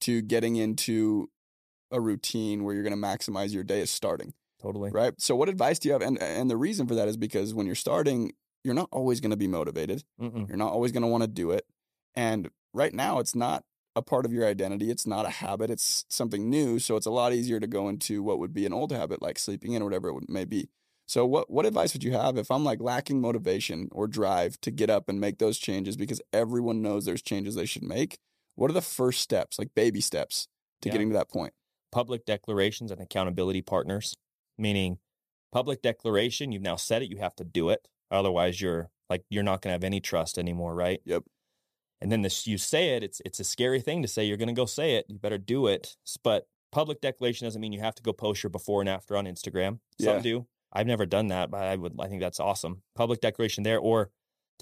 to 0.00 0.22
getting 0.22 0.56
into 0.56 1.30
a 1.90 2.00
routine 2.00 2.64
where 2.64 2.74
you're 2.74 2.82
going 2.84 2.98
to 3.00 3.06
maximize 3.06 3.52
your 3.52 3.64
day 3.64 3.80
is 3.80 3.90
starting, 3.90 4.34
Totally. 4.62 4.90
right? 4.90 5.12
So, 5.18 5.34
what 5.36 5.48
advice 5.48 5.78
do 5.78 5.88
you 5.88 5.92
have? 5.92 6.02
And 6.02 6.20
and 6.22 6.50
the 6.50 6.56
reason 6.56 6.86
for 6.86 6.94
that 6.94 7.08
is 7.08 7.16
because 7.16 7.54
when 7.54 7.66
you're 7.66 7.74
starting, 7.74 8.32
you're 8.64 8.74
not 8.74 8.88
always 8.92 9.20
going 9.20 9.30
to 9.30 9.36
be 9.36 9.48
motivated. 9.48 10.04
Mm-mm. 10.20 10.48
You're 10.48 10.56
not 10.56 10.72
always 10.72 10.92
going 10.92 11.02
to 11.02 11.08
want 11.08 11.22
to 11.22 11.28
do 11.28 11.50
it. 11.50 11.66
And 12.14 12.50
right 12.72 12.92
now, 12.92 13.18
it's 13.18 13.34
not 13.34 13.64
a 13.96 14.02
part 14.02 14.24
of 14.24 14.32
your 14.32 14.46
identity. 14.46 14.90
It's 14.90 15.06
not 15.06 15.26
a 15.26 15.30
habit. 15.30 15.70
It's 15.70 16.04
something 16.08 16.48
new. 16.48 16.78
So 16.78 16.96
it's 16.96 17.06
a 17.06 17.10
lot 17.10 17.32
easier 17.32 17.58
to 17.58 17.66
go 17.66 17.88
into 17.88 18.22
what 18.22 18.38
would 18.38 18.52
be 18.52 18.66
an 18.66 18.72
old 18.72 18.92
habit, 18.92 19.20
like 19.22 19.38
sleeping 19.38 19.72
in 19.72 19.82
or 19.82 19.86
whatever 19.86 20.10
it 20.10 20.28
may 20.28 20.44
be. 20.44 20.68
So 21.06 21.26
what 21.26 21.50
what 21.50 21.66
advice 21.66 21.92
would 21.92 22.04
you 22.04 22.12
have 22.12 22.36
if 22.38 22.52
I'm 22.52 22.62
like 22.64 22.80
lacking 22.80 23.20
motivation 23.20 23.88
or 23.90 24.06
drive 24.06 24.60
to 24.60 24.70
get 24.70 24.90
up 24.90 25.08
and 25.08 25.20
make 25.20 25.38
those 25.38 25.58
changes 25.58 25.96
because 25.96 26.22
everyone 26.32 26.82
knows 26.82 27.04
there's 27.04 27.22
changes 27.22 27.56
they 27.56 27.66
should 27.66 27.82
make? 27.82 28.18
What 28.54 28.70
are 28.70 28.74
the 28.74 28.80
first 28.82 29.20
steps, 29.22 29.58
like 29.58 29.74
baby 29.74 30.00
steps, 30.00 30.46
to 30.82 30.88
Yeah. 30.88 30.92
getting 30.92 31.08
to 31.08 31.14
that 31.14 31.28
point? 31.28 31.52
Public 31.92 32.24
declarations 32.24 32.90
and 32.90 33.00
accountability 33.00 33.62
partners, 33.62 34.16
meaning 34.58 34.98
public 35.52 35.82
declaration, 35.82 36.52
you've 36.52 36.62
now 36.62 36.76
said 36.76 37.02
it, 37.02 37.10
you 37.10 37.18
have 37.18 37.34
to 37.36 37.44
do 37.44 37.70
it. 37.70 37.88
Otherwise, 38.10 38.60
you're 38.60 38.90
like, 39.08 39.24
you're 39.30 39.42
not 39.42 39.62
going 39.62 39.70
to 39.70 39.74
have 39.74 39.84
any 39.84 40.00
trust 40.00 40.38
anymore, 40.38 40.74
right? 40.74 41.00
Yep. 41.04 41.24
And 42.00 42.10
then 42.10 42.22
this, 42.22 42.46
you 42.46 42.58
say 42.58 42.90
it, 42.90 43.02
it's, 43.02 43.20
it's 43.24 43.40
a 43.40 43.44
scary 43.44 43.80
thing 43.80 44.02
to 44.02 44.08
say, 44.08 44.24
you're 44.24 44.36
going 44.36 44.48
to 44.48 44.54
go 44.54 44.66
say 44.66 44.94
it, 44.94 45.06
you 45.08 45.18
better 45.18 45.38
do 45.38 45.66
it. 45.66 45.96
But 46.22 46.46
public 46.72 47.00
declaration 47.00 47.46
doesn't 47.46 47.60
mean 47.60 47.72
you 47.72 47.80
have 47.80 47.94
to 47.96 48.02
go 48.02 48.12
post 48.12 48.42
your 48.42 48.50
before 48.50 48.80
and 48.80 48.88
after 48.88 49.16
on 49.16 49.26
Instagram. 49.26 49.80
Some 50.00 50.16
Yeah. 50.16 50.20
do. 50.20 50.46
I've 50.72 50.86
never 50.86 51.04
done 51.04 51.28
that, 51.28 51.50
but 51.50 51.64
I 51.64 51.74
would, 51.74 51.96
I 51.98 52.06
think 52.06 52.20
that's 52.20 52.38
awesome. 52.38 52.82
Public 52.94 53.20
declaration 53.20 53.64
there 53.64 53.78
or 53.78 54.10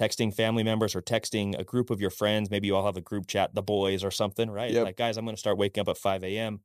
texting 0.00 0.34
family 0.34 0.62
members 0.62 0.96
or 0.96 1.02
texting 1.02 1.58
a 1.58 1.64
group 1.64 1.90
of 1.90 2.00
your 2.00 2.10
friends. 2.10 2.50
Maybe 2.50 2.68
you 2.68 2.76
all 2.76 2.86
have 2.86 2.96
a 2.96 3.02
group 3.02 3.26
chat, 3.26 3.54
the 3.54 3.62
boys 3.62 4.02
or 4.02 4.10
something, 4.10 4.50
right? 4.50 4.70
Yep. 4.70 4.84
Like, 4.84 4.96
guys, 4.96 5.18
I'm 5.18 5.26
going 5.26 5.36
to 5.36 5.40
start 5.40 5.58
waking 5.58 5.82
up 5.82 5.88
at 5.88 5.98
5 5.98 6.24
a.m 6.24 6.60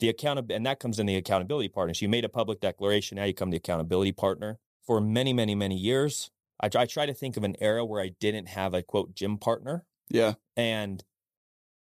the 0.00 0.08
account 0.08 0.50
and 0.50 0.66
that 0.66 0.80
comes 0.80 0.98
in 0.98 1.06
the 1.06 1.16
accountability 1.16 1.68
partner. 1.68 1.94
So 1.94 2.04
you 2.04 2.08
made 2.08 2.24
a 2.24 2.28
public 2.28 2.60
declaration. 2.60 3.16
Now 3.16 3.24
you 3.24 3.32
become 3.32 3.50
the 3.50 3.58
accountability 3.58 4.12
partner. 4.12 4.58
For 4.82 5.00
many, 5.00 5.32
many, 5.32 5.54
many 5.54 5.76
years, 5.76 6.30
I, 6.60 6.68
I 6.74 6.86
try 6.86 7.06
to 7.06 7.14
think 7.14 7.36
of 7.36 7.44
an 7.44 7.54
era 7.60 7.84
where 7.84 8.02
I 8.02 8.08
didn't 8.18 8.48
have 8.48 8.74
a 8.74 8.82
quote 8.82 9.14
gym 9.14 9.38
partner. 9.38 9.84
Yeah. 10.08 10.34
And 10.56 11.04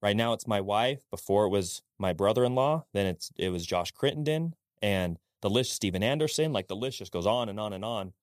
right 0.01 0.15
now 0.15 0.33
it's 0.33 0.47
my 0.47 0.59
wife. 0.59 1.03
Before 1.09 1.45
it 1.45 1.49
was 1.49 1.81
my 1.97 2.11
brother-in-law. 2.13 2.85
Then 2.93 3.05
it's 3.05 3.31
it 3.37 3.49
was 3.49 3.65
Josh 3.65 3.91
Crittenden 3.91 4.55
and 4.81 5.17
the 5.41 5.49
list 5.49 5.71
Steven 5.73 6.03
Anderson. 6.03 6.51
Like 6.51 6.67
the 6.67 6.75
list 6.75 6.97
just 6.97 7.11
goes 7.13 7.25
on 7.25 7.49
and 7.49 7.59
on 7.59 7.71
and 7.73 7.85
on. 7.85 8.13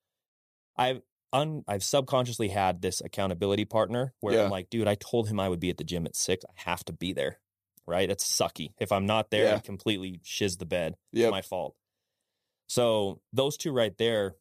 I've 0.77 1.03
un, 1.33 1.65
I've 1.67 1.83
subconsciously 1.83 2.49
had 2.49 2.83
this 2.83 3.01
accountability 3.01 3.65
partner 3.65 4.13
where 4.21 4.35
Yeah. 4.35 4.45
I'm 4.45 4.51
like, 4.51 4.71
dude, 4.71 4.89
I 4.89 4.97
told 4.97 5.29
him 5.29 5.41
I 5.41 5.49
would 5.49 5.61
be 5.61 5.71
at 5.71 5.77
the 5.79 5.85
gym 5.85 6.05
at 6.07 6.17
six. 6.17 6.45
I 6.45 6.53
have 6.69 6.85
to 6.87 6.93
be 6.93 7.13
there. 7.13 7.39
Right? 7.87 8.09
It's 8.11 8.25
sucky. 8.25 8.73
If 8.79 8.91
I'm 8.93 9.07
not 9.07 9.31
there, 9.31 9.45
Yeah. 9.47 9.57
I 9.57 9.59
completely 9.59 10.21
shiz 10.23 10.57
the 10.57 10.65
bed. 10.67 10.97
Yep. 11.13 11.25
It's 11.27 11.31
my 11.31 11.43
fault. 11.43 11.75
So 12.67 13.21
those 13.33 13.57
two 13.57 13.73
right 13.73 13.97
there, 13.99 14.37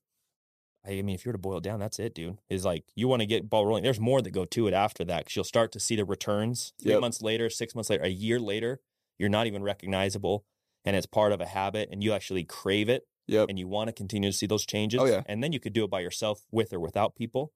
I 0.86 1.02
mean, 1.02 1.10
if 1.16 1.26
you 1.26 1.30
were 1.30 1.34
to 1.34 1.40
boil 1.40 1.58
it 1.58 1.64
down, 1.64 1.80
that's 1.80 2.00
it, 2.00 2.14
dude. 2.16 2.38
Is 2.50 2.66
like 2.66 2.86
you 2.96 3.08
want 3.08 3.22
to 3.22 3.26
get 3.26 3.50
ball 3.50 3.66
rolling. 3.66 3.84
There's 3.84 4.00
more 4.00 4.22
that 4.22 4.32
go 4.32 4.46
to 4.46 4.68
it 4.68 4.74
after 4.74 5.04
that 5.06 5.20
because 5.20 5.36
you'll 5.36 5.44
start 5.46 5.72
to 5.74 5.80
see 5.80 5.96
the 5.96 6.06
returns 6.06 6.74
three 6.82 6.92
Yep. 6.94 7.02
months 7.02 7.22
later, 7.22 7.50
six 7.50 7.76
months 7.76 7.90
later, 7.90 8.04
a 8.04 8.10
year 8.10 8.40
later. 8.40 8.80
You're 9.20 9.30
not 9.30 9.46
even 9.48 9.62
recognizable, 9.64 10.46
and 10.84 10.96
it's 10.96 11.06
part 11.06 11.32
of 11.32 11.40
a 11.40 11.46
habit, 11.46 11.90
and 11.92 12.04
you 12.04 12.14
actually 12.14 12.44
crave 12.44 12.90
it, 12.90 13.08
Yep. 13.28 13.48
and 13.50 13.60
you 13.60 13.68
want 13.68 13.90
to 13.90 13.94
continue 13.94 14.32
to 14.32 14.36
see 14.38 14.48
those 14.48 14.66
changes. 14.66 15.00
Oh, 15.00 15.06
yeah. 15.06 15.22
and 15.28 15.44
then 15.44 15.54
you 15.54 15.60
could 15.60 15.72
do 15.74 15.84
it 15.84 15.90
by 15.90 16.00
yourself, 16.00 16.46
with 16.52 16.74
or 16.74 16.80
without 16.80 17.16
people. 17.16 17.54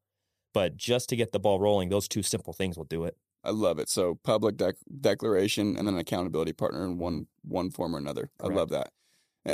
But 0.54 0.78
just 0.78 1.10
to 1.10 1.16
get 1.16 1.32
the 1.32 1.40
ball 1.40 1.60
rolling, 1.60 1.90
those 1.90 2.08
two 2.08 2.24
simple 2.24 2.54
things 2.54 2.78
will 2.78 2.86
do 2.86 3.04
it. 3.06 3.18
I 3.48 3.52
love 3.52 3.80
it. 3.80 3.90
So 3.90 4.16
public 4.24 4.58
dec- 4.58 4.76
declaration 5.02 5.76
and 5.78 5.88
then 5.88 5.96
an 5.96 6.00
accountability 6.00 6.54
partner 6.54 6.84
in 6.84 6.98
one 6.98 7.28
one 7.44 7.72
form 7.72 7.96
or 7.96 8.00
another. 8.00 8.30
I 8.42 8.48
love 8.48 8.70
that. 8.70 8.92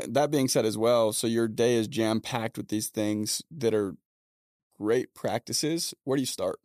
That 0.10 0.32
being 0.32 0.48
said, 0.48 0.66
as 0.66 0.78
well, 0.78 1.14
so 1.14 1.28
your 1.28 1.48
day 1.48 1.76
is 1.76 1.88
jam 1.88 2.20
packed 2.20 2.58
with 2.58 2.70
these 2.70 2.88
things 2.90 3.44
that 3.52 3.74
are 3.76 3.96
great 4.80 5.14
practices. 5.14 5.94
Where 6.04 6.18
do 6.18 6.22
you 6.22 6.26
start? 6.26 6.60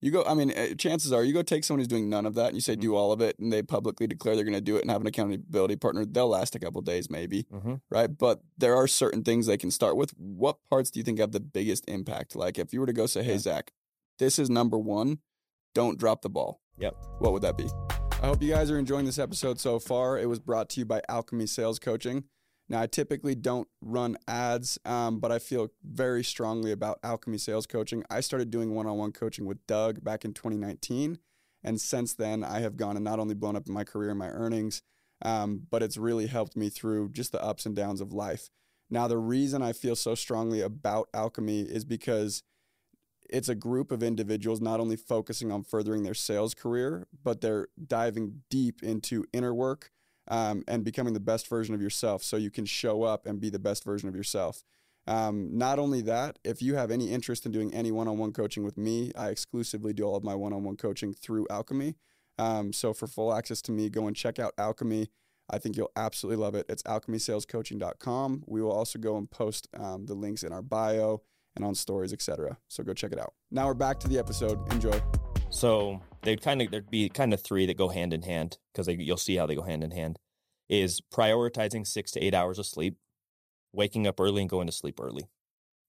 You 0.00 0.10
go. 0.10 0.24
I 0.24 0.32
mean, 0.34 0.50
uh, 0.56 0.74
chances 0.76 1.12
are 1.12 1.22
you 1.24 1.34
go 1.34 1.42
take 1.42 1.62
someone 1.64 1.80
who's 1.80 1.88
doing 1.88 2.08
none 2.08 2.24
of 2.24 2.34
that 2.36 2.46
and 2.46 2.54
you 2.54 2.60
say 2.62 2.72
Mm-hmm. 2.72 2.80
do 2.80 2.94
all 2.96 3.12
of 3.12 3.20
it, 3.20 3.38
and 3.38 3.52
they 3.52 3.62
publicly 3.62 4.06
declare 4.06 4.34
they're 4.34 4.44
going 4.44 4.54
to 4.54 4.60
do 4.60 4.76
it 4.76 4.82
and 4.82 4.90
have 4.90 5.00
an 5.02 5.06
accountability 5.08 5.76
partner. 5.76 6.06
They'll 6.06 6.28
last 6.28 6.54
a 6.54 6.58
couple 6.58 6.80
days, 6.80 7.10
maybe, 7.10 7.42
Mm-hmm. 7.52 7.74
right? 7.90 8.16
But 8.16 8.40
there 8.56 8.76
are 8.76 8.86
certain 8.86 9.24
things 9.24 9.46
they 9.46 9.58
can 9.58 9.70
start 9.70 9.96
with. 9.96 10.12
What 10.16 10.56
parts 10.70 10.90
do 10.90 11.00
you 11.00 11.04
think 11.04 11.18
have 11.18 11.32
the 11.32 11.40
biggest 11.40 11.86
impact? 11.88 12.34
Like 12.36 12.58
if 12.58 12.72
you 12.72 12.80
were 12.80 12.86
to 12.86 12.92
go 12.94 13.06
say, 13.06 13.22
"Hey, 13.24 13.32
Yeah. 13.32 13.38
Zack, 13.38 13.72
this 14.18 14.38
is 14.38 14.48
number 14.48 14.78
one. 14.78 15.18
Don't 15.74 15.98
drop 15.98 16.22
the 16.22 16.30
ball." 16.30 16.60
Yep. 16.78 16.96
what 17.18 17.32
would 17.32 17.42
that 17.42 17.58
be? 17.58 17.68
I 18.22 18.26
hope 18.26 18.42
you 18.42 18.50
guys 18.50 18.70
are 18.70 18.78
enjoying 18.78 19.04
this 19.04 19.18
episode 19.18 19.60
so 19.60 19.78
far. 19.78 20.18
It 20.18 20.28
was 20.28 20.38
brought 20.38 20.68
to 20.70 20.80
you 20.80 20.86
by 20.86 21.02
Alchemy 21.08 21.46
Sales 21.46 21.78
Coaching. 21.78 22.24
Now, 22.70 22.80
I 22.80 22.86
typically 22.86 23.34
don't 23.34 23.66
run 23.80 24.16
ads, 24.28 24.78
um, 24.84 25.18
but 25.18 25.32
I 25.32 25.38
feel 25.40 25.70
very 25.82 26.22
strongly 26.22 26.70
about 26.70 27.00
Alchemy 27.02 27.38
Sales 27.38 27.66
Coaching. 27.66 28.04
I 28.08 28.20
started 28.20 28.50
doing 28.50 28.74
one 28.74 28.86
on 28.86 28.96
one 28.96 29.12
coaching 29.12 29.44
with 29.44 29.66
Doug 29.66 30.04
back 30.04 30.24
in 30.24 30.32
2019, 30.32 31.18
And 31.64 31.80
since 31.80 32.14
then, 32.14 32.44
I 32.44 32.60
have 32.60 32.76
gone 32.76 32.96
and 32.96 33.04
not 33.04 33.18
only 33.18 33.34
blown 33.34 33.56
up 33.56 33.66
in 33.66 33.74
my 33.74 33.84
career 33.84 34.10
and 34.10 34.18
my 34.18 34.28
earnings, 34.28 34.82
um, 35.22 35.66
but 35.70 35.82
it's 35.82 35.96
really 35.96 36.28
helped 36.28 36.56
me 36.56 36.68
through 36.68 37.10
just 37.10 37.32
the 37.32 37.42
ups 37.42 37.66
and 37.66 37.74
downs 37.74 38.00
of 38.00 38.12
life. 38.12 38.50
Now, 38.88 39.08
the 39.08 39.18
reason 39.18 39.62
I 39.62 39.72
feel 39.72 39.96
so 39.96 40.14
strongly 40.14 40.60
about 40.60 41.08
alchemy 41.12 41.62
is 41.62 41.84
because 41.84 42.42
it's 43.32 43.48
a 43.48 43.54
group 43.54 43.90
of 43.92 44.02
individuals 44.02 44.60
not 44.60 44.80
only 44.80 44.96
focusing 44.96 45.50
on 45.50 45.62
furthering 45.62 46.02
their 46.02 46.14
sales 46.14 46.54
career, 46.54 47.06
but 47.22 47.40
they're 47.40 47.68
diving 47.86 48.42
deep 48.50 48.82
into 48.82 49.24
inner 49.32 49.54
work 49.54 49.90
um, 50.28 50.62
and 50.68 50.84
becoming 50.84 51.14
the 51.14 51.20
best 51.20 51.48
version 51.48 51.74
of 51.74 51.82
yourself 51.82 52.22
so 52.22 52.36
you 52.36 52.50
can 52.50 52.64
show 52.64 53.02
up 53.02 53.26
and 53.26 53.40
be 53.40 53.50
the 53.50 53.58
best 53.58 53.84
version 53.84 54.08
of 54.08 54.14
yourself. 54.14 54.62
Um, 55.06 55.56
not 55.56 55.78
only 55.78 56.02
that, 56.02 56.38
if 56.44 56.62
you 56.62 56.74
have 56.76 56.90
any 56.90 57.10
interest 57.10 57.46
in 57.46 57.52
doing 57.52 57.74
any 57.74 57.90
one 57.90 58.06
on 58.06 58.18
one 58.18 58.32
coaching 58.32 58.62
with 58.62 58.76
me, 58.76 59.12
I 59.16 59.28
exclusively 59.28 59.92
do 59.92 60.04
all 60.04 60.16
of 60.16 60.24
my 60.24 60.34
one 60.34 60.52
on 60.52 60.62
one 60.62 60.76
coaching 60.76 61.14
through 61.14 61.46
Alchemy. 61.50 61.96
Um, 62.38 62.72
so 62.72 62.92
for 62.92 63.06
full 63.06 63.34
access 63.34 63.60
to 63.62 63.72
me, 63.72 63.88
go 63.88 64.06
and 64.06 64.14
check 64.14 64.38
out 64.38 64.54
Alchemy. 64.56 65.10
I 65.50 65.58
think 65.58 65.76
you'll 65.76 65.90
absolutely 65.96 66.42
love 66.42 66.54
it. 66.54 66.66
It's 66.68 66.82
alchemysalescoaching.com. 66.84 68.44
We 68.46 68.62
will 68.62 68.72
also 68.72 68.98
go 68.98 69.16
and 69.16 69.28
post 69.28 69.68
um, 69.76 70.06
the 70.06 70.14
links 70.14 70.44
in 70.44 70.52
our 70.52 70.62
bio 70.62 71.22
and 71.60 71.68
on 71.68 71.74
stories, 71.74 72.12
etc. 72.12 72.56
So 72.68 72.82
go 72.82 72.94
check 72.94 73.12
it 73.12 73.20
out. 73.20 73.34
Now 73.50 73.66
we're 73.66 73.74
back 73.74 74.00
to 74.00 74.08
the 74.08 74.18
episode. 74.18 74.60
Enjoy. 74.72 75.00
So 75.50 76.00
they'd 76.22 76.42
kind 76.42 76.62
of 76.62 76.70
there'd 76.70 76.90
be 76.90 77.08
kind 77.08 77.34
of 77.34 77.40
three 77.40 77.66
that 77.66 77.76
go 77.76 77.88
hand 77.88 78.12
in 78.12 78.22
hand 78.22 78.58
because 78.72 78.88
you'll 78.88 79.16
see 79.16 79.36
how 79.36 79.46
they 79.46 79.54
go 79.54 79.62
hand 79.62 79.84
in 79.84 79.90
hand. 79.90 80.18
Is 80.68 81.00
prioritizing 81.12 81.86
six 81.86 82.12
to 82.12 82.20
eight 82.20 82.34
hours 82.34 82.58
of 82.58 82.66
sleep, 82.66 82.96
waking 83.72 84.06
up 84.06 84.20
early 84.20 84.40
and 84.42 84.50
going 84.50 84.66
to 84.68 84.72
sleep 84.72 85.00
early, 85.00 85.24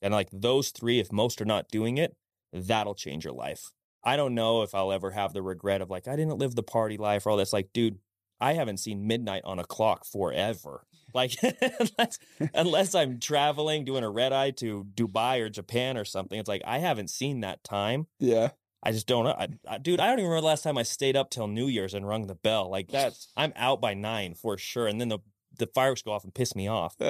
and 0.01 0.13
like 0.13 0.29
those 0.33 0.71
three, 0.71 0.99
if 0.99 1.11
most 1.11 1.39
are 1.41 1.45
not 1.45 1.69
doing 1.69 1.97
it, 1.97 2.15
that'll 2.51 2.95
change 2.95 3.23
your 3.23 3.33
life. 3.33 3.71
I 4.03 4.17
don't 4.17 4.33
know 4.33 4.63
if 4.63 4.73
I'll 4.73 4.91
ever 4.91 5.11
have 5.11 5.33
the 5.33 5.43
regret 5.43 5.81
of 5.81 5.89
like 5.91 6.07
I 6.07 6.15
didn't 6.15 6.39
live 6.39 6.55
the 6.55 6.63
party 6.63 6.97
life 6.97 7.25
or 7.25 7.29
all 7.29 7.37
this. 7.37 7.53
like, 7.53 7.71
dude, 7.73 7.99
I 8.39 8.53
haven't 8.53 8.77
seen 8.77 9.05
midnight 9.05 9.43
on 9.45 9.59
a 9.59 9.63
clock 9.63 10.03
forever. 10.03 10.87
Like 11.13 11.35
unless, 11.79 12.19
unless 12.53 12.95
I'm 12.95 13.19
traveling, 13.19 13.85
doing 13.85 14.03
a 14.03 14.09
red 14.09 14.33
eye 14.33 14.51
to 14.51 14.85
Dubai 14.95 15.39
or 15.39 15.49
Japan 15.49 15.97
or 15.97 16.05
something, 16.05 16.39
it's 16.39 16.49
like 16.49 16.61
I 16.65 16.79
haven't 16.79 17.09
seen 17.09 17.41
that 17.41 17.63
time. 17.63 18.07
Yeah. 18.19 18.49
I 18.83 18.91
just 18.91 19.05
don't. 19.07 19.27
I, 19.27 19.47
I, 19.67 19.77
dude, 19.77 19.99
I 19.99 20.07
don't 20.07 20.19
even 20.19 20.25
remember 20.25 20.41
the 20.41 20.47
last 20.47 20.63
time 20.63 20.77
I 20.77 20.83
stayed 20.83 21.15
up 21.15 21.29
till 21.29 21.47
New 21.47 21.67
Year's 21.67 21.93
and 21.93 22.07
rung 22.07 22.25
the 22.27 22.35
bell. 22.35 22.69
Like 22.69 22.87
that's 22.87 23.27
I'm 23.37 23.53
out 23.55 23.79
by 23.79 23.93
nine 23.93 24.33
for 24.33 24.57
sure. 24.57 24.87
And 24.87 24.99
then 24.99 25.09
the 25.09 25.19
the 25.57 25.67
fireworks 25.67 26.01
go 26.01 26.11
off 26.11 26.23
and 26.23 26.33
piss 26.33 26.55
me 26.55 26.67
off. 26.67 26.95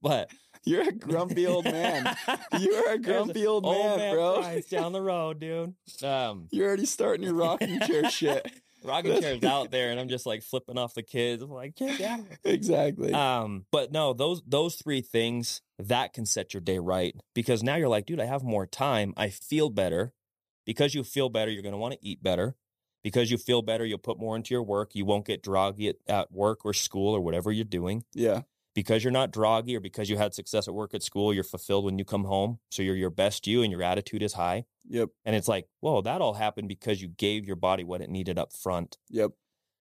But 0.00 0.30
You're 0.64 0.88
a 0.88 0.92
grumpy 0.92 1.46
old 1.46 1.66
man. 1.66 2.16
You're 2.58 2.92
a 2.92 2.98
grumpy 2.98 3.46
old 3.46 3.64
man, 3.64 3.98
man 3.98 4.14
bro. 4.14 4.60
Down 4.70 4.92
the 4.92 5.02
road, 5.02 5.38
dude. 5.38 5.74
Um, 6.02 6.48
You're 6.50 6.68
already 6.68 6.86
starting 6.86 7.24
your 7.24 7.34
rocking 7.34 7.78
chair 7.80 8.08
shit. 8.10 8.50
Rocking 8.86 9.20
chair's 9.20 9.42
out 9.44 9.70
there, 9.70 9.90
and 9.90 10.00
I'm 10.00 10.08
just 10.08 10.26
like 10.26 10.42
flipping 10.42 10.78
off 10.78 10.94
the 10.94 11.02
kids. 11.02 11.42
I'm 11.42 11.50
like, 11.50 11.74
down. 11.76 12.26
Exactly. 12.44 13.12
Um, 13.12 13.66
but 13.70 13.92
no, 13.92 14.12
those 14.12 14.42
those 14.46 14.76
three 14.76 15.00
things 15.00 15.62
that 15.78 16.12
can 16.12 16.26
set 16.26 16.54
your 16.54 16.60
day 16.60 16.78
right 16.78 17.14
because 17.34 17.62
now 17.62 17.76
you're 17.76 17.88
like, 17.88 18.06
dude, 18.06 18.20
I 18.20 18.26
have 18.26 18.42
more 18.42 18.66
time. 18.66 19.12
I 19.16 19.28
feel 19.28 19.70
better. 19.70 20.12
Because 20.64 20.94
you 20.96 21.04
feel 21.04 21.28
better, 21.28 21.48
you're 21.50 21.62
going 21.62 21.74
to 21.74 21.78
want 21.78 21.94
to 21.94 22.04
eat 22.04 22.24
better. 22.24 22.56
Because 23.04 23.30
you 23.30 23.38
feel 23.38 23.62
better, 23.62 23.86
you'll 23.86 23.98
put 23.98 24.18
more 24.18 24.34
into 24.34 24.52
your 24.52 24.64
work. 24.64 24.96
You 24.96 25.04
won't 25.04 25.24
get 25.24 25.40
droggy 25.40 25.88
at, 25.88 25.96
at 26.08 26.32
work 26.32 26.64
or 26.64 26.72
school 26.72 27.14
or 27.14 27.20
whatever 27.20 27.52
you're 27.52 27.64
doing. 27.64 28.04
yeah. 28.12 28.42
Because 28.76 29.02
you're 29.02 29.10
not 29.10 29.32
droggy 29.32 29.74
or 29.74 29.80
because 29.80 30.08
you 30.10 30.18
had 30.18 30.34
success 30.34 30.68
at 30.68 30.74
work 30.74 30.92
at 30.94 31.02
school, 31.02 31.32
you're 31.34 31.42
fulfilled 31.42 31.84
when 31.86 31.98
you 31.98 32.04
come 32.04 32.24
home. 32.24 32.58
So 32.70 32.82
you're 32.82 32.94
your 32.94 33.10
best 33.10 33.46
you 33.46 33.62
and 33.62 33.72
your 33.72 33.82
attitude 33.82 34.22
is 34.22 34.34
high. 34.34 34.66
Yep. 34.88 35.08
And 35.24 35.34
it's 35.34 35.48
like, 35.48 35.66
whoa, 35.80 36.02
that 36.02 36.20
all 36.20 36.34
happened 36.34 36.68
because 36.68 37.00
you 37.02 37.08
gave 37.08 37.46
your 37.46 37.56
body 37.56 37.82
what 37.82 38.02
it 38.02 38.10
needed 38.10 38.38
up 38.38 38.52
front. 38.52 38.98
Yep. 39.10 39.30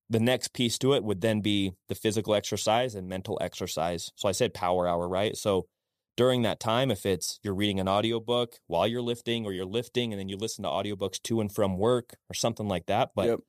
The 0.09 0.19
next 0.19 0.53
piece 0.53 0.77
to 0.79 0.93
it 0.93 1.03
would 1.03 1.21
then 1.21 1.41
be 1.41 1.73
the 1.89 1.95
physical 1.95 2.33
exercise 2.33 2.95
and 2.95 3.07
mental 3.09 3.37
exercise. 3.41 4.11
So 4.15 4.29
I 4.29 4.31
said 4.31 4.53
power 4.53 4.87
hour, 4.87 5.07
right? 5.09 5.35
So 5.35 5.67
during 6.15 6.43
that 6.43 6.59
time, 6.61 6.89
if 6.89 7.05
it's 7.05 7.39
you're 7.43 7.53
reading 7.53 7.79
an 7.81 7.89
audiobook 7.89 8.59
while 8.67 8.87
you're 8.87 9.01
lifting 9.01 9.45
or 9.45 9.51
you're 9.51 9.65
lifting 9.65 10.13
and 10.13 10.19
then 10.19 10.29
you 10.29 10.37
listen 10.37 10.63
to 10.63 10.69
audiobooks 10.69 11.21
to 11.23 11.41
and 11.41 11.51
from 11.53 11.77
work 11.77 12.15
or 12.29 12.33
something 12.33 12.67
like 12.69 12.85
that, 12.85 13.09
but 13.13 13.25
Yep. 13.25 13.39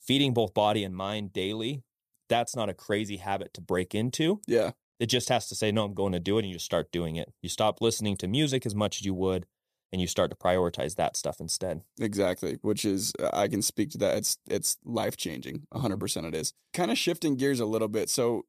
feeding 0.00 0.32
both 0.32 0.54
body 0.54 0.84
and 0.84 0.94
mind 0.94 1.32
daily, 1.32 1.82
that's 2.28 2.54
not 2.54 2.68
a 2.68 2.74
crazy 2.74 3.16
habit 3.16 3.52
to 3.54 3.60
break 3.60 3.94
into. 3.94 4.40
Yeah. 4.46 4.70
It 5.00 5.06
just 5.06 5.28
has 5.28 5.48
to 5.48 5.54
say, 5.54 5.72
no, 5.72 5.84
I'm 5.84 5.94
going 5.94 6.12
to 6.12 6.20
do 6.20 6.38
it. 6.38 6.44
And 6.44 6.52
you 6.52 6.58
start 6.58 6.92
doing 6.92 7.16
it. 7.16 7.32
You 7.42 7.48
stop 7.48 7.80
listening 7.80 8.16
to 8.18 8.28
music 8.28 8.64
as 8.64 8.74
much 8.74 9.00
as 9.00 9.04
you 9.04 9.14
would, 9.14 9.46
and 9.92 10.00
you 10.00 10.06
start 10.06 10.30
to 10.30 10.36
prioritize 10.36 10.96
that 10.96 11.16
stuff 11.16 11.40
instead. 11.40 11.82
Exactly, 12.00 12.58
which 12.62 12.84
is 12.84 13.12
uh, 13.20 13.30
I 13.32 13.48
can 13.48 13.62
speak 13.62 13.90
to 13.90 13.98
that. 13.98 14.16
It's 14.18 14.38
it's 14.48 14.76
life 14.84 15.16
changing. 15.16 15.66
hundred 15.72 16.00
percent, 16.00 16.26
it 16.26 16.34
is. 16.34 16.52
Kind 16.72 16.90
of 16.90 16.98
shifting 16.98 17.36
gears 17.36 17.60
a 17.60 17.66
little 17.66 17.88
bit. 17.88 18.10
So, 18.10 18.46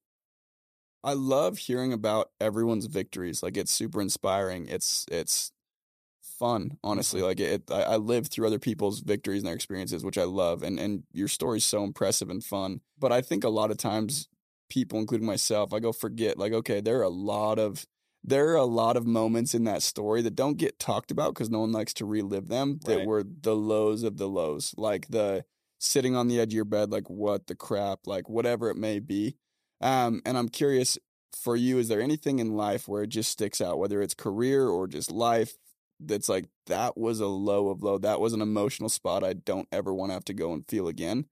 I 1.03 1.13
love 1.13 1.59
hearing 1.59 1.93
about 1.93 2.31
everyone's 2.41 2.87
victories. 2.87 3.43
Like 3.43 3.57
it's 3.57 3.71
super 3.71 4.01
inspiring. 4.01 4.67
It's 4.67 5.05
it's 5.11 5.51
fun, 6.21 6.77
honestly. 6.83 7.21
Like 7.21 7.39
it, 7.39 7.69
I, 7.71 7.83
I 7.83 7.95
live 7.97 8.27
through 8.27 8.47
other 8.47 8.59
people's 8.59 9.01
victories 9.01 9.41
and 9.41 9.47
their 9.47 9.55
experiences, 9.55 10.03
which 10.03 10.17
I 10.17 10.23
love. 10.23 10.63
And 10.63 10.79
and 10.79 11.03
your 11.11 11.27
story's 11.27 11.65
so 11.65 11.83
impressive 11.83 12.29
and 12.29 12.43
fun. 12.43 12.81
But 12.97 13.11
I 13.11 13.21
think 13.21 13.43
a 13.43 13.49
lot 13.49 13.71
of 13.71 13.77
times, 13.77 14.27
people, 14.69 14.99
including 14.99 15.27
myself, 15.27 15.73
I 15.73 15.79
go 15.79 15.91
forget. 15.91 16.37
Like 16.37 16.53
okay, 16.53 16.81
there 16.81 16.99
are 16.99 17.03
a 17.03 17.09
lot 17.09 17.59
of 17.59 17.85
there 18.23 18.49
are 18.49 18.55
a 18.55 18.65
lot 18.65 18.97
of 18.97 19.05
moments 19.05 19.53
in 19.53 19.65
that 19.65 19.83
story 19.83 20.21
that 20.23 20.35
don't 20.35 20.57
get 20.57 20.79
talked 20.79 21.11
about 21.11 21.33
because 21.33 21.49
no 21.49 21.59
one 21.59 21.71
likes 21.71 21.93
to 21.93 22.05
relive 22.05 22.47
them 22.47 22.79
that 22.85 22.97
Right. 22.97 23.07
were 23.07 23.23
the 23.23 23.55
lows 23.55 24.01
of 24.03 24.17
the 24.17 24.27
lows 24.27 24.73
like 24.77 25.07
the 25.09 25.45
sitting 25.79 26.15
on 26.15 26.27
the 26.27 26.39
edge 26.39 26.47
of 26.49 26.53
your 26.55 26.65
bed 26.65 26.91
like 26.91 27.07
what 27.09 27.45
the 27.45 27.53
crap 27.55 27.99
like 28.07 28.27
whatever 28.27 28.69
it 28.71 28.77
may 28.77 28.99
be 28.99 29.35
um, 29.81 30.21
and 30.25 30.37
i'm 30.37 30.49
curious 30.49 30.97
for 31.39 31.55
you 31.55 31.77
is 31.77 31.87
there 31.87 32.01
anything 32.01 32.39
in 32.39 32.55
life 32.55 32.87
where 32.87 33.03
it 33.03 33.09
just 33.09 33.31
sticks 33.31 33.61
out 33.61 33.77
whether 33.77 34.01
it's 34.01 34.13
career 34.15 34.67
or 34.67 34.87
just 34.87 35.11
life 35.11 35.53
that's 35.99 36.27
like 36.27 36.45
that 36.65 36.97
was 36.97 37.19
a 37.19 37.27
low 37.27 37.69
of 37.69 37.83
low 37.83 37.97
that 37.99 38.19
was 38.19 38.33
an 38.33 38.41
emotional 38.41 38.89
spot 38.89 39.23
i 39.23 39.33
don't 39.33 39.67
ever 39.71 39.93
want 39.93 40.09
to 40.09 40.13
have 40.13 40.25
to 40.25 40.33
go 40.33 40.51
and 40.53 40.67
feel 40.67 40.87
again 40.87 41.25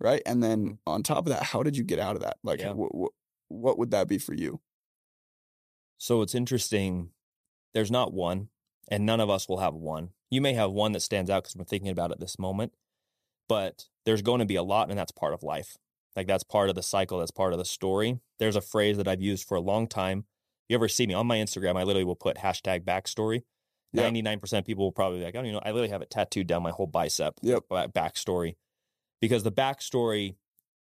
right 0.00 0.22
and 0.26 0.42
then 0.42 0.64
mm-hmm. 0.64 0.74
on 0.86 1.02
top 1.02 1.18
of 1.26 1.32
that 1.32 1.42
how 1.42 1.62
did 1.62 1.76
you 1.76 1.84
get 1.84 1.98
out 1.98 2.16
of 2.16 2.22
that 2.22 2.36
like 2.42 2.60
Yeah. 2.60 2.72
wh- 2.74 2.94
wh- 3.04 3.50
what 3.52 3.78
would 3.78 3.90
that 3.90 4.08
be 4.08 4.18
for 4.18 4.34
you 4.34 4.60
So 5.98 6.22
it's 6.22 6.34
interesting. 6.34 7.10
There's 7.74 7.90
not 7.90 8.12
one, 8.12 8.48
and 8.88 9.04
none 9.04 9.20
of 9.20 9.28
us 9.30 9.48
will 9.48 9.58
have 9.58 9.74
one. 9.74 10.10
You 10.30 10.40
may 10.40 10.54
have 10.54 10.70
one 10.72 10.92
that 10.92 11.00
stands 11.02 11.30
out 11.30 11.42
because 11.44 11.56
we're 11.56 11.64
thinking 11.64 11.90
about 11.90 12.10
it 12.10 12.18
this 12.20 12.38
moment, 12.38 12.72
but 13.48 13.88
there's 14.06 14.22
going 14.22 14.38
to 14.40 14.46
be 14.46 14.56
a 14.56 14.62
lot, 14.62 14.88
and 14.88 14.98
that's 14.98 15.12
part 15.12 15.34
of 15.34 15.42
life. 15.42 15.76
Like 16.16 16.26
that's 16.26 16.42
part 16.42 16.68
of 16.70 16.74
the 16.74 16.82
cycle, 16.82 17.18
that's 17.18 17.30
part 17.30 17.52
of 17.52 17.58
the 17.58 17.64
story. 17.64 18.18
There's 18.38 18.56
a 18.56 18.60
phrase 18.60 18.96
that 18.96 19.06
I've 19.06 19.20
used 19.20 19.46
for 19.46 19.56
a 19.56 19.60
long 19.60 19.86
time. 19.86 20.24
You 20.68 20.74
ever 20.76 20.88
see 20.88 21.06
me 21.06 21.14
on 21.14 21.26
my 21.26 21.36
Instagram? 21.36 21.76
I 21.76 21.82
literally 21.82 22.04
will 22.04 22.16
put 22.16 22.38
hashtag 22.38 22.84
backstory. 22.84 23.42
Yeah. 23.92 24.02
Ninety-nine 24.04 24.40
percent 24.40 24.60
of 24.60 24.66
people 24.66 24.84
will 24.84 24.92
probably 24.92 25.18
be 25.18 25.24
like, 25.26 25.34
I 25.34 25.38
don't 25.38 25.46
even 25.46 25.54
know. 25.56 25.62
I 25.64 25.70
literally 25.70 25.90
have 25.90 26.02
it 26.02 26.10
tattooed 26.10 26.46
down 26.46 26.62
my 26.62 26.70
whole 26.70 26.86
bicep. 26.86 27.34
Yep. 27.42 27.64
ba- 27.68 27.90
Backstory, 27.94 28.56
because 29.20 29.42
the 29.42 29.52
backstory 29.52 30.36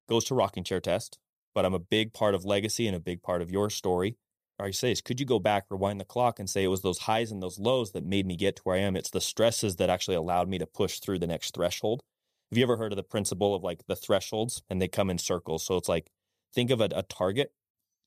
goes 0.08 0.24
to 0.26 0.34
rocking 0.34 0.64
chair 0.64 0.80
test, 0.80 1.18
but 1.54 1.64
I'm 1.64 1.74
a 1.74 1.78
big 1.78 2.12
part 2.12 2.34
of 2.34 2.44
legacy 2.44 2.86
and 2.86 2.96
a 2.96 3.00
big 3.00 3.22
part 3.22 3.42
of 3.42 3.50
your 3.50 3.70
story. 3.70 4.16
Or 4.58 4.68
you 4.68 4.72
say 4.72 4.92
is 4.92 5.00
could 5.00 5.18
you 5.18 5.26
go 5.26 5.40
back 5.40 5.64
rewind 5.68 6.00
the 6.00 6.04
clock 6.04 6.38
and 6.38 6.48
say 6.48 6.62
it 6.62 6.68
was 6.68 6.82
those 6.82 7.00
highs 7.00 7.32
and 7.32 7.42
those 7.42 7.58
lows 7.58 7.90
that 7.92 8.04
made 8.04 8.26
me 8.26 8.36
get 8.36 8.56
to 8.56 8.62
where 8.62 8.76
i 8.76 8.80
am? 8.80 8.96
It's 8.96 9.10
the 9.10 9.20
stresses 9.20 9.76
that 9.76 9.90
actually 9.90 10.16
allowed 10.16 10.48
me 10.48 10.58
to 10.58 10.66
push 10.66 11.00
through 11.00 11.18
the 11.18 11.26
next 11.26 11.54
threshold. 11.54 12.02
Have 12.50 12.58
you 12.58 12.64
ever 12.64 12.76
heard 12.76 12.92
of 12.92 12.96
the 12.96 13.02
principle 13.02 13.54
of 13.54 13.64
like 13.64 13.86
the 13.88 13.96
thresholds 13.96 14.62
and 14.70 14.80
they 14.80 14.86
come 14.86 15.10
in 15.10 15.18
circles? 15.18 15.64
So 15.64 15.76
it's 15.76 15.88
like 15.88 16.08
think 16.54 16.70
of 16.70 16.80
a, 16.80 16.88
a 16.94 17.02
target. 17.02 17.52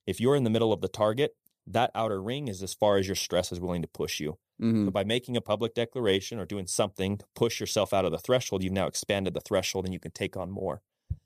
If 0.06 0.22
you're 0.22 0.38
in 0.38 0.46
the 0.46 0.50
middle 0.50 0.72
of 0.72 0.80
the 0.80 0.88
target 0.88 1.36
that 1.68 1.92
outer 1.94 2.22
ring 2.22 2.48
is 2.48 2.64
as 2.64 2.74
far 2.74 2.98
as 2.98 3.08
your 3.08 3.16
stress 3.16 3.52
is 3.52 3.60
willing 3.60 3.82
to 3.82 3.88
push 3.88 4.20
you 4.20 4.38
mm-hmm. 4.62 4.86
but 4.86 4.94
by 4.94 5.04
making 5.04 5.38
a 5.38 5.42
public 5.42 5.74
declaration 5.74 6.40
or 6.40 6.46
doing 6.46 6.68
something 6.68 7.18
to 7.18 7.26
push 7.36 7.60
yourself 7.60 7.94
out 7.94 8.06
of 8.06 8.12
the 8.12 8.18
threshold 8.18 8.64
you've 8.64 8.74
now 8.74 8.88
expanded 8.88 9.34
the 9.34 9.42
threshold 9.42 9.86
and 9.86 9.94
you 9.94 10.00
can 10.00 10.12
take 10.12 10.38
on 10.38 10.52
more. 10.52 10.82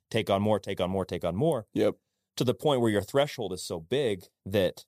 Take 0.10 0.30
on 0.30 0.42
more 0.42 0.60
take 0.60 0.82
on 0.82 0.90
more 0.90 1.06
take 1.06 1.24
on 1.24 1.36
more. 1.36 1.68
Yep. 1.74 1.96
To 2.38 2.44
the 2.44 2.54
point 2.54 2.82
where 2.82 2.92
your 2.92 3.02
threshold 3.02 3.54
is 3.54 3.64
so 3.64 3.80
big 3.80 4.26
that 4.46 4.86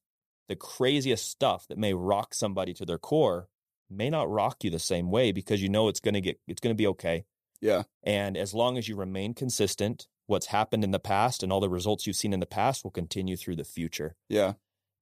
the 0.47 0.56
craziest 0.56 1.29
stuff 1.29 1.67
that 1.67 1.77
may 1.77 1.93
rock 1.93 2.34
somebody 2.34 2.73
to 2.73 2.86
their 2.86 2.97
core 2.97 3.47
may 3.89 4.10
not 4.10 4.29
rock 4.29 4.63
you 4.63 4.69
the 4.69 4.79
same 4.79 5.12
way 5.12 5.32
because 5.32 5.62
you 5.62 5.69
know 5.69 5.88
it's 5.88 5.99
going 5.99 6.13
to 6.13 6.21
get 6.21 6.39
it's 6.47 6.62
going 6.62 6.75
to 6.75 6.82
be 6.82 6.88
okay. 6.88 7.25
Yeah. 7.62 7.84
And 8.03 8.36
as 8.36 8.53
long 8.53 8.77
as 8.77 8.88
you 8.88 8.95
remain 8.95 9.34
consistent 9.34 10.08
what's 10.25 10.47
happened 10.47 10.84
in 10.84 10.91
the 10.91 10.99
past 10.99 11.43
and 11.43 11.51
all 11.51 11.60
the 11.60 11.69
results 11.69 12.08
you've 12.08 12.15
seen 12.15 12.34
in 12.34 12.39
the 12.39 12.45
past 12.45 12.83
will 12.83 12.91
continue 12.91 13.35
through 13.35 13.56
the 13.56 13.63
future. 13.63 14.15
Yeah. 14.29 14.54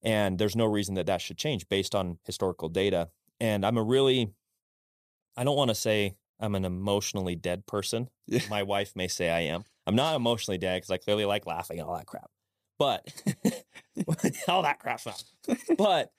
And 0.04 0.40
there's 0.40 0.56
no 0.56 0.66
reason 0.66 0.96
that 0.96 1.06
that 1.06 1.22
should 1.22 1.38
change 1.38 1.70
based 1.70 1.94
on 1.94 2.18
historical 2.26 2.70
data 2.70 3.10
and 3.42 3.66
i'm 3.66 3.78
a 3.78 3.84
really 3.84 4.32
i 5.36 5.44
don't 5.44 5.58
want 5.58 5.70
to 5.70 5.76
say 5.76 6.16
i'm 6.40 6.56
an 6.56 6.64
emotionally 6.64 7.36
dead 7.36 7.66
person 7.66 8.08
yeah 8.28 8.40
my 8.50 8.64
wife 8.64 8.94
may 8.96 9.08
say 9.10 9.30
I 9.30 9.42
am. 9.42 9.66
I'm 9.86 9.96
not 9.96 10.16
emotionally 10.16 10.58
dead 10.58 10.78
because 10.78 10.92
I 10.92 10.98
clearly 10.98 11.26
like 11.26 11.46
laughing 11.46 11.80
and 11.80 11.90
all 11.90 11.98
that 11.98 12.06
crap. 12.06 12.30
But 12.80 13.06
all 14.48 14.62
that 14.64 14.80
crap's 14.80 15.06
not. 15.06 15.24
But 15.78 16.12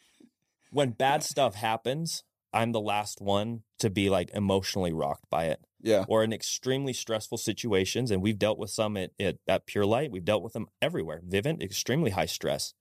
when 0.71 0.91
bad 0.91 1.23
stuff 1.23 1.55
happens, 1.55 2.23
I'm 2.53 2.73
the 2.73 2.81
last 2.81 3.21
one 3.21 3.63
to 3.79 3.89
be 3.89 4.11
like 4.11 4.31
emotionally 4.35 4.93
rocked 4.93 5.31
by 5.31 5.47
it. 5.47 5.61
Yeah. 5.85 6.05
or 6.07 6.23
in 6.23 6.33
extremely 6.33 6.93
stressful 6.93 7.39
situations. 7.39 8.13
And 8.13 8.23
we've 8.23 8.39
dealt 8.39 8.57
with 8.57 8.71
some 8.71 8.97
at, 8.97 9.11
at, 9.19 9.39
at 9.49 9.67
Pure 9.67 9.87
Light. 9.87 10.13
We've 10.13 10.25
dealt 10.25 10.45
with 10.45 10.53
them 10.53 10.69
everywhere. 10.81 11.21
Vivint, 11.29 11.61
extremely 11.61 12.11
high 12.13 12.27
stress. 12.27 12.73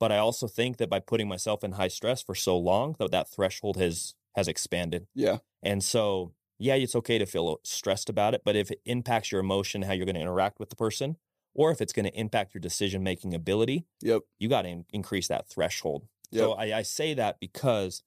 But 0.00 0.10
I 0.10 0.18
also 0.18 0.48
think 0.48 0.78
that 0.78 0.88
by 0.90 0.98
putting 0.98 1.28
myself 1.28 1.62
in 1.62 1.72
high 1.72 1.88
stress 1.88 2.22
for 2.22 2.34
so 2.34 2.58
long, 2.58 2.96
that 2.98 3.12
that 3.12 3.30
threshold 3.30 3.76
has 3.76 4.14
has 4.34 4.48
expanded. 4.48 5.06
Yeah. 5.14 5.38
And 5.62 5.84
so, 5.84 6.32
yeah, 6.58 6.74
it's 6.74 6.94
okay 6.96 7.18
to 7.18 7.26
feel 7.26 7.60
stressed 7.64 8.08
about 8.08 8.32
it, 8.34 8.42
but 8.44 8.56
if 8.56 8.70
it 8.70 8.80
impacts 8.86 9.30
your 9.30 9.40
emotion, 9.40 9.82
how 9.82 9.92
you're 9.92 10.06
going 10.06 10.14
to 10.14 10.20
interact 10.20 10.58
with 10.58 10.70
the 10.70 10.76
person, 10.76 11.16
or 11.52 11.70
if 11.72 11.80
it's 11.80 11.92
going 11.92 12.06
to 12.06 12.18
impact 12.18 12.54
your 12.54 12.60
decision 12.60 13.02
making 13.02 13.34
ability, 13.34 13.86
Yep. 14.02 14.22
you 14.38 14.48
got 14.48 14.62
to 14.62 14.68
in- 14.68 14.84
increase 14.92 15.26
that 15.28 15.48
threshold. 15.48 16.06
So 16.32 16.52
I, 16.52 16.78
I 16.78 16.82
say 16.82 17.12
that 17.14 17.40
because 17.40 18.04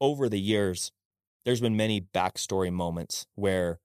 over 0.00 0.30
the 0.30 0.40
years, 0.40 0.92
there's 1.44 1.60
been 1.60 1.76
many 1.76 2.00
backstory 2.00 2.72
moments 2.72 3.26
where 3.34 3.80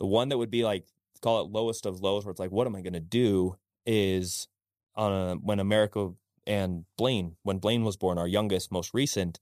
the 0.00 0.06
one 0.06 0.28
that 0.30 0.38
would 0.38 0.50
be 0.50 0.64
like, 0.64 0.84
call 1.22 1.40
it 1.42 1.50
lowest 1.50 1.86
of 1.86 2.00
lows, 2.00 2.24
where 2.24 2.30
it's 2.32 2.40
like, 2.40 2.50
what 2.50 2.66
am 2.66 2.74
I 2.74 2.80
going 2.82 2.92
to 2.92 3.00
do? 3.00 3.56
Is 3.86 4.48
on 4.96 5.12
a, 5.12 5.34
when 5.36 5.60
America 5.60 6.10
and 6.46 6.84
Blaine, 6.96 7.36
when 7.42 7.58
Blaine 7.58 7.84
was 7.84 7.96
born, 7.96 8.18
our 8.18 8.28
youngest, 8.28 8.70
most 8.70 8.94
recent, 8.94 9.40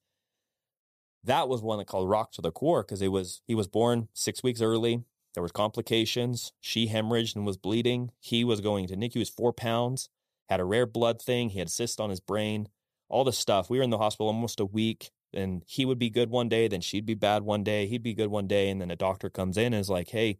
that 1.24 1.48
was 1.48 1.62
one 1.62 1.78
that 1.78 1.86
called 1.86 2.08
rock 2.08 2.32
to 2.32 2.42
the 2.42 2.50
core 2.50 2.82
because 2.82 3.02
it 3.02 3.08
was 3.08 3.40
he 3.46 3.54
was 3.54 3.66
born 3.68 4.08
six 4.12 4.42
weeks 4.42 4.60
early. 4.60 5.04
There 5.34 5.42
was 5.42 5.52
complications. 5.52 6.52
She 6.60 6.88
hemorrhaged 6.88 7.34
and 7.34 7.44
was 7.44 7.56
bleeding. 7.56 8.12
He 8.20 8.44
was 8.44 8.60
going 8.60 8.86
to 8.88 8.96
NICU. 8.96 9.14
He 9.14 9.18
was 9.18 9.28
four 9.28 9.52
pounds, 9.52 10.08
had 10.48 10.60
a 10.60 10.64
rare 10.64 10.86
blood 10.86 11.20
thing. 11.20 11.50
He 11.50 11.58
had 11.58 11.70
cyst 11.70 12.00
on 12.00 12.10
his 12.10 12.20
brain, 12.20 12.68
all 13.08 13.24
this 13.24 13.38
stuff. 13.38 13.68
We 13.68 13.78
were 13.78 13.84
in 13.84 13.90
the 13.90 13.98
hospital 13.98 14.28
almost 14.28 14.60
a 14.60 14.64
week, 14.64 15.10
and 15.32 15.62
he 15.66 15.84
would 15.84 15.98
be 15.98 16.10
good 16.10 16.30
one 16.30 16.48
day, 16.48 16.68
then 16.68 16.80
she'd 16.80 17.06
be 17.06 17.14
bad 17.14 17.42
one 17.42 17.64
day. 17.64 17.86
He'd 17.86 18.02
be 18.02 18.14
good 18.14 18.28
one 18.28 18.46
day, 18.46 18.70
and 18.70 18.80
then 18.80 18.90
a 18.90 18.96
doctor 18.96 19.28
comes 19.28 19.56
in 19.56 19.72
and 19.72 19.80
is 19.80 19.90
like, 19.90 20.10
"Hey, 20.10 20.38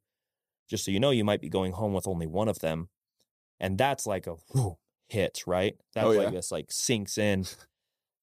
just 0.68 0.84
so 0.84 0.90
you 0.90 1.00
know, 1.00 1.10
you 1.10 1.24
might 1.24 1.40
be 1.40 1.48
going 1.48 1.72
home 1.72 1.92
with 1.92 2.06
only 2.06 2.26
one 2.26 2.48
of 2.48 2.60
them," 2.60 2.88
and 3.58 3.76
that's 3.78 4.06
like 4.06 4.26
a 4.26 4.36
whew, 4.52 4.78
hit, 5.08 5.44
right? 5.46 5.74
Oh, 5.78 5.84
That's 5.94 6.06
Oh, 6.06 6.10
like 6.10 6.24
yeah. 6.24 6.30
this 6.30 6.50
like 6.52 6.66
sinks 6.70 7.18
in. 7.18 7.44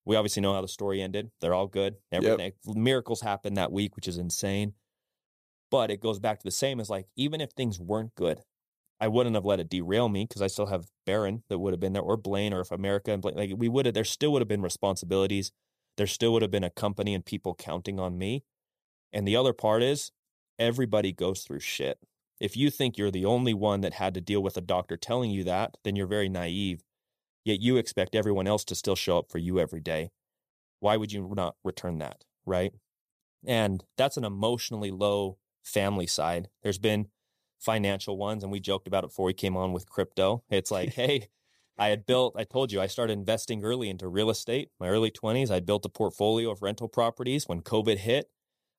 We 0.04 0.16
obviously 0.16 0.42
know 0.42 0.56
how 0.56 0.62
the 0.62 0.68
story 0.68 1.00
ended. 1.00 1.30
They're 1.42 1.54
all 1.54 1.68
good. 1.68 1.98
Everything 2.12 2.54
miracles 2.66 3.22
happened 3.22 3.56
that 3.58 3.72
week, 3.72 3.96
which 3.96 4.08
is 4.08 4.18
insane. 4.18 4.74
But 5.70 5.92
it 5.92 6.02
goes 6.02 6.18
back 6.20 6.40
to 6.40 6.44
the 6.44 6.50
same 6.50 6.80
as 6.80 6.90
like 6.90 7.06
even 7.16 7.40
if 7.40 7.52
things 7.52 7.80
weren't 7.80 8.16
good, 8.16 8.42
I 9.00 9.08
wouldn't 9.10 9.36
have 9.36 9.46
let 9.46 9.60
it 9.60 9.70
derail 9.70 10.10
me 10.10 10.26
because 10.28 10.42
I 10.42 10.48
still 10.48 10.66
have 10.66 10.88
Barron 11.06 11.44
that 11.50 11.60
would 11.60 11.72
have 11.72 11.80
been 11.80 11.94
there 11.94 12.02
or 12.02 12.18
Blaine 12.18 12.52
or 12.52 12.62
if 12.62 12.72
America 12.72 13.12
and 13.14 13.22
Blaine 13.22 13.36
like 13.36 13.52
we 13.56 13.70
would 13.70 13.86
have 13.86 13.94
there 13.94 14.04
still 14.04 14.32
would 14.34 14.42
have 14.42 14.48
been 14.50 14.64
responsibilities. 14.64 15.52
There 15.98 16.08
still 16.08 16.34
would 16.34 16.42
have 16.42 16.52
been 16.52 16.64
a 16.64 16.72
company 16.72 17.14
and 17.14 17.24
people 17.24 17.54
counting 17.54 18.00
on 18.00 18.18
me. 18.18 18.44
And 19.14 19.28
the 19.28 19.36
other 19.36 19.54
part 19.54 19.84
is 19.84 20.12
everybody 20.58 21.12
goes 21.14 21.44
through 21.44 21.60
shit. 21.60 22.00
If 22.42 22.58
you 22.58 22.72
think 22.72 22.98
you're 22.98 23.12
the 23.12 23.24
only 23.24 23.54
one 23.54 23.82
that 23.82 23.94
had 23.94 24.16
to 24.16 24.20
deal 24.20 24.42
with 24.42 24.58
a 24.58 24.62
doctor 24.62 24.98
telling 24.98 25.30
you 25.30 25.44
that, 25.44 25.78
then 25.84 25.96
you're 25.96 26.08
very 26.08 26.28
naive. 26.28 26.84
Yet 27.46 27.62
you 27.62 27.78
expect 27.78 28.16
everyone 28.16 28.48
else 28.48 28.66
to 28.66 28.76
still 28.76 28.96
show 28.96 29.20
up 29.20 29.30
for 29.30 29.38
you 29.38 29.60
every 29.60 29.80
day. 29.80 30.10
Why 30.80 30.98
would 30.98 31.12
you 31.12 31.32
not 31.36 31.56
return 31.64 32.00
that? 32.00 32.24
Right. 32.44 32.74
And 33.46 33.84
that's 33.96 34.18
an 34.18 34.24
emotionally 34.24 34.90
low 34.90 35.38
family 35.64 36.08
side. 36.08 36.50
There's 36.64 36.80
been 36.80 37.10
financial 37.60 38.18
ones, 38.18 38.42
and 38.42 38.52
we 38.52 38.60
joked 38.60 38.88
about 38.88 39.04
it 39.04 39.12
before 39.12 39.28
we 39.28 39.34
came 39.34 39.56
on 39.56 39.72
with 39.72 39.88
crypto. 39.88 40.44
It's 40.50 40.72
like, 40.72 40.90
hey, 40.96 41.28
I 41.78 41.90
had 41.90 42.08
built, 42.08 42.34
I 42.36 42.44
told 42.44 42.72
you, 42.72 42.82
I 42.82 42.88
started 42.88 43.14
investing 43.14 43.64
early 43.64 43.88
into 43.88 44.08
real 44.08 44.32
estate, 44.32 44.70
my 44.80 44.90
early 44.90 45.12
20s. 45.12 45.52
I 45.52 45.60
built 45.60 45.86
a 45.86 45.90
portfolio 45.90 46.50
of 46.50 46.64
rental 46.64 46.88
properties. 46.88 47.48
When 47.48 47.62
COVID 47.62 47.98
hit, 47.98 48.32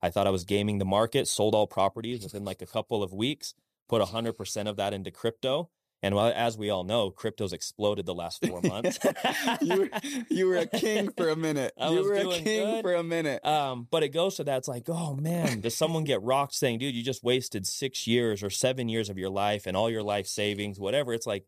I 0.02 0.10
thought 0.10 0.26
I 0.26 0.30
was 0.30 0.44
gaming 0.44 0.78
the 0.78 0.84
market, 0.84 1.28
sold 1.28 1.54
all 1.54 1.66
properties 1.66 2.22
within 2.22 2.44
like 2.44 2.60
a 2.60 2.66
couple 2.66 3.02
of 3.02 3.12
weeks, 3.12 3.54
put 3.88 4.02
100% 4.02 4.68
of 4.68 4.76
that 4.76 4.92
into 4.92 5.10
crypto. 5.10 5.70
And 6.04 6.16
well, 6.16 6.32
as 6.34 6.58
we 6.58 6.68
all 6.68 6.82
know, 6.82 7.12
crypto's 7.12 7.52
exploded 7.52 8.06
the 8.06 8.14
last 8.14 8.44
four 8.44 8.60
months. 8.60 8.98
you 9.60 9.76
were 9.78 9.90
you 10.28 10.46
were 10.48 10.56
a 10.56 10.66
king 10.66 11.10
for 11.16 11.28
a 11.28 11.36
minute. 11.36 11.72
I 11.80 11.90
you 11.90 11.98
was 11.98 12.06
were 12.08 12.14
a 12.14 12.24
king 12.24 12.66
good. 12.66 12.82
for 12.82 12.94
a 12.94 13.04
minute. 13.04 13.44
Um, 13.46 13.86
but 13.88 14.02
it 14.02 14.08
goes 14.08 14.36
to 14.36 14.44
that. 14.44 14.58
It's 14.58 14.68
like, 14.68 14.88
oh 14.88 15.14
man, 15.14 15.60
does 15.60 15.76
someone 15.76 16.02
get 16.02 16.20
rocked 16.20 16.54
saying, 16.54 16.80
dude, 16.80 16.96
you 16.96 17.04
just 17.04 17.22
wasted 17.22 17.68
six 17.68 18.08
years 18.08 18.42
or 18.42 18.50
seven 18.50 18.88
years 18.88 19.10
of 19.10 19.18
your 19.18 19.30
life 19.30 19.64
and 19.66 19.76
all 19.76 19.88
your 19.88 20.02
life 20.02 20.26
savings, 20.26 20.80
whatever. 20.80 21.14
It's 21.14 21.26
like, 21.26 21.46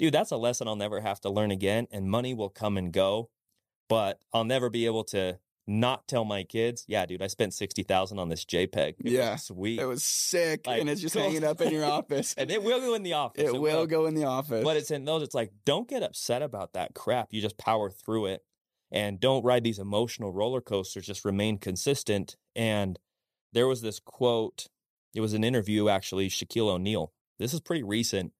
dude, 0.00 0.12
that's 0.12 0.32
a 0.32 0.36
lesson 0.36 0.66
I'll 0.66 0.74
never 0.74 1.00
have 1.00 1.20
to 1.20 1.30
learn 1.30 1.52
again. 1.52 1.86
And 1.92 2.10
money 2.10 2.34
will 2.34 2.50
come 2.50 2.76
and 2.76 2.92
go, 2.92 3.30
but 3.88 4.18
I'll 4.32 4.44
never 4.44 4.68
be 4.68 4.86
able 4.86 5.04
to 5.04 5.38
not 5.80 6.06
tell 6.08 6.24
my 6.24 6.42
kids, 6.44 6.84
yeah, 6.88 7.06
dude, 7.06 7.22
I 7.22 7.26
spent 7.28 7.54
60,000 7.54 8.18
on 8.18 8.28
this 8.28 8.44
JPEG. 8.44 8.94
It 9.00 9.12
Yeah. 9.12 9.36
sweet. 9.36 9.80
It 9.80 9.86
was 9.86 10.02
sick, 10.04 10.66
Like, 10.66 10.80
and 10.80 10.90
it's 10.90 11.00
just 11.00 11.14
hanging 11.16 11.44
up 11.44 11.60
in 11.60 11.72
your 11.72 11.84
office. 11.98 12.34
and 12.36 12.50
it 12.50 12.62
will 12.62 12.80
go 12.80 12.94
in 12.94 13.02
the 13.02 13.14
office. 13.14 13.42
it 13.48 13.60
will 13.60 13.86
go 13.86 14.06
in 14.06 14.14
the 14.14 14.24
office. 14.24 14.62
But 14.64 14.76
it's 14.76 14.90
in 14.90 15.04
those, 15.04 15.22
it's 15.22 15.34
like, 15.34 15.52
don't 15.64 15.88
get 15.88 16.02
upset 16.02 16.42
about 16.42 16.72
that 16.74 16.94
crap. 16.94 17.28
You 17.32 17.40
just 17.40 17.58
power 17.58 17.90
through 17.90 18.26
it 18.26 18.44
and 18.90 19.18
don't 19.18 19.44
ride 19.44 19.64
these 19.64 19.78
emotional 19.78 20.32
roller 20.32 20.60
coasters. 20.60 21.06
Just 21.06 21.24
remain 21.24 21.58
consistent. 21.58 22.36
And 22.54 22.98
there 23.52 23.66
was 23.66 23.80
this 23.82 23.98
quote, 23.98 24.68
it 25.14 25.20
was 25.20 25.32
an 25.34 25.44
interview, 25.44 25.88
actually, 25.88 26.28
Shaquille 26.28 26.68
O'Neal. 26.70 27.12
This 27.38 27.52
is 27.54 27.60
pretty 27.60 27.82
recent. 27.82 28.32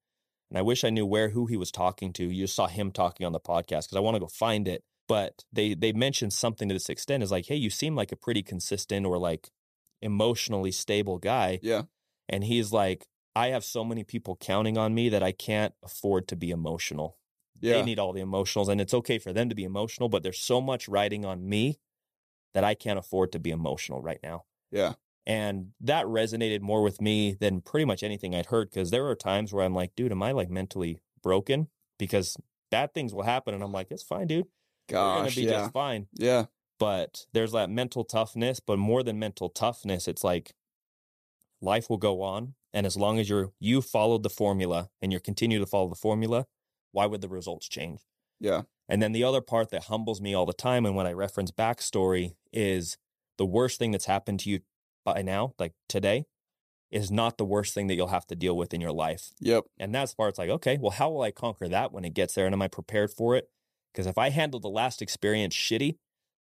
And 0.51 0.59
I 0.59 0.63
wish 0.63 0.85
I 0.85 0.91
knew 0.91 1.07
where, 1.07 1.31
who 1.31 1.47
he 1.47 1.57
was 1.57 1.71
talking 1.71 2.13
to. 2.15 2.25
You 2.25 2.45
just 2.45 2.55
saw 2.55 2.67
him 2.67 2.93
talking 2.93 3.25
on 3.27 3.33
the 3.33 3.41
podcast 3.41 3.85
because 3.87 3.97
I 3.97 4.01
want 4.01 4.17
to 4.17 4.21
go 4.21 4.27
find 4.27 4.69
it. 4.69 4.85
But 5.13 5.45
they, 5.53 5.75
they 5.75 5.93
mentioned 5.93 6.33
something 6.33 6.69
to 6.69 6.75
this 6.75 6.89
extent 6.89 7.23
is 7.23 7.31
like, 7.31 7.47
hey, 7.47 7.57
you 7.57 7.71
seem 7.71 7.95
like 7.95 8.13
a 8.13 8.17
pretty 8.17 8.43
consistent 8.43 9.05
or 9.07 9.19
like 9.19 9.51
emotionally 10.01 10.73
stable 10.73 11.19
guy. 11.19 11.61
yeah, 11.63 11.83
And 12.29 12.45
he's 12.45 12.73
like, 12.73 13.07
I 13.35 13.49
have 13.49 13.65
so 13.65 13.85
many 13.85 14.05
people 14.05 14.37
counting 14.37 14.79
on 14.79 14.95
me 14.95 15.09
that 15.11 15.23
I 15.23 15.33
can't 15.33 15.75
afford 15.83 16.29
to 16.29 16.37
be 16.37 16.51
emotional. 16.51 17.19
yeah, 17.61 17.75
They 17.75 17.83
need 17.83 17.99
all 17.99 18.13
the 18.13 18.21
emotionals, 18.23 18.69
and 18.69 18.81
it's 18.81 18.95
okay 18.95 19.19
for 19.19 19.33
them 19.33 19.49
to 19.49 19.55
be 19.55 19.65
emotional, 19.65 20.09
but 20.09 20.23
there's 20.23 20.39
so 20.53 20.61
much 20.61 20.89
riding 20.89 21.25
on 21.25 21.49
me 21.49 21.79
that 22.55 22.65
I 22.65 22.75
can't 22.75 22.99
afford 22.99 23.33
to 23.33 23.39
be 23.39 23.51
emotional 23.51 24.01
right 24.03 24.21
now. 24.23 24.45
yeah, 24.71 24.95
And 25.27 25.73
that 25.81 26.07
resonated 26.07 26.61
more 26.61 26.83
with 26.83 27.01
me 27.01 27.35
than 27.35 27.61
pretty 27.61 27.85
much 27.85 28.03
anything 28.03 28.35
I'd 28.35 28.47
heard 28.47 28.71
because 28.71 28.91
there 28.91 29.07
are 29.07 29.15
times 29.15 29.53
where 29.53 29.65
I'm 29.65 29.75
like, 29.75 29.95
dude, 29.95 30.13
am 30.13 30.23
I 30.23 30.33
like 30.33 30.51
mentally 30.51 31.01
broken? 31.23 31.69
Because 31.99 32.37
bad 32.71 32.93
things 32.95 33.15
will 33.15 33.23
happen. 33.23 33.55
And 33.55 33.63
I'm 33.63 33.73
like, 33.73 33.91
it's 33.91 34.03
fine, 34.03 34.27
dude. 34.27 34.49
We're 34.93 34.99
going 34.99 35.25
gosh, 35.25 35.35
to 35.35 35.41
be 35.41 35.47
yeah, 35.47 35.53
just 35.53 35.73
fine. 35.73 36.07
Yeah, 36.15 36.47
but 36.83 37.27
there's 37.33 37.53
that 37.53 37.71
mental 37.71 38.03
toughness 38.03 38.59
but 38.59 38.77
more 38.77 39.05
than 39.05 39.17
mental 39.17 39.49
toughness 39.49 40.09
it's 40.09 40.25
like 40.25 40.53
life 41.61 41.89
will 41.89 41.97
go 41.97 42.23
on 42.23 42.55
and 42.73 42.85
as 42.87 42.97
long 42.97 43.21
as 43.21 43.29
you're 43.29 43.53
you 43.61 43.81
followed 43.81 44.25
the 44.25 44.29
formula 44.29 44.91
and 45.01 45.13
you 45.13 45.21
continue 45.21 45.61
to 45.61 45.67
follow 45.67 45.89
the 45.89 45.95
formula 45.95 46.45
why 46.91 47.07
would 47.07 47.21
the 47.21 47.29
results 47.29 47.69
change? 47.69 48.01
Yeah, 48.41 48.63
and 48.89 49.01
then 49.01 49.13
the 49.13 49.23
other 49.23 49.41
part 49.41 49.71
that 49.71 49.85
humbles 49.85 50.21
me 50.21 50.35
all 50.35 50.45
the 50.45 50.53
time 50.53 50.85
and 50.85 50.97
when 50.97 51.07
i 51.07 51.13
reference 51.13 51.53
backstory 51.53 52.35
is 52.53 52.99
the 53.39 53.47
worst 53.47 53.79
thing 53.79 53.93
that's 53.93 54.07
happened 54.07 54.41
to 54.41 54.51
you 54.51 54.61
by 55.05 55.23
now 55.23 55.55
like 55.61 55.75
today 55.89 56.27
is 56.91 57.13
not 57.13 57.39
the 57.39 57.45
worst 57.45 57.75
thing 57.75 57.87
that 57.87 57.95
you'll 57.95 58.09
have 58.09 58.27
to 58.27 58.35
deal 58.35 58.57
with 58.57 58.75
in 58.75 58.81
your 58.81 58.93
life. 58.93 59.31
Yep, 59.41 59.65
and 59.79 59.95
that's 59.95 60.15
part 60.15 60.31
it's 60.31 60.39
like, 60.39 60.51
okay, 60.51 60.79
well, 60.81 60.91
how 60.91 61.11
will 61.11 61.23
I 61.23 61.31
conquer 61.31 61.69
that 61.69 61.93
when 61.93 62.05
it 62.05 62.13
gets 62.13 62.35
there? 62.35 62.45
And 62.45 62.53
am 62.53 62.61
I 62.61 62.69
prepared 62.69 63.11
for 63.13 63.37
it? 63.37 63.49
Because 63.93 64.07
if 64.07 64.19
I 64.19 64.31
handle 64.31 64.61
the 64.61 64.69
last 64.69 65.03
experience 65.03 65.55
shitty, 65.55 65.97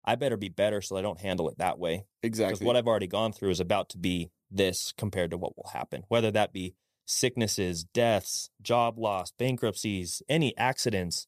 I 0.06 0.16
better 0.16 0.38
be 0.38 0.50
better 0.50 0.82
so 0.82 0.98
I 0.98 1.02
don't 1.02 1.20
handle 1.20 1.50
it 1.50 1.58
that 1.58 1.78
way. 1.80 2.06
Exactly. 2.24 2.54
Because 2.54 2.66
what 2.66 2.76
I've 2.76 2.88
already 2.88 3.08
gone 3.08 3.32
through 3.34 3.52
is 3.52 3.60
about 3.60 3.90
to 3.90 3.98
be 3.98 4.32
this 4.50 4.94
compared 4.98 5.32
to 5.32 5.38
what 5.38 5.56
will 5.58 5.70
happen, 5.74 6.04
whether 6.08 6.32
that 6.32 6.54
be 6.54 6.76
sicknesses, 7.06 7.84
deaths, 7.84 8.50
job 8.62 8.98
loss, 8.98 9.32
bankruptcies, 9.38 10.22
any 10.30 10.56
accidents. 10.58 11.28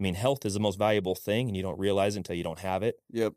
I 0.00 0.02
mean, 0.02 0.14
health 0.14 0.44
is 0.44 0.54
the 0.54 0.60
most 0.60 0.78
valuable 0.78 1.14
thing, 1.14 1.48
and 1.48 1.56
you 1.56 1.62
don't 1.62 1.78
realize 1.78 2.16
until 2.16 2.36
you 2.36 2.42
don't 2.44 2.58
have 2.58 2.82
it. 2.82 2.96
yep, 3.10 3.32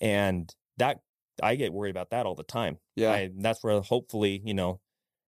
And 0.00 0.54
that 0.76 1.00
I 1.42 1.54
get 1.56 1.72
worried 1.72 1.90
about 1.90 2.10
that 2.10 2.26
all 2.26 2.34
the 2.34 2.42
time. 2.42 2.78
yeah, 2.96 3.12
I, 3.12 3.30
that's 3.34 3.62
where 3.62 3.80
hopefully, 3.80 4.40
you 4.44 4.54
know, 4.54 4.80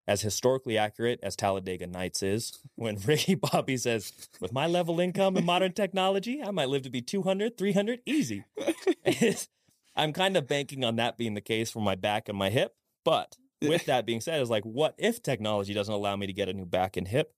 as 0.07 0.23
historically 0.23 0.77
accurate 0.77 1.21
as 1.23 1.37
Talladega 1.37 1.87
Nights 1.87 2.23
is, 2.23 2.59
when 2.75 2.97
Ricky 3.07 3.35
Bobby 3.35 3.77
says, 3.77 4.13
with 4.41 4.53
my 4.53 4.67
level 4.67 5.01
income 5.01 5.37
and 5.37 5.47
modern 5.47 5.73
technology, 5.73 6.43
I 6.43 6.51
might 6.51 6.69
live 6.69 6.83
to 6.83 6.91
be 6.91 7.01
200, 7.01 7.57
300, 7.57 8.01
easy. 8.07 8.45
I'm 9.97 10.13
kind 10.13 10.37
of 10.37 10.47
banking 10.47 10.85
on 10.85 10.97
that 10.97 11.17
being 11.17 11.35
the 11.35 11.41
case 11.41 11.71
for 11.71 11.81
my 11.81 11.95
back 11.95 12.29
and 12.29 12.37
my 12.37 12.51
hip. 12.51 12.75
But 13.05 13.37
with 13.63 13.87
that 13.87 14.07
being 14.07 14.21
said, 14.21 14.41
is 14.43 14.51
like, 14.51 14.65
what 14.65 14.95
if 14.99 15.23
technology 15.23 15.73
doesn't 15.73 15.93
allow 15.93 16.17
me 16.17 16.27
to 16.27 16.33
get 16.33 16.49
a 16.49 16.53
new 16.53 16.67
back 16.67 16.97
and 16.97 17.09
hip? 17.09 17.33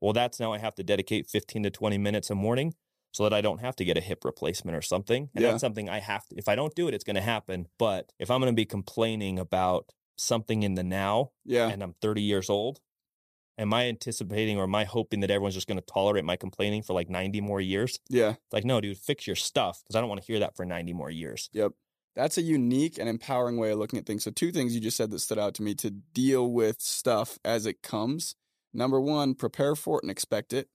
Well, 0.00 0.12
that's 0.12 0.40
now 0.40 0.52
I 0.52 0.58
have 0.58 0.74
to 0.76 0.82
dedicate 0.82 1.28
15 1.28 1.64
to 1.64 1.70
20 1.70 1.98
minutes 1.98 2.30
a 2.30 2.34
morning 2.34 2.74
so 3.12 3.24
that 3.24 3.32
I 3.32 3.40
don't 3.40 3.60
have 3.60 3.76
to 3.76 3.84
get 3.84 3.96
a 3.96 4.00
hip 4.00 4.24
replacement 4.24 4.76
or 4.76 4.82
something. 4.82 5.30
And 5.34 5.42
Yeah. 5.42 5.50
that's 5.50 5.60
something 5.60 5.88
I 5.88 5.98
have 5.98 6.26
to, 6.28 6.36
if 6.36 6.48
I 6.48 6.54
don't 6.54 6.74
do 6.74 6.88
it, 6.88 6.94
it's 6.94 7.04
going 7.04 7.16
to 7.16 7.22
happen. 7.22 7.68
But 7.78 8.12
if 8.18 8.30
I'm 8.30 8.40
going 8.40 8.52
to 8.52 8.56
be 8.56 8.64
complaining 8.64 9.38
about 9.38 9.92
something 10.20 10.62
in 10.62 10.74
the 10.74 10.84
now 10.84 11.32
yeah, 11.44 11.72
and 11.72 11.82
I'm 11.82 11.94
30 12.02 12.22
years 12.22 12.50
old, 12.50 12.80
am 13.58 13.74
I 13.74 13.88
anticipating 13.88 14.58
or 14.58 14.64
am 14.64 14.74
I 14.74 14.84
hoping 14.84 15.20
that 15.20 15.30
everyone's 15.30 15.54
just 15.54 15.68
going 15.68 15.78
to 15.80 15.86
tolerate 15.86 16.24
my 16.24 16.36
complaining 16.36 16.82
for 16.82 16.94
like 16.94 17.10
90 17.10 17.40
more 17.40 17.60
years? 17.60 17.96
yeah, 18.08 18.36
It's 18.46 18.54
like, 18.54 18.64
no, 18.64 18.80
dude, 18.80 18.98
fix 18.98 19.26
your 19.26 19.36
stuff 19.36 19.82
because 19.82 19.96
I 19.96 20.00
don't 20.00 20.08
want 20.10 20.22
to 20.22 20.26
hear 20.26 20.40
that 20.40 20.56
for 20.56 20.64
90 20.66 20.92
more 20.94 21.10
years. 21.10 21.50
yep, 21.52 21.72
That's 22.14 22.38
a 22.38 22.42
unique 22.42 22.98
and 22.98 23.08
empowering 23.08 23.56
way 23.56 23.70
of 23.72 23.78
looking 23.78 23.98
at 23.98 24.06
things. 24.06 24.24
So, 24.24 24.30
two 24.30 24.52
things 24.52 24.74
you 24.74 24.80
just 24.80 24.96
said 24.96 25.10
that 25.10 25.18
stood 25.20 25.38
out 25.38 25.54
to 25.54 25.62
me 25.62 25.74
to 25.76 25.90
deal 25.90 26.50
with 26.50 26.80
stuff 26.80 27.38
as 27.44 27.66
it 27.66 27.82
comes. 27.82 28.34
Number 28.72 29.00
one, 29.00 29.34
prepare 29.34 29.74
for 29.74 29.98
it 29.98 30.04
and 30.04 30.10
expect 30.10 30.52
it, 30.52 30.68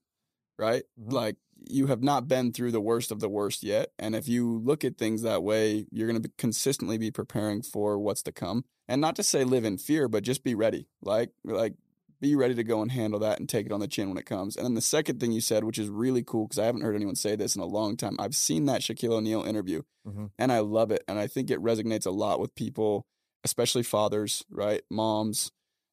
right? 0.58 0.84
Mhm. 0.96 1.16
Like, 1.16 1.36
you 1.68 1.86
have 1.88 2.02
not 2.02 2.28
been 2.28 2.52
through 2.52 2.72
the 2.72 2.80
worst 2.80 3.10
of 3.10 3.20
the 3.20 3.28
worst 3.28 3.62
yet. 3.62 3.92
And 3.98 4.14
if 4.14 4.28
you 4.28 4.58
look 4.58 4.84
at 4.84 4.98
things 4.98 5.22
that 5.22 5.42
way, 5.42 5.86
you're 5.90 6.08
going 6.08 6.22
to 6.22 6.30
consistently 6.38 6.98
be 6.98 7.10
preparing 7.10 7.62
for 7.62 7.98
what's 7.98 8.22
to 8.22 8.32
come. 8.32 8.64
And 8.88 9.00
not 9.00 9.16
to 9.16 9.22
say 9.22 9.42
live 9.44 9.64
in 9.64 9.78
fear, 9.78 10.08
but 10.08 10.22
just 10.22 10.44
be 10.44 10.54
ready. 10.54 10.86
Like, 11.02 11.30
like, 11.44 11.74
be 12.20 12.34
ready 12.34 12.54
to 12.54 12.64
go 12.64 12.80
and 12.82 12.90
handle 12.92 13.18
that 13.20 13.40
and 13.40 13.48
take 13.48 13.66
it 13.66 13.72
on 13.72 13.80
the 13.80 13.88
chin 13.88 14.08
when 14.08 14.16
it 14.16 14.24
comes. 14.26 14.56
And 14.56 14.64
then 14.64 14.74
the 14.74 14.80
second 14.80 15.20
thing 15.20 15.32
you 15.32 15.40
said, 15.40 15.64
which 15.64 15.78
is 15.78 15.88
really 15.90 16.22
cool 16.22 16.46
because 16.46 16.58
I 16.58 16.64
haven't 16.66 16.80
heard 16.82 16.94
anyone 16.96 17.14
say 17.16 17.36
this 17.36 17.56
in 17.56 17.62
a 17.62 17.66
long 17.66 17.96
time. 17.96 18.16
I've 18.18 18.34
seen 18.36 18.64
that 18.66 18.80
Shaquille 18.80 19.12
O'Neal 19.14 19.42
interview 19.42 19.82
Mhm. 20.06 20.30
and 20.38 20.50
I 20.52 20.60
love 20.60 20.90
it. 20.90 21.02
And 21.08 21.18
I 21.18 21.26
think 21.26 21.50
it 21.50 21.60
resonates 21.60 22.06
a 22.06 22.10
lot 22.10 22.40
with 22.40 22.54
people, 22.54 23.04
especially 23.44 23.82
fathers, 23.82 24.44
right? 24.50 24.82
Moms, 24.90 25.50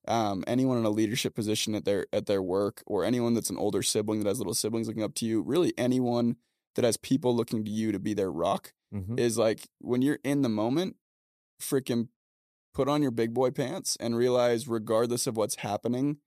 um, 0.08 0.44
anyone 0.48 0.78
in 0.78 0.86
a 0.86 0.90
leadership 0.90 1.34
position 1.36 1.76
at 1.76 1.86
their 1.86 2.08
at 2.14 2.26
their 2.26 2.42
work, 2.42 2.84
or 2.86 3.04
anyone 3.06 3.34
that's 3.34 3.50
an 3.50 3.58
older 3.58 3.82
sibling 3.84 4.20
that 4.20 4.28
has 4.30 4.38
little 4.40 4.54
siblings 4.54 4.88
looking 4.88 5.04
up 5.04 5.14
to 5.16 5.26
you. 5.26 5.42
Really, 5.42 5.74
anyone 5.78 6.38
that 6.76 6.84
has 6.86 6.98
people 6.98 7.36
looking 7.36 7.64
to 7.64 7.72
you 7.72 7.92
to 7.92 8.00
be 8.00 8.14
their 8.14 8.32
rock 8.32 8.74
Mhm. 8.94 9.20
is 9.20 9.38
like 9.38 9.70
when 9.80 10.02
you're 10.02 10.20
in 10.24 10.42
the 10.42 10.50
moment, 10.50 10.96
freaking 11.62 12.10
put 12.74 12.88
on 12.90 13.02
your 13.02 13.12
big 13.12 13.34
boy 13.34 13.52
pants 13.52 13.96
and 14.00 14.16
realize, 14.16 14.68
regardless 14.68 15.28
of 15.28 15.38
what's 15.38 15.56
happening, 15.56 16.18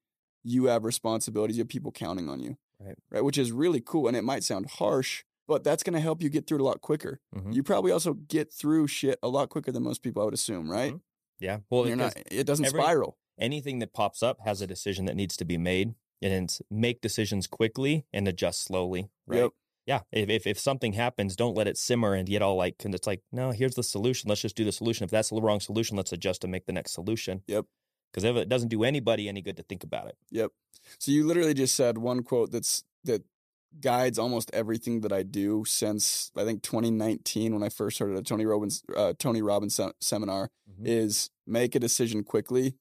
you 0.45 0.67
have 0.67 0.85
responsibilities. 0.85 1.57
You 1.57 1.63
have 1.63 1.69
people 1.69 1.91
counting 1.93 2.29
on 2.29 2.41
you, 2.41 2.57
Right. 2.81 2.97
Right, 3.11 3.25
which 3.25 3.37
is 3.39 3.51
really 3.53 3.81
cool. 3.81 4.07
And 4.07 4.17
it 4.17 4.23
might 4.23 4.45
sound 4.45 4.67
harsh, 4.71 5.25
but 5.49 5.65
that's 5.65 5.83
going 5.83 5.95
to 5.95 6.01
help 6.01 6.23
you 6.23 6.29
get 6.29 6.47
through 6.47 6.59
it 6.59 6.61
a 6.61 6.65
lot 6.65 6.81
quicker. 6.81 7.21
Mhm. 7.35 7.53
You 7.55 7.63
probably 7.65 7.91
also 7.91 8.15
get 8.15 8.53
through 8.53 8.87
shit 8.87 9.19
a 9.23 9.29
lot 9.29 9.49
quicker 9.49 9.73
than 9.73 9.83
most 9.83 10.03
people, 10.03 10.23
I 10.23 10.25
would 10.27 10.35
assume, 10.35 10.71
right? 10.71 10.95
Mhm. 10.95 11.01
Yeah. 11.41 11.61
Well, 11.71 11.87
You're 11.89 11.97
not. 11.97 12.15
It 12.31 12.45
doesn't 12.45 12.65
every- 12.67 12.81
spiral. 12.81 13.19
Anything 13.39 13.79
that 13.81 13.93
pops 13.93 14.23
up 14.23 14.39
has 14.45 14.61
a 14.61 14.67
decision 14.67 15.05
that 15.07 15.17
needs 15.17 15.37
to 15.39 15.45
be 15.45 15.59
made, 15.59 15.95
and 16.23 16.33
it's 16.45 16.63
make 16.71 17.01
decisions 17.01 17.47
quickly 17.47 18.07
and 18.13 18.27
adjust 18.29 18.63
slowly. 18.65 19.09
Right. 19.27 19.39
Yep. 19.43 19.51
Yeah. 19.87 20.01
If, 20.11 20.29
if 20.29 20.47
if 20.47 20.59
something 20.59 20.95
happens, 20.95 21.37
don't 21.37 21.57
let 21.57 21.69
it 21.69 21.77
simmer 21.79 22.15
and 22.15 22.27
get 22.29 22.43
all 22.43 22.57
like, 22.57 22.85
and 22.85 22.95
it's 22.95 23.07
like, 23.07 23.23
no, 23.33 23.51
here's 23.53 23.75
the 23.77 23.83
solution. 23.83 24.29
Let's 24.29 24.41
just 24.41 24.57
do 24.57 24.65
the 24.65 24.73
solution. 24.73 25.05
If 25.05 25.11
that's 25.11 25.31
the 25.31 25.41
wrong 25.41 25.61
solution, 25.61 25.97
let's 25.97 26.13
adjust 26.13 26.43
and 26.45 26.51
make 26.51 26.67
the 26.67 26.73
next 26.73 26.93
solution. 26.93 27.43
Yep. 27.47 27.67
Because 28.13 28.25
if 28.25 28.37
it 28.37 28.49
doesn't 28.49 28.69
do 28.69 28.83
anybody 28.85 29.29
any 29.29 29.43
good 29.43 29.57
to 29.59 29.63
think 29.63 29.85
about 29.85 30.09
it. 30.09 30.17
Yep. 30.31 30.51
So 30.99 31.11
you 31.13 31.27
literally 31.27 31.55
just 31.55 31.75
said 31.75 31.99
one 31.99 32.23
quote 32.23 32.51
that's 32.51 32.83
that 33.05 33.23
guides 33.81 34.19
almost 34.19 34.51
everything 34.55 35.03
that 35.03 35.13
I 35.13 35.23
do 35.23 35.65
since 35.67 36.31
I 36.37 36.45
think 36.45 36.63
2019 36.63 37.53
when 37.53 37.63
I 37.63 37.69
first 37.69 38.01
at 38.01 38.09
a 38.09 38.23
Tony 38.23 38.47
Robbins 38.47 38.83
uh, 38.97 39.13
Tony 39.19 39.43
Robbins 39.43 39.75
se- 39.75 39.93
seminar 40.01 40.51
Mhm. 40.71 40.87
is 40.87 41.31
make 41.47 41.75
a 41.75 41.79
decision 41.81 42.25
quickly 42.25 42.77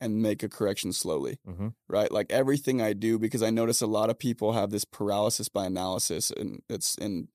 and 0.00 0.22
make 0.22 0.42
a 0.42 0.48
correction 0.48 0.92
slowly. 0.92 1.38
Mhm. 1.46 1.74
Right? 1.88 2.10
Like 2.10 2.30
everything 2.32 2.80
I 2.80 2.92
do 2.94 3.18
because 3.18 3.42
I 3.42 3.50
notice 3.50 3.80
a 3.82 3.86
lot 3.86 4.10
of 4.10 4.18
people 4.18 4.52
have 4.52 4.70
this 4.70 4.84
paralysis 4.84 5.48
by 5.48 5.66
analysis 5.66 6.30
and 6.30 6.62
it's 6.68 6.96
and 6.96 7.28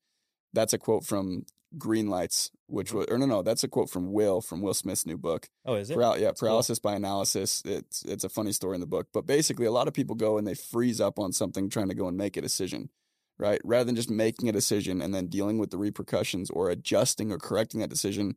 that's 0.52 0.72
a 0.72 0.78
quote 0.78 1.04
from 1.04 1.44
Greenlights 1.76 2.50
which 2.68 2.92
was 2.92 3.06
or 3.08 3.18
no 3.18 3.26
no 3.26 3.42
that's 3.42 3.62
a 3.62 3.68
quote 3.68 3.90
from 3.90 4.12
Will 4.12 4.40
from 4.40 4.60
Will 4.62 4.74
Smith's 4.74 5.06
new 5.06 5.16
book. 5.18 5.48
Oh, 5.64 5.74
is 5.74 5.90
it? 5.90 5.96
Paral- 5.96 6.18
yeah, 6.18 6.26
That's 6.26 6.40
cool. 6.40 6.48
paralysis 6.48 6.78
by 6.78 6.94
analysis. 6.96 7.62
It's 7.64 8.02
it's 8.04 8.24
a 8.24 8.28
funny 8.28 8.52
story 8.52 8.74
in 8.74 8.80
the 8.80 8.86
book, 8.86 9.08
but 9.12 9.26
basically, 9.26 9.66
a 9.66 9.70
lot 9.72 9.86
of 9.88 9.94
people 9.94 10.16
go 10.16 10.38
and 10.38 10.46
they 10.46 10.54
freeze 10.54 11.00
up 11.00 11.18
on 11.18 11.32
something 11.32 11.68
trying 11.68 11.88
to 11.88 11.94
go 11.94 12.08
and 12.08 12.16
make 12.16 12.36
a 12.36 12.40
decision, 12.40 12.90
right? 13.38 13.60
Rather 13.64 13.84
than 13.84 13.94
just 13.96 14.10
making 14.10 14.48
a 14.48 14.52
decision 14.52 15.00
and 15.02 15.14
then 15.14 15.26
dealing 15.28 15.58
with 15.58 15.70
the 15.70 15.78
repercussions 15.78 16.50
or 16.50 16.70
adjusting 16.70 17.30
or 17.30 17.38
correcting 17.38 17.80
that 17.80 17.90
decision 17.90 18.36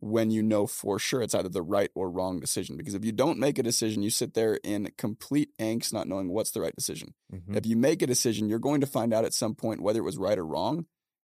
when 0.00 0.30
you 0.30 0.42
know 0.42 0.66
for 0.66 0.98
sure 0.98 1.22
it's 1.22 1.34
either 1.34 1.48
the 1.48 1.62
right 1.62 1.90
or 1.94 2.10
wrong 2.10 2.40
decision. 2.40 2.76
Because 2.76 2.94
if 2.94 3.04
you 3.04 3.12
don't 3.12 3.38
make 3.38 3.58
a 3.58 3.62
decision, 3.62 4.02
you 4.02 4.10
sit 4.10 4.34
there 4.34 4.58
in 4.62 4.92
complete 4.96 5.50
angst, 5.58 5.92
not 5.92 6.08
knowing 6.08 6.28
what's 6.30 6.52
the 6.52 6.60
right 6.60 6.74
decision. 6.74 7.14
Mhm. 7.32 7.56
If 7.56 7.66
you 7.66 7.76
make 7.76 8.02
a 8.02 8.06
decision, 8.06 8.48
you're 8.48 8.58
going 8.58 8.80
to 8.80 8.86
find 8.86 9.12
out 9.12 9.24
at 9.24 9.34
some 9.34 9.54
point 9.54 9.80
whether 9.82 10.00
it 10.00 10.04
was 10.04 10.18
right 10.18 10.38
or 10.38 10.46
wrong. 10.46 10.86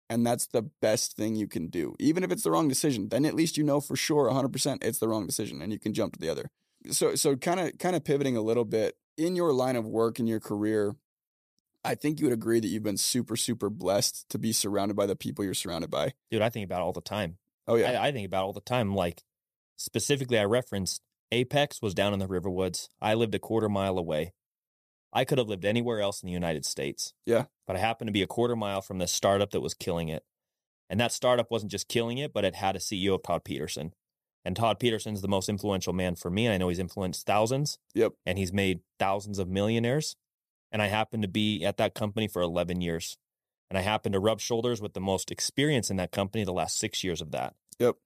And 0.09 0.27
that's 0.27 0.47
the 0.47 0.63
best 0.63 1.17
thing 1.17 1.37
you 1.37 1.47
can 1.47 1.69
do. 1.69 1.95
Even 2.01 2.25
if 2.25 2.33
it's 2.33 2.43
the 2.43 2.51
wrong 2.51 2.67
decision, 2.67 3.09
then 3.11 3.25
at 3.25 3.35
least 3.35 3.57
you 3.57 3.63
know 3.63 3.81
for 3.81 3.95
sure 3.95 4.27
100% 4.29 4.83
it's 4.83 4.99
the 4.99 5.09
wrong 5.09 5.27
decision 5.27 5.63
and 5.63 5.73
you 5.73 5.79
can 5.79 5.95
jump 5.95 6.15
to 6.15 6.19
the 6.19 6.29
other. 6.29 6.51
So 6.91 7.15
so 7.15 7.37
kind 7.37 7.61
of 7.61 7.79
kind 7.79 7.95
of 7.95 8.05
pivoting 8.05 8.37
a 8.37 8.43
little 8.43 8.65
bit 8.65 8.97
in 9.17 9.37
your 9.37 9.53
line 9.53 9.77
of 9.77 9.87
work 9.87 10.19
in 10.19 10.27
your 10.27 10.41
career, 10.41 10.97
I 11.85 11.95
think 11.95 12.21
you 12.21 12.27
would 12.27 12.33
agree 12.33 12.61
that 12.61 12.69
you've 12.69 12.83
been 12.83 12.97
super 12.97 13.37
super 13.37 13.71
blessed 13.71 14.29
to 14.31 14.39
be 14.39 14.53
surrounded 14.53 14.97
by 14.97 15.07
the 15.07 15.17
people 15.17 15.45
you're 15.45 15.55
surrounded 15.55 15.91
by. 15.91 16.15
Dude, 16.31 16.43
I 16.43 16.49
think 16.51 16.65
about 16.65 16.81
it 16.81 16.85
all 16.85 16.93
the 16.93 17.01
time. 17.01 17.39
Oh 17.71 17.77
yeah. 17.77 18.01
I, 18.01 18.09
I 18.09 18.13
think 18.13 18.27
about 18.27 18.43
it 18.43 18.47
all 18.47 18.53
the 18.53 18.61
time. 18.61 18.95
Like 18.95 19.23
specifically, 19.77 20.39
I 20.39 20.45
referenced 20.45 21.03
Apex 21.33 21.81
was 21.81 21.95
down 21.95 22.13
in 22.13 22.19
the 22.19 22.27
Riverwoods. 22.27 22.89
I 23.01 23.15
lived 23.15 23.35
a 23.35 23.39
quarter 23.39 23.69
mile 23.69 23.97
away. 23.97 24.33
I 25.13 25.25
could 25.25 25.39
have 25.39 25.49
lived 25.49 25.65
anywhere 25.65 26.01
else 26.01 26.23
in 26.23 26.27
the 26.27 26.33
United 26.33 26.65
States. 26.65 27.15
Yeah. 27.27 27.45
But 27.67 27.77
I 27.77 27.81
happened 27.81 28.09
to 28.09 28.13
be 28.13 28.23
a 28.23 28.29
quarter 28.29 28.57
mile 28.57 28.81
from 28.81 28.99
this 28.99 29.13
startup 29.13 29.51
that 29.51 29.61
was 29.61 29.75
killing 29.75 30.09
it. 30.09 30.25
And 30.89 30.99
that 30.99 31.13
startup 31.13 31.51
wasn't 31.51 31.71
just 31.71 31.89
killing 31.89 32.19
it, 32.19 32.33
but 32.33 32.45
it 32.45 32.57
had 32.57 32.75
a 32.75 32.81
CEO 32.81 33.15
of 33.15 33.23
Todd 33.23 33.45
Pedersen. 33.45 33.93
And 34.45 34.57
Todd 34.57 34.81
Pedersen's 34.81 35.21
the 35.21 35.29
most 35.29 35.49
influential 35.49 35.93
man 35.93 36.17
for 36.17 36.31
me. 36.31 36.47
And 36.47 36.55
I 36.55 36.59
know 36.59 36.69
he's 36.69 36.79
influenced 36.79 37.27
thousands. 37.27 37.79
Yep. 37.95 38.13
And 38.27 38.39
he's 38.39 38.53
made 38.53 38.81
thousands 38.99 39.39
of 39.39 39.49
millionaires. 39.49 40.17
And 40.73 40.81
I 40.83 40.87
happened 40.87 41.23
to 41.23 41.29
be 41.29 41.65
at 41.65 41.77
that 41.77 41.95
company 41.95 42.27
for 42.27 42.43
11 42.43 42.81
years. 42.81 43.19
And 43.71 43.79
I 43.79 43.83
happened 43.83 44.15
to 44.15 44.21
rub 44.21 44.41
shoulders 44.41 44.81
with 44.83 44.95
the 44.95 45.01
most 45.01 45.31
experience 45.31 45.91
in 45.91 45.97
that 45.97 46.11
company 46.13 46.45
the 46.45 46.53
last 46.53 46.79
six 46.79 47.05
years 47.05 47.21
of 47.21 47.31
that. 47.31 47.55
Yep. 47.79 47.97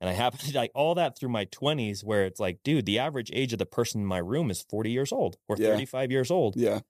And 0.00 0.08
I 0.08 0.14
happened 0.14 0.40
to 0.42 0.56
like 0.56 0.72
all 0.74 0.94
that 0.94 1.18
through 1.18 1.28
my 1.28 1.44
20s, 1.46 2.02
where 2.02 2.24
it's 2.24 2.40
like, 2.40 2.60
dude, 2.64 2.86
the 2.86 2.98
average 2.98 3.30
age 3.34 3.52
of 3.52 3.58
the 3.58 3.66
person 3.66 4.00
in 4.00 4.06
my 4.06 4.18
room 4.18 4.50
is 4.50 4.62
40 4.62 4.90
years 4.90 5.12
old 5.12 5.36
or 5.48 5.56
Yeah. 5.58 5.68
35 5.72 6.10
years 6.10 6.30
old. 6.30 6.56
Yeah. 6.56 6.80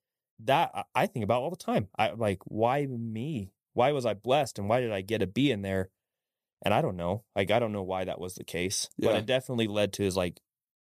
That 0.44 0.86
I- 0.94 1.06
think 1.06 1.24
about 1.24 1.42
all 1.42 1.50
the 1.50 1.56
time. 1.56 1.88
I 1.98 2.10
like, 2.12 2.38
why 2.44 2.86
me? 2.86 3.52
Why 3.74 3.92
was 3.92 4.06
I 4.06 4.14
blessed 4.14 4.58
and 4.58 4.68
why 4.68 4.80
did 4.80 4.92
I 4.92 5.00
get 5.00 5.22
a 5.22 5.26
B 5.26 5.50
in 5.50 5.62
there? 5.62 5.90
And 6.62 6.72
I 6.74 6.82
don't 6.82 6.96
know. 6.96 7.24
Like, 7.34 7.50
I 7.50 7.58
don't 7.58 7.72
know 7.72 7.82
why 7.82 8.04
that 8.04 8.20
was 8.20 8.34
the 8.34 8.44
case. 8.44 8.88
But 8.98 9.16
it 9.16 9.26
definitely 9.26 9.66
led 9.66 9.92
to 9.94 10.04
is 10.04 10.16
like, 10.16 10.40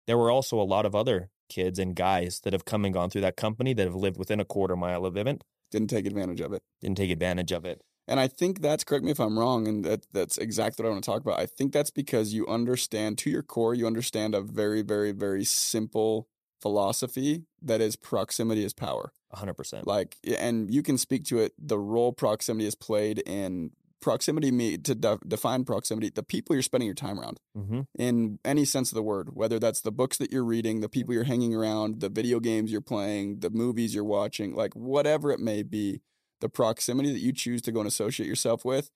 there 0.07 0.19
were 0.19 0.31
also 0.31 0.61
a 0.61 0.65
lot 0.65 0.85
of 0.87 0.95
other 0.95 1.31
kids 1.49 1.79
and 1.79 1.95
guys 1.97 2.41
that 2.45 2.53
have 2.53 2.65
come 2.65 2.85
and 2.85 2.93
gone 2.95 3.09
through 3.11 3.21
that 3.23 3.37
company 3.37 3.73
that 3.75 3.87
have 3.87 3.95
lived 3.95 4.17
within 4.19 4.41
a 4.41 4.45
quarter 4.45 4.77
mile 4.77 5.07
of 5.07 5.15
Vivint, 5.15 5.43
Didn't 5.73 5.91
take 5.91 6.07
advantage 6.07 6.41
of 6.41 6.53
it. 6.53 6.63
didn't 6.81 6.99
take 6.99 7.11
advantage 7.11 7.51
of 7.51 7.65
it. 7.65 7.83
And 8.07 8.21
I 8.21 8.29
think 8.29 8.61
that's 8.61 8.85
correct 8.85 9.05
me 9.05 9.11
if 9.11 9.21
I'm 9.21 9.39
wrong, 9.39 9.67
and 9.67 9.85
that 9.85 10.07
that's 10.13 10.37
exactly 10.39 10.83
what 10.83 10.89
I 10.89 10.93
want 10.93 11.05
to 11.05 11.11
talk 11.11 11.23
about. 11.23 11.41
I 11.41 11.47
think 11.47 11.73
that's 11.73 11.91
because 11.91 12.35
you 12.35 12.47
understand 12.47 13.19
to 13.19 13.31
your 13.31 13.43
core, 13.43 13.75
you 13.75 13.87
understand 13.87 14.35
a 14.35 14.41
very, 14.41 14.83
very, 14.83 15.13
very 15.13 15.45
simple 15.45 16.29
philosophy 16.61 17.45
that 17.61 17.81
is 17.81 17.97
proximity 17.97 18.65
is 18.65 18.73
power. 18.73 19.13
100%. 19.35 19.87
Like, 19.87 20.17
and 20.39 20.73
you 20.73 20.83
can 20.83 20.99
speak 20.99 21.25
to 21.27 21.39
it. 21.39 21.53
The 21.59 21.79
role 21.79 22.13
proximity 22.13 22.67
is 22.67 22.75
played 22.75 23.21
in 23.21 23.71
proximity. 24.03 24.51
Me 24.51 24.77
to 24.77 24.95
de- 24.95 25.19
define 25.27 25.65
proximity, 25.65 26.11
the 26.11 26.23
people 26.23 26.55
you're 26.55 26.63
spending 26.63 26.87
your 26.87 26.95
time 26.95 27.19
around 27.19 27.41
hmm 27.57 27.81
in 27.99 28.39
any 28.45 28.65
sense 28.65 28.91
of 28.91 28.97
the 28.97 29.03
word, 29.03 29.31
whether 29.33 29.59
that's 29.59 29.81
the 29.81 29.93
books 29.93 30.19
that 30.19 30.31
you're 30.31 30.45
reading, 30.45 30.81
the 30.81 30.89
people 30.89 31.15
you're 31.15 31.25
hanging 31.25 31.55
around, 31.55 32.01
the 32.01 32.09
video 32.11 32.41
games 32.41 32.71
you're 32.71 32.81
playing, 32.81 33.41
the 33.41 33.51
movies 33.51 33.95
you're 33.95 34.05
watching, 34.05 34.55
like 34.55 34.75
whatever 34.75 35.31
it 35.31 35.41
may 35.41 35.63
be, 35.63 36.03
the 36.41 36.49
proximity 36.49 37.13
that 37.13 37.21
you 37.21 37.33
choose 37.33 37.63
to 37.63 37.73
go 37.73 37.81
and 37.81 37.89
associate 37.89 38.27
yourself 38.27 38.65
with, 38.65 38.91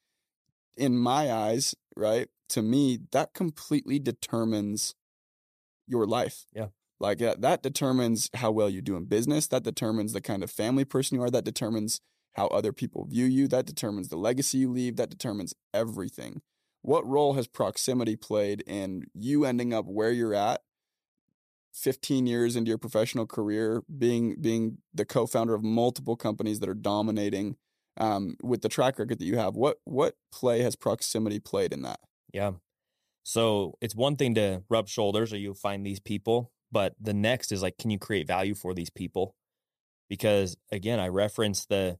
in 0.76 0.98
my 0.98 1.32
eyes, 1.32 1.74
right, 1.96 2.28
to 2.50 2.62
me, 2.62 2.98
that 3.12 3.32
completely 3.34 3.98
determines 3.98 4.94
your 5.86 6.06
life. 6.06 6.46
Yeah. 6.52 6.68
Like 6.98 7.18
that, 7.18 7.40
that 7.42 7.62
determines 7.62 8.30
how 8.34 8.50
well 8.50 8.70
you 8.70 8.82
do 8.82 8.96
in 8.96 9.04
business. 9.04 9.46
That 9.48 9.62
determines 9.62 10.12
the 10.12 10.20
kind 10.20 10.42
of 10.42 10.50
family 10.50 10.84
person 10.84 11.16
you 11.16 11.22
are. 11.22 11.30
That 11.30 11.44
determines 11.44 12.00
how 12.36 12.46
other 12.48 12.72
people 12.72 13.06
view 13.06 13.24
you. 13.24 13.48
That 13.48 13.66
determines 13.66 14.08
the 14.08 14.16
legacy 14.16 14.58
you 14.58 14.70
leave. 14.70 14.96
That 14.96 15.10
determines 15.10 15.54
everything. 15.72 16.42
What 16.82 17.06
role 17.06 17.34
has 17.34 17.46
proximity 17.48 18.14
played 18.14 18.62
in 18.66 19.04
you 19.14 19.44
ending 19.44 19.74
up 19.74 19.86
where 19.86 20.12
you're 20.12 20.34
at 20.34 20.62
15 21.72 22.26
years 22.26 22.56
into 22.56 22.68
your 22.68 22.78
professional 22.78 23.26
career, 23.26 23.82
being 23.98 24.36
being 24.40 24.78
the 24.94 25.04
co-founder 25.04 25.54
of 25.54 25.62
multiple 25.62 26.16
companies 26.16 26.60
that 26.60 26.68
are 26.68 26.74
dominating 26.74 27.56
um, 27.98 28.36
with 28.42 28.62
the 28.62 28.68
track 28.68 28.98
record 28.98 29.18
that 29.18 29.24
you 29.26 29.36
have? 29.36 29.56
What 29.56 29.78
what 29.84 30.14
play 30.32 30.60
has 30.60 30.76
proximity 30.76 31.40
played 31.40 31.72
in 31.72 31.82
that? 31.82 32.00
Yeah. 32.32 32.52
So 33.24 33.74
it's 33.80 33.96
one 33.96 34.16
thing 34.16 34.34
to 34.36 34.62
rub 34.68 34.88
shoulders 34.88 35.32
or 35.32 35.38
you 35.38 35.52
find 35.54 35.84
these 35.84 35.98
people, 35.98 36.52
but 36.70 36.94
the 37.00 37.14
next 37.14 37.50
is 37.50 37.62
like, 37.62 37.76
can 37.76 37.90
you 37.90 37.98
create 37.98 38.28
value 38.28 38.54
for 38.54 38.72
these 38.72 38.90
people? 38.90 39.34
Because 40.08 40.56
again, 40.70 41.00
I 41.00 41.08
reference 41.08 41.66
the 41.66 41.98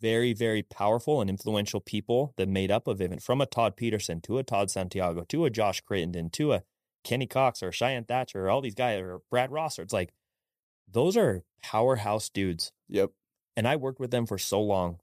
very, 0.00 0.32
very 0.32 0.62
powerful 0.62 1.20
and 1.20 1.28
influential 1.28 1.80
people 1.80 2.32
that 2.36 2.48
made 2.48 2.70
up 2.70 2.86
of 2.88 2.98
Vivint 2.98 3.22
from 3.22 3.40
a 3.40 3.46
Todd 3.46 3.76
Pedersen 3.76 4.20
to 4.22 4.38
a 4.38 4.42
Todd 4.42 4.70
Santiago 4.70 5.24
to 5.28 5.44
a 5.44 5.50
Josh 5.50 5.80
Crittenden 5.80 6.30
to 6.30 6.52
a 6.52 6.62
Kenny 7.04 7.26
Cox 7.26 7.62
or 7.62 7.72
Cheyenne 7.72 8.04
Thatcher 8.04 8.46
or 8.46 8.50
all 8.50 8.60
these 8.60 8.74
guys 8.74 9.00
or 9.00 9.20
Brad 9.30 9.50
Rosser. 9.50 9.82
It's 9.82 9.92
like, 9.92 10.12
those 10.88 11.16
are 11.16 11.44
powerhouse 11.62 12.28
dudes. 12.28 12.72
Yep. 12.88 13.10
And 13.56 13.68
I 13.68 13.76
worked 13.76 14.00
with 14.00 14.10
them 14.10 14.26
for 14.26 14.38
so 14.38 14.60
long. 14.60 14.98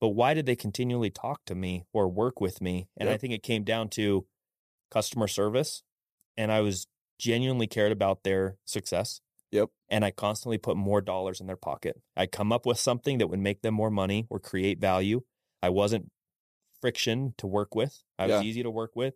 but 0.00 0.08
why 0.10 0.34
did 0.34 0.46
they 0.46 0.56
continually 0.56 1.10
talk 1.10 1.44
to 1.46 1.54
me 1.54 1.84
or 1.92 2.08
work 2.08 2.40
with 2.40 2.60
me? 2.60 2.88
And 2.96 3.08
I 3.08 3.16
think 3.16 3.32
it 3.32 3.42
came 3.42 3.64
down 3.64 3.88
to 3.90 4.26
customer 4.90 5.26
service. 5.26 5.82
And 6.36 6.52
I 6.52 6.60
was 6.60 6.86
genuinely 7.18 7.66
cared 7.66 7.92
about 7.92 8.22
their 8.22 8.56
success. 8.66 9.20
Yep. 9.52 9.68
And 9.88 10.04
I 10.04 10.10
constantly 10.10 10.58
put 10.58 10.76
more 10.76 11.00
dollars 11.00 11.40
in 11.40 11.46
their 11.46 11.56
pocket. 11.56 12.00
I'd 12.16 12.32
come 12.32 12.52
up 12.52 12.66
with 12.66 12.78
something 12.78 13.18
that 13.18 13.28
would 13.28 13.38
make 13.38 13.62
them 13.62 13.74
more 13.74 13.90
money 13.90 14.26
or 14.28 14.38
create 14.38 14.80
value. 14.80 15.22
I 15.62 15.70
wasn't 15.70 16.10
friction 16.80 17.34
to 17.38 17.46
work 17.46 17.74
with. 17.74 18.02
I 18.18 18.26
was 18.26 18.44
easy 18.44 18.62
to 18.62 18.70
work 18.70 18.92
with. 18.94 19.14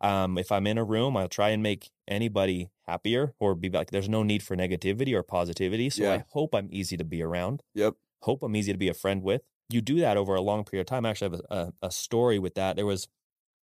Um, 0.00 0.36
if 0.36 0.52
I'm 0.52 0.66
in 0.66 0.76
a 0.76 0.84
room, 0.84 1.16
I'll 1.16 1.28
try 1.28 1.50
and 1.50 1.62
make 1.62 1.90
anybody 2.06 2.68
happier 2.86 3.34
or 3.38 3.54
be 3.54 3.70
like, 3.70 3.90
there's 3.90 4.08
no 4.08 4.22
need 4.22 4.42
for 4.42 4.56
negativity 4.56 5.14
or 5.14 5.22
positivity. 5.22 5.88
So 5.88 6.12
I 6.12 6.24
hope 6.30 6.54
I'm 6.54 6.68
easy 6.70 6.96
to 6.96 7.04
be 7.04 7.22
around. 7.22 7.62
Yep. 7.74 7.94
Hope 8.22 8.42
I'm 8.42 8.56
easy 8.56 8.72
to 8.72 8.78
be 8.78 8.88
a 8.88 8.94
friend 8.94 9.22
with. 9.22 9.42
You 9.70 9.80
do 9.80 10.00
that 10.00 10.16
over 10.16 10.34
a 10.34 10.42
long 10.42 10.64
period 10.64 10.82
of 10.82 10.86
time. 10.88 11.06
I 11.06 11.10
actually 11.10 11.36
have 11.36 11.40
a, 11.50 11.54
a, 11.54 11.72
a 11.86 11.90
story 11.90 12.38
with 12.38 12.54
that. 12.54 12.76
There 12.76 12.84
was 12.84 13.08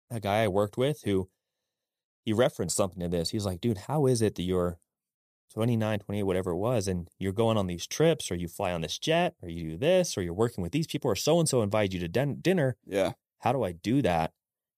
a 0.09 0.19
guy 0.19 0.43
I 0.43 0.47
worked 0.47 0.77
with 0.77 1.01
who 1.03 1.29
he 2.23 2.31
referenced 2.31 2.77
something 2.77 3.01
to 3.01 3.09
this. 3.09 3.31
He's 3.31 3.45
like, 3.45 3.59
dude, 3.59 3.79
how 3.79 4.05
is 4.05 4.21
it 4.21 4.35
that 4.35 4.43
you're 4.43 4.79
29, 5.53 5.99
28, 5.99 6.23
whatever 6.23 6.51
it 6.51 6.57
was, 6.57 6.87
and 6.87 7.09
you're 7.17 7.31
going 7.33 7.57
on 7.57 7.67
these 7.67 7.87
trips 7.87 8.29
or 8.31 8.35
you 8.35 8.47
fly 8.47 8.71
on 8.71 8.81
this 8.81 8.97
jet 8.99 9.35
or 9.41 9.49
you 9.49 9.71
do 9.71 9.77
this 9.77 10.17
or 10.17 10.21
you're 10.21 10.33
working 10.33 10.61
with 10.61 10.71
these 10.71 10.87
people 10.87 11.09
or 11.09 11.15
so 11.15 11.39
and 11.39 11.49
so 11.49 11.61
invited 11.61 11.93
you 11.93 11.99
to 11.99 12.07
din- 12.07 12.39
dinner 12.41 12.75
Yeah. 12.85 13.13
how 13.39 13.51
do 13.53 13.63
I 13.63 13.71
do 13.71 14.01
that? 14.03 14.31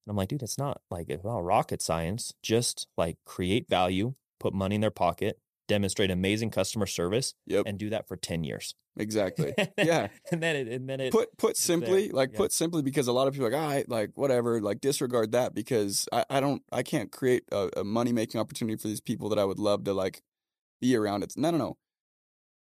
And 0.06 0.12
I'm 0.12 0.16
like, 0.18 0.30
dude, 0.30 0.42
it's 0.44 0.58
not 0.58 0.82
like 0.90 1.10
it's 1.10 1.24
not 1.24 1.44
rocket 1.44 1.82
science. 1.82 2.34
Just 2.42 2.88
like 2.98 3.18
create 3.26 3.70
value, 3.70 4.16
put 4.40 4.54
money 4.54 4.76
in 4.76 4.82
their 4.82 4.90
pocket, 4.92 5.40
demonstrate 5.68 6.10
amazing 6.10 6.50
customer 6.50 6.86
service, 6.88 7.34
Yep. 7.48 7.64
and 7.68 7.78
do 7.78 7.90
that 7.92 8.08
for 8.08 8.16
10 8.18 8.44
years. 8.44 8.74
Exactly. 8.98 9.54
Yeah. 9.78 10.08
and 10.32 10.42
then 10.44 10.56
it, 10.56 10.68
and 10.68 10.90
then 10.90 11.00
it, 11.00 11.12
put 11.14 11.38
put 11.38 11.56
simply 11.56 12.08
there. 12.08 12.16
like 12.16 12.32
Yeah. 12.34 12.38
put 12.40 12.52
simply 12.52 12.82
because 12.82 13.08
a 13.08 13.14
lot 13.14 13.28
of 13.28 13.34
people 13.34 13.48
are 13.48 13.52
like 13.52 13.62
all 13.62 13.68
right 13.70 13.88
like 13.90 14.10
whatever 14.16 14.60
like 14.60 14.82
disregard 14.82 15.32
that 15.34 15.54
because 15.54 16.10
I, 16.12 16.26
I 16.30 16.40
don't 16.42 16.62
I 16.74 16.84
can't 16.84 17.10
create 17.12 17.44
a, 17.52 17.70
a 17.78 17.84
money 17.86 18.12
making 18.12 18.42
opportunity 18.42 18.76
for 18.78 18.88
these 18.90 19.00
people 19.02 19.30
that 19.30 19.40
I 19.40 19.46
would 19.46 19.60
love 19.60 19.84
to 19.86 19.94
like 19.94 20.22
be 20.82 20.96
around. 20.96 21.24
It's 21.24 21.38
no 21.38 21.52
no 21.52 21.58
no. 21.58 21.78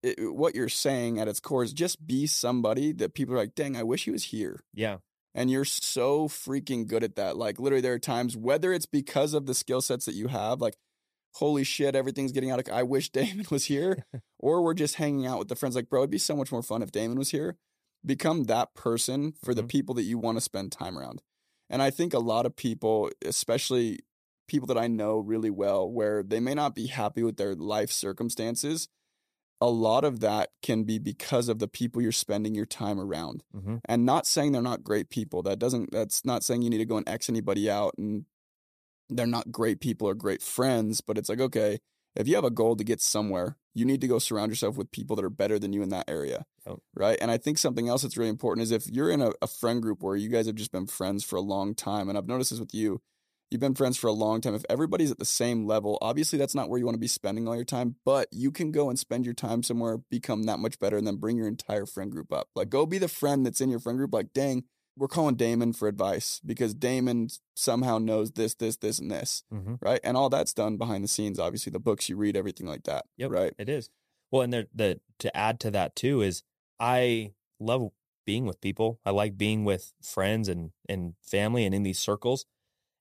It, 0.01 0.33
what 0.33 0.55
you're 0.55 0.69
saying 0.69 1.19
at 1.19 1.27
its 1.27 1.39
core 1.39 1.63
is 1.63 1.73
just 1.73 2.05
be 2.07 2.25
somebody 2.25 2.93
that 2.93 3.13
people 3.13 3.35
are 3.35 3.37
like, 3.37 3.53
dang, 3.55 3.75
I 3.75 3.83
wish 3.83 4.05
he 4.05 4.11
was 4.11 4.25
here. 4.25 4.63
yeah, 4.73 4.97
And 5.35 5.51
you're 5.51 5.65
so 5.65 6.29
freaking 6.29 6.87
good 6.87 7.03
at 7.03 7.15
that. 7.17 7.35
Like 7.37 7.59
literally, 7.59 7.81
there 7.81 7.93
are 7.93 7.99
times 7.99 8.37
whether 8.37 8.71
it's 8.71 8.85
because 8.85 9.33
of 9.33 9.45
the 9.45 9.53
skill 9.53 9.81
sets 9.81 10.05
that 10.05 10.15
you 10.15 10.27
have, 10.27 10.61
like 10.61 10.75
holy 11.35 11.63
shit, 11.63 11.95
everything's 11.95 12.31
getting 12.31 12.49
out 12.49 12.59
of. 12.59 12.73
I 12.73 12.83
wish 12.83 13.09
Damon 13.11 13.45
was 13.51 13.65
here, 13.65 14.05
or 14.39 14.61
we're 14.63 14.73
just 14.73 14.95
hanging 14.95 15.27
out 15.27 15.37
with 15.39 15.47
the 15.49 15.55
friends. 15.55 15.75
Like, 15.75 15.89
bro, 15.89 16.01
it'd 16.01 16.09
be 16.09 16.17
so 16.17 16.35
much 16.35 16.51
more 16.51 16.63
fun 16.63 16.81
if 16.81 16.91
Damon 16.91 17.17
was 17.17 17.31
here. 17.31 17.57
Become 18.05 18.45
that 18.45 18.73
person 18.75 19.33
for 19.43 19.53
the 19.53 19.63
Mhm. 19.63 19.69
people 19.69 19.95
that 19.95 20.03
you 20.03 20.17
want 20.17 20.37
to 20.37 20.41
spend 20.41 20.71
time 20.71 20.97
around. 20.97 21.21
And 21.69 21.81
I 21.81 21.89
think 21.91 22.13
a 22.13 22.19
lot 22.19 22.45
of 22.45 22.55
people, 22.55 23.11
especially 23.25 23.99
people 24.49 24.67
that 24.67 24.77
I 24.77 24.87
know 24.87 25.19
really 25.19 25.49
well, 25.49 25.89
where 25.89 26.21
they 26.23 26.39
may 26.41 26.53
not 26.53 26.75
be 26.75 26.87
happy 26.87 27.23
with 27.23 27.37
their 27.37 27.55
life 27.55 27.91
circumstances, 27.91 28.89
a 29.61 29.69
lot 29.69 30.03
of 30.03 30.19
that 30.21 30.49
can 30.61 30.83
be 30.83 30.99
because 30.99 31.47
of 31.49 31.59
the 31.59 31.67
people 31.67 32.01
you're 32.01 32.11
spending 32.11 32.55
your 32.55 32.65
time 32.65 32.99
around. 32.99 33.43
Hmm 33.53 33.77
and 33.87 34.05
not 34.05 34.25
saying 34.27 34.51
they're 34.51 34.61
not 34.61 34.83
great 34.83 35.09
people 35.09 35.41
that 35.43 35.59
doesn't 35.59 35.91
that's 35.91 36.23
not 36.25 36.43
saying 36.43 36.61
you 36.61 36.69
need 36.69 36.77
to 36.79 36.85
go 36.85 36.97
and 36.97 37.07
x 37.09 37.29
anybody 37.29 37.69
out 37.69 37.93
and 37.97 38.25
they're 39.09 39.25
not 39.25 39.51
great 39.51 39.79
people 39.79 40.07
or 40.07 40.13
great 40.13 40.41
friends 40.41 41.01
but 41.01 41.17
it's 41.17 41.29
like 41.29 41.39
okay 41.39 41.79
if 42.15 42.27
you 42.27 42.35
have 42.35 42.43
a 42.43 42.49
goal 42.51 42.75
to 42.75 42.83
get 42.83 43.01
somewhere 43.01 43.57
you 43.73 43.85
need 43.85 44.01
to 44.01 44.07
go 44.07 44.19
surround 44.19 44.51
yourself 44.51 44.75
with 44.77 44.91
people 44.91 45.15
that 45.15 45.25
are 45.25 45.29
better 45.29 45.57
than 45.57 45.73
you 45.73 45.81
in 45.81 45.89
that 45.89 46.09
area 46.09 46.45
Yep. 46.67 46.77
right? 46.95 47.17
And 47.21 47.31
i 47.31 47.37
think 47.37 47.57
something 47.57 47.87
else 47.89 48.01
that's 48.03 48.17
really 48.17 48.29
important 48.29 48.63
is 48.63 48.71
if 48.71 48.87
you're 48.87 49.09
in 49.09 49.21
a, 49.21 49.31
a 49.41 49.47
friend 49.47 49.81
group 49.81 50.03
where 50.03 50.15
you 50.15 50.29
guys 50.29 50.45
have 50.45 50.55
just 50.55 50.71
been 50.71 50.87
friends 50.87 51.23
for 51.23 51.35
a 51.37 51.41
long 51.41 51.73
time 51.73 52.09
and 52.09 52.17
i've 52.17 52.27
noticed 52.27 52.51
this 52.51 52.59
with 52.59 52.73
you 52.73 53.01
you've 53.51 53.61
been 53.61 53.75
friends 53.75 53.97
for 53.97 54.07
a 54.07 54.11
long 54.13 54.41
time 54.41 54.55
if 54.55 54.63
everybody's 54.69 55.11
at 55.11 55.19
the 55.19 55.25
same 55.25 55.65
level 55.65 55.97
obviously 56.01 56.37
that's 56.37 56.55
not 56.55 56.69
where 56.69 56.77
you 56.79 56.85
want 56.85 56.95
to 56.95 56.99
be 56.99 57.07
spending 57.07 57.47
all 57.47 57.55
your 57.55 57.65
time 57.65 57.95
but 58.05 58.27
you 58.31 58.51
can 58.51 58.71
go 58.71 58.89
and 58.89 58.99
spend 58.99 59.25
your 59.25 59.33
time 59.33 59.63
somewhere 59.63 59.97
become 60.09 60.43
that 60.43 60.59
much 60.59 60.79
better 60.79 60.97
and 60.97 61.07
then 61.07 61.17
bring 61.17 61.37
your 61.37 61.47
entire 61.47 61.85
friend 61.85 62.11
group 62.11 62.31
up 62.31 62.47
like 62.55 62.69
go 62.69 62.85
be 62.85 62.97
the 62.97 63.07
friend 63.07 63.45
that's 63.45 63.61
in 63.61 63.69
your 63.69 63.79
friend 63.79 63.97
group 63.97 64.13
like 64.13 64.33
dang 64.33 64.63
we're 64.97 65.07
calling 65.07 65.35
damon 65.35 65.71
for 65.73 65.87
advice 65.87 66.41
because 66.45 66.73
damon 66.73 67.29
somehow 67.55 67.97
knows 67.97 68.31
this 68.31 68.53
this 68.55 68.77
this 68.77 68.99
and 68.99 69.09
this 69.11 69.43
hmm 69.51 69.75
right 69.81 70.01
and 70.03 70.17
all 70.17 70.29
that's 70.29 70.53
done 70.53 70.77
behind 70.77 71.03
the 71.03 71.07
scenes 71.07 71.39
obviously 71.39 71.71
the 71.71 71.79
books 71.79 72.09
you 72.09 72.17
read 72.17 72.35
everything 72.35 72.67
like 72.67 72.83
that 72.83 73.05
Yep. 73.17 73.31
right 73.31 73.53
It 73.57 73.69
is. 73.69 73.89
Well, 74.31 74.43
and 74.43 74.53
there, 74.53 74.67
the 74.75 74.99
to 75.19 75.35
add 75.35 75.59
to 75.61 75.71
that 75.71 75.95
too 75.95 76.21
is 76.21 76.43
I 76.79 77.33
love 77.59 77.89
being 78.25 78.45
with 78.45 78.61
people. 78.61 78.99
I 79.03 79.09
like 79.09 79.37
being 79.37 79.65
with 79.65 79.91
friends 80.03 80.47
and 80.47 80.71
and 80.87 81.15
family 81.23 81.65
and 81.65 81.73
in 81.73 81.81
these 81.81 81.97
circles. 81.97 82.45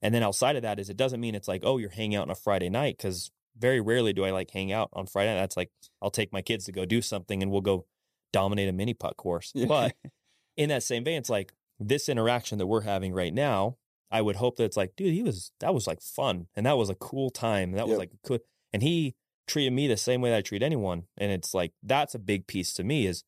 And 0.03 0.15
then 0.15 0.23
outside 0.23 0.57
of 0.57 0.63
that 0.63 0.79
is 0.79 0.89
it 0.91 0.97
doesn't 0.97 1.21
mean 1.21 1.35
it's 1.35 1.49
like 1.49 1.63
oh 1.65 1.79
you're 1.79 1.91
hanging 1.91 2.17
out 2.17 2.23
on 2.23 2.31
a 2.31 2.35
Friday 2.35 2.69
night 2.71 2.97
because 2.97 3.31
very 3.57 3.81
rarely 3.81 4.13
do 4.13 4.25
I 4.25 4.31
like 4.31 4.51
hang 4.51 4.71
out 4.73 4.89
on 4.93 5.07
Friday. 5.07 5.35
night. 5.35 5.41
That's 5.41 5.57
like 5.57 5.71
I'll 6.01 6.11
take 6.11 6.33
my 6.33 6.43
kids 6.43 6.65
to 6.67 6.73
go 6.73 6.85
do 6.85 7.03
something 7.03 7.43
and 7.43 7.51
we'll 7.51 7.61
go 7.61 7.87
dominate 8.33 8.69
a 8.69 8.73
mini 8.73 8.95
putt 8.95 9.17
course. 9.17 9.53
But 9.67 9.97
in 10.57 10.69
that 10.69 10.83
same 10.83 11.05
vein, 11.05 11.19
it's 11.19 11.31
like 11.31 11.53
this 11.81 12.09
interaction 12.09 12.59
that 12.59 12.67
we're 12.67 12.83
having 12.83 13.13
right 13.13 13.35
now. 13.35 13.77
I 14.11 14.23
would 14.23 14.37
hope 14.37 14.57
that 14.57 14.65
it's 14.65 14.77
like, 14.77 14.95
dude, 14.97 15.13
he 15.13 15.23
was 15.23 15.51
that 15.61 15.75
was 15.75 15.87
like 15.87 16.01
fun 16.01 16.47
and 16.57 16.65
that 16.67 16.79
was 16.79 16.89
a 16.91 16.95
cool 16.95 17.31
time. 17.31 17.73
That 17.73 17.87
was 17.87 17.93
Yep. 17.93 17.99
like 17.99 18.11
cool, 18.27 18.39
and 18.73 18.83
he 18.83 19.15
treated 19.47 19.73
me 19.73 19.87
the 19.89 19.97
same 19.97 20.21
way 20.21 20.31
that 20.31 20.37
I 20.37 20.43
treat 20.43 20.63
anyone. 20.63 21.05
And 21.17 21.31
it's 21.33 21.53
like 21.53 21.73
that's 21.83 22.15
a 22.15 22.19
big 22.19 22.47
piece 22.47 22.73
to 22.75 22.85
me 22.85 23.07
is 23.07 23.25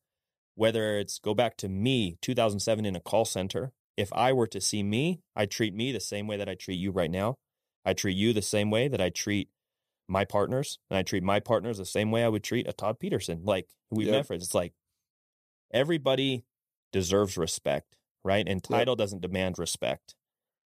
whether 0.55 0.97
it's 0.97 1.19
go 1.19 1.33
back 1.33 1.57
to 1.57 1.69
me 1.69 2.17
2007 2.21 2.85
in 2.85 2.95
a 2.95 2.99
call 2.99 3.25
center. 3.25 3.73
If 4.01 4.11
I 4.13 4.33
were 4.33 4.47
to 4.47 4.59
see 4.59 4.81
me, 4.81 5.21
I 5.35 5.45
treat 5.45 5.75
me 5.75 5.91
the 5.91 5.99
same 5.99 6.25
way 6.25 6.35
that 6.37 6.49
I 6.49 6.55
treat 6.55 6.79
you 6.79 6.91
right 6.91 7.11
now. 7.11 7.37
I 7.85 7.93
treat 7.93 8.17
you 8.17 8.33
the 8.33 8.41
same 8.41 8.71
way 8.71 8.87
that 8.87 8.99
I 8.99 9.09
treat 9.09 9.49
my 10.07 10.25
partners, 10.25 10.79
and 10.89 10.97
I 10.97 11.03
treat 11.03 11.21
my 11.23 11.39
partners 11.39 11.77
the 11.77 11.85
same 11.85 12.09
way 12.09 12.23
I 12.23 12.27
would 12.27 12.43
treat 12.43 12.67
a 12.67 12.73
Todd 12.73 12.99
Pedersen. 12.99 13.41
Like 13.43 13.67
who 13.89 13.97
we've 13.97 14.07
Yep. 14.07 14.15
met 14.15 14.25
friends. 14.25 14.43
It's 14.43 14.55
like 14.55 14.73
everybody 15.71 16.43
deserves 16.91 17.37
respect, 17.37 17.95
right? 18.23 18.47
And 18.47 18.63
title 18.63 18.95
doesn't 18.95 19.21
demand 19.21 19.59
respect. 19.59 20.15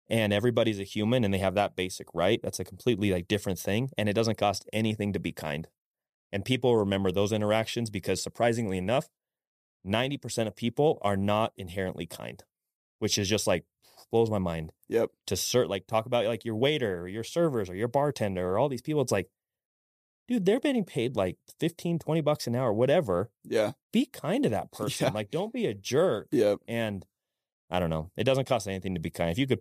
And 0.09 0.31
everybody's 0.31 0.79
a 0.79 0.83
human 0.83 1.25
and 1.25 1.33
they 1.33 1.39
have 1.39 1.55
that 1.55 1.75
basic 1.75 2.07
right. 2.13 2.39
That's 2.41 2.61
a 2.61 2.65
completely 2.65 3.11
like 3.11 3.27
different 3.27 3.59
thing. 3.59 3.89
And 3.97 4.07
it 4.07 4.13
doesn't 4.13 4.37
cost 4.37 4.67
anything 4.71 5.11
to 5.11 5.19
be 5.19 5.33
kind. 5.33 5.67
And 6.31 6.45
people 6.45 6.77
remember 6.77 7.11
those 7.11 7.33
interactions 7.33 7.89
because 7.89 8.23
surprisingly 8.23 8.77
enough, 8.77 9.09
90% 9.85 10.47
of 10.47 10.55
people 10.55 10.97
are 11.01 11.17
not 11.17 11.53
inherently 11.57 12.05
kind, 12.05 12.43
which 12.99 13.17
is 13.17 13.27
just 13.29 13.47
like 13.47 13.65
blows 14.11 14.29
my 14.29 14.37
mind 14.39 14.71
yep 14.87 15.09
to 15.25 15.35
cert 15.35 15.67
like 15.67 15.85
talk 15.85 16.05
about 16.05 16.25
like 16.25 16.45
your 16.45 16.55
waiter 16.55 17.01
or 17.01 17.07
your 17.09 17.23
servers 17.23 17.69
or 17.69 17.75
your 17.75 17.87
bartender 17.89 18.49
or 18.49 18.57
all 18.57 18.69
these 18.69 18.81
people. 18.81 19.01
It's 19.01 19.11
like, 19.11 19.29
dude, 20.27 20.45
they're 20.45 20.59
getting 20.59 20.85
paid 20.85 21.15
like 21.15 21.37
15, 21.59 21.99
20 21.99 22.21
bucks 22.21 22.47
an 22.47 22.55
hour, 22.55 22.71
whatever. 22.73 23.29
yeah 23.43 23.73
Be 23.91 24.05
kind 24.05 24.43
to 24.43 24.49
that 24.49 24.71
person. 24.73 25.07
Yeah. 25.07 25.13
Like, 25.13 25.31
don't 25.31 25.51
be 25.53 25.65
a 25.65 25.73
jerk. 25.73 26.27
yep 26.31 26.59
And 26.67 27.05
I 27.69 27.79
don't 27.79 27.89
know. 27.89 28.11
It 28.15 28.23
doesn't 28.23 28.47
cost 28.47 28.67
anything 28.67 28.93
to 28.93 29.01
be 29.01 29.09
kind. 29.09 29.29
If 29.29 29.37
you 29.37 29.47
could 29.47 29.59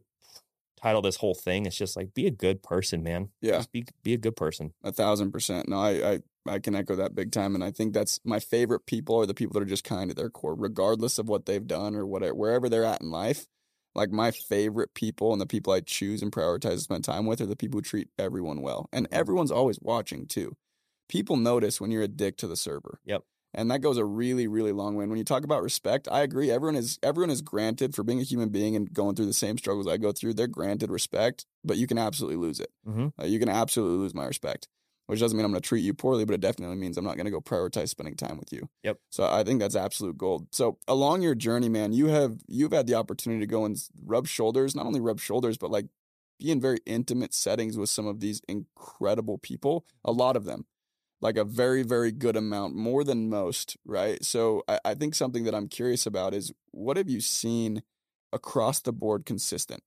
title 0.80 1.02
this 1.02 1.16
whole 1.16 1.34
thing, 1.34 1.66
it's 1.66 1.76
just 1.76 1.96
like 1.96 2.14
be 2.14 2.26
a 2.26 2.30
good 2.30 2.62
person, 2.62 3.02
man. 3.02 3.30
Yeah. 3.40 3.52
Just 3.52 3.72
be 3.72 3.86
be 4.02 4.14
a 4.14 4.18
good 4.18 4.36
person. 4.36 4.72
A 4.82 4.92
thousand 4.92 5.32
percent. 5.32 5.68
No, 5.68 5.78
I, 5.78 6.12
I 6.12 6.20
I 6.48 6.58
can 6.58 6.74
echo 6.74 6.96
that 6.96 7.14
big 7.14 7.32
time, 7.32 7.54
and 7.54 7.64
I 7.64 7.70
think 7.70 7.92
that's 7.92 8.20
my 8.24 8.38
favorite 8.38 8.86
people 8.86 9.16
are 9.16 9.26
the 9.26 9.34
people 9.34 9.54
that 9.54 9.62
are 9.62 9.70
just 9.70 9.84
kind 9.84 10.10
at 10.10 10.16
their 10.16 10.30
core, 10.30 10.54
regardless 10.54 11.18
of 11.18 11.28
what 11.28 11.46
they've 11.46 11.66
done 11.66 11.94
or 11.94 12.06
whatever, 12.06 12.34
wherever 12.34 12.68
they're 12.68 12.84
at 12.84 13.02
in 13.02 13.10
life. 13.10 13.46
Like 13.94 14.10
my 14.10 14.30
favorite 14.30 14.92
people 14.94 15.32
and 15.32 15.40
the 15.40 15.46
people 15.46 15.72
I 15.72 15.80
choose 15.80 16.20
and 16.22 16.30
prioritize 16.30 16.74
to 16.74 16.80
spend 16.80 17.04
time 17.04 17.24
with 17.24 17.40
are 17.40 17.46
the 17.46 17.56
people 17.56 17.78
who 17.78 17.82
treat 17.82 18.08
everyone 18.18 18.60
well, 18.60 18.88
and 18.92 19.06
mm-hmm. 19.06 19.18
everyone's 19.18 19.50
always 19.50 19.78
watching 19.80 20.26
too. 20.26 20.56
People 21.08 21.36
notice 21.36 21.80
when 21.80 21.90
you're 21.90 22.02
a 22.02 22.08
dick 22.08 22.36
to 22.38 22.46
the 22.46 22.56
server. 22.56 23.00
Yep. 23.04 23.22
And 23.54 23.70
that 23.70 23.80
goes 23.80 23.96
a 23.96 24.04
really, 24.04 24.46
really 24.46 24.72
long 24.72 24.96
way. 24.96 25.04
And 25.04 25.10
when 25.10 25.18
you 25.18 25.24
talk 25.24 25.44
about 25.44 25.62
respect, 25.62 26.08
I 26.10 26.20
agree. 26.22 26.50
Everyone 26.50 26.76
is 26.76 26.98
everyone 27.02 27.30
is 27.30 27.40
granted 27.40 27.94
for 27.94 28.02
being 28.02 28.20
a 28.20 28.24
human 28.24 28.50
being 28.50 28.76
and 28.76 28.92
going 28.92 29.14
through 29.16 29.26
the 29.26 29.32
same 29.32 29.56
struggles 29.56 29.86
I 29.86 29.96
go 29.96 30.12
through. 30.12 30.34
They're 30.34 30.46
granted 30.46 30.90
respect, 30.90 31.46
but 31.64 31.78
you 31.78 31.86
can 31.86 31.96
absolutely 31.98 32.36
lose 32.36 32.60
it. 32.60 32.70
Mhm. 32.86 33.12
Uh, 33.20 33.24
you 33.24 33.38
can 33.38 33.48
absolutely 33.48 33.96
lose 33.98 34.14
my 34.14 34.26
respect, 34.26 34.68
which 35.06 35.20
doesn't 35.20 35.36
mean 35.36 35.44
I'm 35.46 35.52
going 35.52 35.62
to 35.62 35.66
treat 35.66 35.84
you 35.84 35.94
poorly, 35.94 36.26
but 36.26 36.34
it 36.34 36.40
definitely 36.42 36.76
means 36.76 36.98
I'm 36.98 37.04
not 37.04 37.16
going 37.16 37.24
to 37.24 37.30
go 37.30 37.40
prioritize 37.40 37.88
spending 37.88 38.14
time 38.16 38.36
with 38.36 38.52
you. 38.52 38.68
Yep. 38.82 38.98
So 39.10 39.24
I 39.24 39.42
think 39.42 39.60
that's 39.60 39.76
absolute 39.76 40.18
gold. 40.18 40.48
So 40.52 40.78
along 40.86 41.22
your 41.22 41.34
journey, 41.34 41.70
man, 41.70 41.92
you 41.94 42.08
have 42.08 42.40
you've 42.48 42.72
had 42.72 42.86
the 42.86 42.94
opportunity 42.94 43.40
to 43.40 43.46
go 43.46 43.64
and 43.64 43.76
rub 44.04 44.26
shoulders, 44.26 44.74
not 44.74 44.84
only 44.84 45.00
rub 45.00 45.18
shoulders, 45.18 45.56
but 45.56 45.70
like 45.70 45.86
be 46.38 46.50
in 46.50 46.60
very 46.60 46.80
intimate 46.84 47.32
settings 47.32 47.78
with 47.78 47.88
some 47.88 48.06
of 48.06 48.20
these 48.20 48.42
incredible 48.48 49.38
people. 49.38 49.86
A 50.04 50.12
lot 50.12 50.36
of 50.36 50.44
them, 50.44 50.66
like 51.20 51.36
a 51.36 51.44
very 51.44 51.82
very 51.82 52.12
good 52.12 52.36
amount, 52.36 52.74
more 52.74 53.04
than 53.04 53.28
most, 53.28 53.76
right? 53.84 54.24
So 54.24 54.62
I, 54.68 54.80
I 54.84 54.94
think 54.94 55.14
something 55.14 55.44
that 55.44 55.54
I'm 55.54 55.68
curious 55.68 56.06
about 56.06 56.34
is 56.34 56.52
what 56.70 56.96
have 56.96 57.08
you 57.08 57.20
seen 57.20 57.82
across 58.32 58.80
the 58.80 58.92
board 58.92 59.24
consistent? 59.24 59.82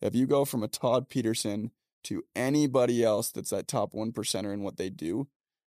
If 0.00 0.14
you 0.14 0.26
go 0.26 0.44
from 0.44 0.62
a 0.62 0.68
Todd 0.68 1.08
Pedersen 1.08 1.70
to 2.04 2.22
anybody 2.34 3.02
else 3.02 3.30
that's 3.30 3.50
that 3.50 3.66
top 3.68 3.94
one 3.94 4.12
percenter 4.12 4.52
in 4.52 4.62
what 4.62 4.76
they 4.76 4.90
do, 4.90 5.28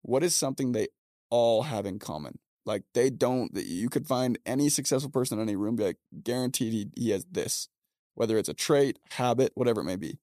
what 0.02 0.24
is 0.24 0.36
something 0.36 0.72
they 0.72 0.88
all 1.30 1.64
have 1.64 1.86
in 1.86 2.00
common? 2.00 2.40
Like 2.66 2.84
they 2.94 3.10
don't. 3.10 3.56
You 3.56 3.90
could 3.90 4.06
find 4.06 4.38
any 4.46 4.70
successful 4.70 5.10
person 5.10 5.40
in 5.40 5.48
any 5.48 5.56
room, 5.56 5.76
be 5.76 5.86
like 5.86 5.98
guaranteed 6.24 6.74
he, 6.74 6.90
he 6.96 7.10
has 7.12 7.26
this, 7.26 7.70
whether 8.16 8.38
it's 8.38 8.50
a 8.50 8.54
trait, 8.54 9.00
habit, 9.12 9.52
whatever 9.56 9.82
it 9.82 9.86
may 9.86 9.96
be. 9.96 10.20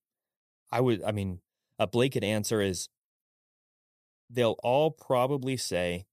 I 0.71 0.81
would, 0.81 1.03
I 1.03 1.13
mean, 1.13 1.41
a 1.79 1.87
blanket 1.87 2.23
answer 2.23 2.61
is 2.61 2.89
they'll 4.31 4.57
all 4.63 4.91
probably 4.91 5.57
say 5.57 6.07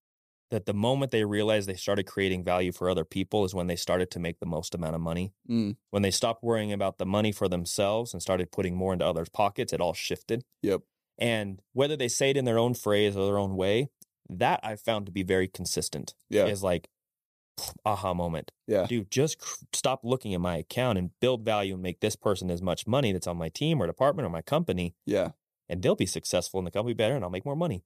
that 0.51 0.65
the 0.67 0.73
moment 0.73 1.11
they 1.11 1.23
realized 1.25 1.67
they 1.67 1.73
started 1.75 2.03
creating 2.05 2.43
value 2.43 2.71
for 2.71 2.87
other 2.89 3.03
people 3.05 3.43
is 3.43 3.55
when 3.55 3.65
they 3.67 3.75
started 3.75 4.11
to 4.11 4.19
make 4.19 4.39
the 4.39 4.45
most 4.45 4.75
amount 4.75 4.93
of 4.93 5.01
money. 5.01 5.33
Mm, 5.49 5.77
When 5.89 6.03
they 6.03 6.11
stopped 6.11 6.43
worrying 6.43 6.71
about 6.71 6.99
the 6.99 7.05
money 7.07 7.31
for 7.31 7.47
themselves 7.49 8.13
and 8.13 8.21
started 8.21 8.51
putting 8.51 8.75
more 8.75 8.93
into 8.93 9.05
others' 9.05 9.29
pockets, 9.29 9.73
it 9.73 9.81
all 9.81 9.93
shifted. 9.93 10.43
yep. 10.61 10.81
And 11.19 11.61
whether 11.73 11.95
they 11.95 12.07
say 12.07 12.31
it 12.31 12.37
in 12.37 12.45
their 12.45 12.57
own 12.59 12.73
phrase 12.73 13.15
or 13.15 13.25
their 13.25 13.37
own 13.37 13.55
way, 13.55 13.89
that 14.29 14.59
I've 14.63 14.81
found 14.81 15.05
to 15.07 15.11
be 15.11 15.21
very 15.23 15.47
consistent. 15.47 16.15
Yeah. 16.29 16.45
Is 16.45 16.63
like, 16.63 16.87
aha 17.85 18.13
moment. 18.13 18.51
Yeah. 18.67 18.85
Dude, 18.87 19.11
just 19.11 19.39
cr- 19.39 19.63
stop 19.73 20.01
looking 20.03 20.33
at 20.33 20.41
my 20.41 20.57
account 20.57 20.97
and 20.97 21.11
build 21.19 21.43
value 21.45 21.73
and 21.75 21.83
make 21.83 21.99
this 21.99 22.15
person 22.15 22.49
as 22.49 22.61
much 22.61 22.87
money 22.87 23.11
that's 23.11 23.27
on 23.27 23.37
my 23.37 23.49
team 23.49 23.81
or 23.81 23.85
department 23.87 24.25
or 24.25 24.29
my 24.29 24.41
company, 24.41 24.95
Yeah. 25.05 25.31
and 25.69 25.81
they'll 25.81 25.95
be 25.95 26.05
successful 26.07 26.59
in 26.59 26.65
the 26.65 26.71
company 26.71 26.93
better 26.95 27.15
and 27.15 27.23
I'll 27.23 27.29
make 27.29 27.45
more 27.45 27.55
money. 27.55 27.83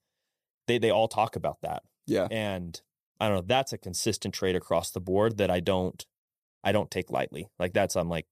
They 0.68 0.78
they 0.78 0.90
all 0.90 1.08
talk 1.08 1.36
about 1.36 1.58
that. 1.62 1.84
Yeah. 2.06 2.28
And 2.32 2.80
I 3.20 3.28
don't 3.28 3.38
know, 3.38 3.44
that's 3.48 3.74
a 3.74 3.78
consistent 3.78 4.34
trait 4.34 4.56
across 4.56 4.92
the 4.92 5.00
board 5.02 5.38
that 5.38 5.50
I 5.50 5.60
don't 5.60 6.06
I 6.64 6.72
don't 6.72 6.92
take 6.92 7.10
lightly. 7.12 7.48
Like 7.60 7.74
that's 7.74 7.96
I'm 7.96 8.10
like 8.10 8.28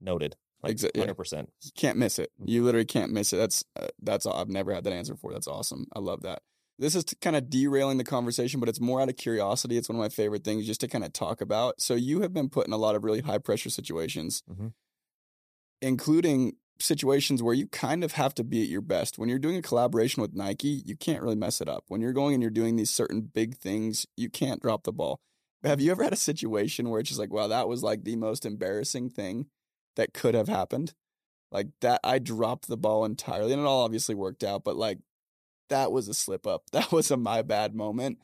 noted. 0.00 0.36
Like 0.62 0.76
Exa- 0.76 0.90
yeah. 0.94 1.04
100%. 1.06 1.46
You 1.62 1.70
can't 1.76 1.96
miss 1.98 2.18
it. 2.18 2.30
Mm. 2.40 2.48
You 2.48 2.64
literally 2.64 2.84
can't 2.84 3.12
miss 3.12 3.32
it. 3.32 3.36
That's 3.36 3.64
uh, 3.80 3.86
that's 4.02 4.26
all. 4.26 4.34
I've 4.40 4.48
never 4.48 4.74
had 4.74 4.82
that 4.84 4.92
answer 4.92 5.14
before. 5.14 5.32
That's 5.32 5.46
awesome. 5.46 5.86
I 5.94 6.00
love 6.00 6.22
that. 6.22 6.42
This 6.80 6.94
is 6.94 7.04
kind 7.20 7.34
of 7.36 7.48
derailing 7.50 7.98
the 7.98 8.04
conversation, 8.04 8.60
but 8.60 8.68
it's 8.68 8.80
more 8.80 9.00
out 9.00 9.08
of 9.08 9.16
curiosity. 9.16 9.76
It's 9.76 9.88
one 9.88 9.96
of 9.96 10.00
my 10.00 10.08
favorite 10.08 10.44
things 10.44 10.66
just 10.66 10.80
to 10.82 10.88
kind 10.88 11.04
of 11.04 11.12
talk 11.12 11.40
about. 11.40 11.80
So 11.80 11.94
you 11.94 12.20
have 12.22 12.32
been 12.32 12.48
put 12.48 12.66
in 12.68 12.72
a 12.72 12.76
lot 12.76 12.94
of 12.94 13.02
really 13.04 13.20
high 13.20 13.38
pressure 13.38 13.70
situations, 13.70 14.42
Mhm. 14.48 14.72
including 15.82 16.56
situations 16.80 17.42
where 17.42 17.54
you 17.54 17.66
kind 17.66 18.04
of 18.04 18.12
have 18.12 18.34
to 18.34 18.44
be 18.44 18.62
at 18.62 18.68
your 18.68 18.80
best. 18.80 19.18
When 19.18 19.28
you're 19.28 19.38
doing 19.38 19.56
a 19.56 19.62
collaboration 19.62 20.20
with 20.20 20.34
Nike, 20.34 20.82
you 20.84 20.96
can't 20.96 21.22
really 21.22 21.36
mess 21.36 21.60
it 21.60 21.68
up. 21.68 21.84
When 21.88 22.00
you're 22.00 22.12
going 22.12 22.34
and 22.34 22.42
you're 22.42 22.50
doing 22.50 22.76
these 22.76 22.90
certain 22.90 23.22
big 23.22 23.56
things, 23.56 24.06
you 24.16 24.28
can't 24.30 24.62
drop 24.62 24.84
the 24.84 24.92
ball. 24.92 25.20
Have 25.64 25.80
you 25.80 25.90
ever 25.90 26.04
had 26.04 26.12
a 26.12 26.16
situation 26.16 26.88
where 26.88 27.00
it's 27.00 27.08
just 27.08 27.18
like, 27.18 27.32
wow, 27.32 27.48
that 27.48 27.68
was 27.68 27.82
like 27.82 28.04
the 28.04 28.16
most 28.16 28.46
embarrassing 28.46 29.10
thing 29.10 29.46
that 29.96 30.14
could 30.14 30.34
have 30.34 30.48
happened? 30.48 30.94
Like 31.50 31.68
that, 31.80 32.00
I 32.04 32.18
dropped 32.18 32.68
the 32.68 32.76
ball 32.76 33.04
entirely, 33.04 33.52
and 33.52 33.62
it 33.62 33.66
all 33.66 33.82
obviously 33.84 34.14
worked 34.14 34.44
out. 34.44 34.64
But 34.64 34.76
like, 34.76 34.98
that 35.68 35.90
was 35.90 36.08
a 36.08 36.14
slip 36.14 36.46
up. 36.46 36.64
That 36.72 36.92
was 36.92 37.10
a 37.10 37.16
my 37.16 37.42
bad 37.42 37.74
moment. 37.74 38.18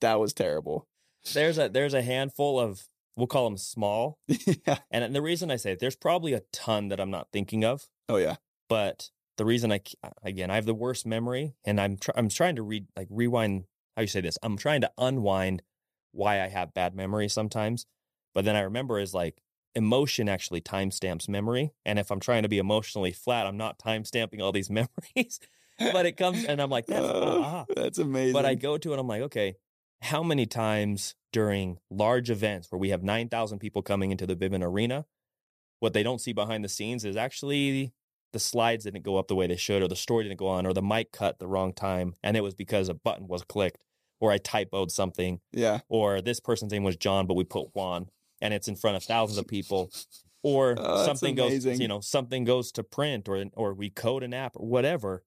That 0.00 0.18
was 0.18 0.32
terrible. 0.32 0.86
There's 1.32 1.58
a 1.58 1.68
there's 1.68 1.94
a 1.94 2.02
handful 2.02 2.58
of 2.58 2.88
we'll 3.16 3.26
call 3.26 3.44
them 3.44 3.58
small. 3.58 4.18
yeah. 4.26 4.78
And 4.90 5.14
the 5.14 5.22
reason 5.22 5.50
I 5.50 5.56
say 5.56 5.72
it, 5.72 5.78
there's 5.78 5.96
probably 5.96 6.32
a 6.32 6.42
ton 6.52 6.88
that 6.88 7.00
I'm 7.00 7.10
not 7.10 7.28
thinking 7.32 7.64
of. 7.64 7.86
Oh 8.10 8.16
yeah. 8.16 8.36
but 8.68 9.10
the 9.36 9.44
reason 9.44 9.72
I 9.72 9.80
again 10.22 10.50
I 10.50 10.56
have 10.56 10.66
the 10.66 10.74
worst 10.74 11.06
memory, 11.06 11.54
and 11.64 11.80
I'm 11.80 11.96
tr- 11.96 12.10
I'm 12.14 12.28
trying 12.28 12.56
to 12.56 12.62
read 12.62 12.86
like 12.96 13.08
rewind. 13.10 13.64
How 13.96 14.02
you 14.02 14.08
say 14.08 14.20
this? 14.20 14.36
I'm 14.42 14.56
trying 14.56 14.80
to 14.82 14.90
unwind 14.98 15.62
why 16.12 16.42
I 16.42 16.48
have 16.48 16.74
bad 16.74 16.94
memory 16.94 17.28
sometimes, 17.28 17.86
but 18.34 18.44
then 18.44 18.56
I 18.56 18.60
remember 18.60 18.98
is 18.98 19.14
like 19.14 19.40
emotion 19.74 20.28
actually 20.28 20.60
timestamps 20.60 21.28
memory, 21.28 21.72
and 21.86 21.98
if 21.98 22.10
I'm 22.10 22.20
trying 22.20 22.42
to 22.42 22.48
be 22.48 22.58
emotionally 22.58 23.12
flat, 23.12 23.46
I'm 23.46 23.56
not 23.56 23.78
timestamping 23.78 24.40
all 24.42 24.52
these 24.52 24.70
memories. 24.80 25.40
but 25.78 26.04
it 26.06 26.16
comes, 26.18 26.44
and 26.44 26.60
I'm 26.60 26.68
like, 26.70 26.86
that's 26.86 27.00
Oh, 27.08 27.42
ah. 27.44 27.64
that's 27.74 27.98
amazing. 27.98 28.32
But 28.34 28.44
I 28.44 28.54
go 28.54 28.76
to 28.76 28.92
it, 28.92 28.98
I'm 28.98 29.06
like, 29.08 29.22
okay, 29.22 29.56
how 30.02 30.22
many 30.22 30.44
times 30.46 31.14
during 31.32 31.78
large 31.90 32.28
events 32.30 32.70
where 32.70 32.78
we 32.78 32.90
have 32.90 33.02
9,000 33.02 33.58
people 33.60 33.80
coming 33.82 34.10
into 34.10 34.26
the 34.26 34.34
Vivint 34.36 34.64
Arena, 34.64 35.06
what 35.78 35.92
they 35.94 36.02
don't 36.02 36.20
see 36.20 36.32
behind 36.32 36.64
the 36.64 36.68
scenes 36.68 37.04
is 37.04 37.16
actually 37.16 37.92
the 38.32 38.38
slides 38.38 38.84
didn't 38.84 39.02
go 39.02 39.16
up 39.16 39.28
the 39.28 39.34
way 39.34 39.46
they 39.46 39.56
should, 39.56 39.82
or 39.82 39.88
the 39.88 39.96
story 39.96 40.24
didn't 40.24 40.38
go 40.38 40.48
on, 40.48 40.66
or 40.66 40.72
the 40.72 40.82
mic 40.82 41.12
cut 41.12 41.38
the 41.38 41.46
wrong 41.46 41.72
time. 41.72 42.14
And 42.22 42.36
it 42.36 42.42
was 42.42 42.54
because 42.54 42.88
a 42.88 42.94
button 42.94 43.28
was 43.28 43.42
clicked, 43.42 43.84
or 44.20 44.30
I 44.30 44.38
typoed 44.38 44.90
something, 44.90 45.40
yeah. 45.52 45.80
or 45.88 46.20
this 46.20 46.40
person's 46.40 46.72
name 46.72 46.84
was 46.84 46.96
John, 46.96 47.26
but 47.26 47.34
we 47.34 47.44
put 47.44 47.74
Juan, 47.74 48.08
and 48.40 48.54
it's 48.54 48.68
in 48.68 48.76
front 48.76 48.96
of 48.96 49.02
thousands 49.02 49.38
of 49.38 49.46
people. 49.46 49.90
Or 50.42 50.74
Oh, 50.78 51.04
something 51.04 51.34
goes, 51.34 51.64
you 51.66 51.88
know, 51.88 52.00
something 52.00 52.44
goes 52.44 52.72
to 52.72 52.82
print, 52.82 53.28
or 53.28 53.44
or 53.54 53.74
we 53.74 53.90
code 53.90 54.22
an 54.22 54.32
app 54.34 54.56
or 54.56 54.66
whatever. 54.66 55.24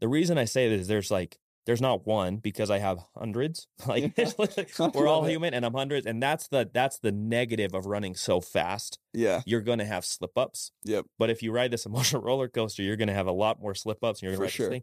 The 0.00 0.08
reason 0.08 0.36
I 0.36 0.44
say 0.44 0.68
this 0.68 0.82
is 0.82 0.88
there's 0.88 1.10
like 1.10 1.38
there's 1.66 1.80
not 1.80 2.06
one 2.06 2.36
because 2.36 2.70
I 2.70 2.78
have 2.78 3.00
hundreds. 3.16 3.66
Like 3.86 4.16
we're 4.94 5.06
all 5.06 5.24
human, 5.24 5.54
and 5.54 5.64
I'm 5.64 5.74
hundreds, 5.74 6.06
and 6.06 6.22
that's 6.22 6.48
the 6.48 6.68
that's 6.72 6.98
the 7.00 7.12
negative 7.12 7.74
of 7.74 7.86
running 7.86 8.14
so 8.14 8.40
fast. 8.40 8.98
Yeah. 9.12 9.42
You're 9.46 9.60
going 9.60 9.78
to 9.78 9.84
have 9.84 10.04
slip 10.04 10.36
ups. 10.36 10.72
Yep. 10.84 11.06
But 11.18 11.30
if 11.30 11.42
you 11.42 11.52
ride 11.52 11.70
this 11.70 11.86
emotional 11.86 12.22
roller 12.22 12.48
coaster, 12.48 12.82
you're 12.82 12.96
going 12.96 13.08
to 13.08 13.14
have 13.14 13.26
a 13.26 13.32
lot 13.32 13.60
more 13.60 13.74
slip 13.74 14.02
ups. 14.02 14.20
and 14.22 14.28
You're 14.30 14.38
going 14.38 14.48
to 14.48 14.54
sure. 14.54 14.78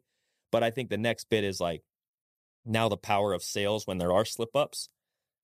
But 0.52 0.64
I 0.64 0.70
think 0.70 0.90
the 0.90 0.98
next 0.98 1.30
bit 1.30 1.44
is 1.44 1.60
like 1.60 1.82
now 2.66 2.88
the 2.90 2.98
power 2.98 3.34
of 3.34 3.44
sales 3.44 3.88
when 3.88 3.98
there 3.98 4.12
are 4.14 4.26
slip 4.26 4.56
ups. 4.56 4.90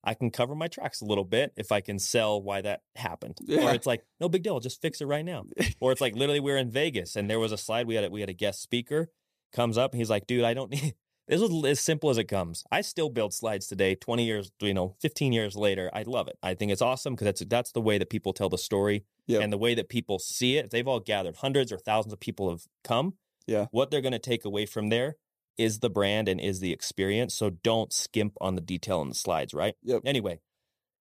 I 0.02 0.14
can 0.14 0.30
cover 0.30 0.54
my 0.54 0.68
tracks 0.68 1.02
a 1.02 1.04
little 1.04 1.26
bit 1.26 1.52
if 1.56 1.70
I 1.70 1.82
can 1.82 1.98
sell 1.98 2.40
why 2.40 2.62
that 2.62 2.80
happened. 2.96 3.36
Yeah. 3.42 3.68
Or 3.68 3.74
it's 3.74 3.86
like, 3.86 4.02
no 4.18 4.30
big 4.30 4.42
deal, 4.42 4.54
I'll 4.54 4.60
just 4.60 4.80
fix 4.80 5.02
it 5.02 5.06
right 5.06 5.24
now. 5.24 5.44
or 5.78 5.92
it's 5.92 6.00
like 6.00 6.14
literally 6.14 6.40
we 6.40 6.52
are 6.52 6.56
in 6.56 6.70
Vegas 6.70 7.16
and 7.16 7.28
there 7.28 7.38
was 7.38 7.52
a 7.52 7.58
slide 7.58 7.86
we 7.86 7.96
had 7.96 8.04
a, 8.04 8.10
we 8.10 8.20
had 8.20 8.30
a 8.30 8.34
guest 8.34 8.62
speaker 8.62 9.10
comes 9.52 9.76
up 9.76 9.92
and 9.92 9.98
he's 9.98 10.08
like, 10.08 10.26
dude, 10.26 10.44
I 10.44 10.54
don't 10.54 10.70
need 10.70 10.94
this 11.30 11.40
is 11.40 11.64
as 11.64 11.80
simple 11.80 12.10
as 12.10 12.18
it 12.18 12.24
comes. 12.24 12.64
I 12.72 12.80
still 12.80 13.08
build 13.08 13.32
slides 13.32 13.68
today, 13.68 13.94
20 13.94 14.24
years, 14.24 14.50
you 14.60 14.74
know, 14.74 14.96
15 15.00 15.32
years 15.32 15.56
later. 15.56 15.88
I 15.94 16.02
love 16.02 16.26
it. 16.28 16.36
I 16.42 16.54
think 16.54 16.72
it's 16.72 16.82
awesome 16.82 17.14
because 17.14 17.26
that's 17.26 17.44
that's 17.46 17.72
the 17.72 17.80
way 17.80 17.98
that 17.98 18.10
people 18.10 18.32
tell 18.32 18.48
the 18.48 18.58
story 18.58 19.04
Yep. 19.28 19.42
and 19.42 19.52
the 19.52 19.58
way 19.58 19.74
that 19.76 19.88
people 19.88 20.18
see 20.18 20.56
it. 20.56 20.70
They've 20.70 20.88
all 20.88 20.98
gathered, 20.98 21.36
hundreds 21.36 21.70
or 21.70 21.78
thousands 21.78 22.12
of 22.12 22.18
people 22.18 22.50
have 22.50 22.62
come. 22.82 23.14
Yeah. 23.46 23.66
What 23.70 23.90
they're 23.92 24.00
going 24.00 24.10
to 24.12 24.18
take 24.18 24.44
away 24.44 24.66
from 24.66 24.88
there 24.88 25.16
is 25.56 25.78
the 25.78 25.90
brand 25.90 26.28
and 26.28 26.40
is 26.40 26.58
the 26.58 26.72
experience. 26.72 27.34
So 27.34 27.50
don't 27.50 27.92
skimp 27.92 28.34
on 28.40 28.56
the 28.56 28.60
detail 28.60 29.00
in 29.02 29.08
the 29.08 29.14
slides, 29.14 29.54
right? 29.54 29.74
Yep. 29.84 30.02
Anyway, 30.04 30.40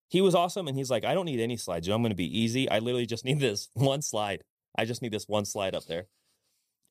he 0.10 0.22
was 0.22 0.36
awesome 0.36 0.68
and 0.68 0.78
he's 0.78 0.92
like, 0.92 1.06
I 1.06 1.16
don't 1.16 1.26
need 1.26 1.40
any 1.40 1.58
slides. 1.58 1.88
I'm 1.88 2.02
going 2.04 2.12
to 2.12 2.16
be 2.16 2.40
easy. 2.40 2.70
I 2.70 2.80
literally 2.80 3.08
just 3.08 3.26
need 3.30 3.40
this 3.40 3.70
one 3.74 4.04
slide. 4.04 4.44
I 4.78 4.86
just 4.86 5.02
need 5.02 5.12
this 5.12 5.28
one 5.28 5.46
slide 5.46 5.74
up 5.74 5.86
there. 5.86 6.06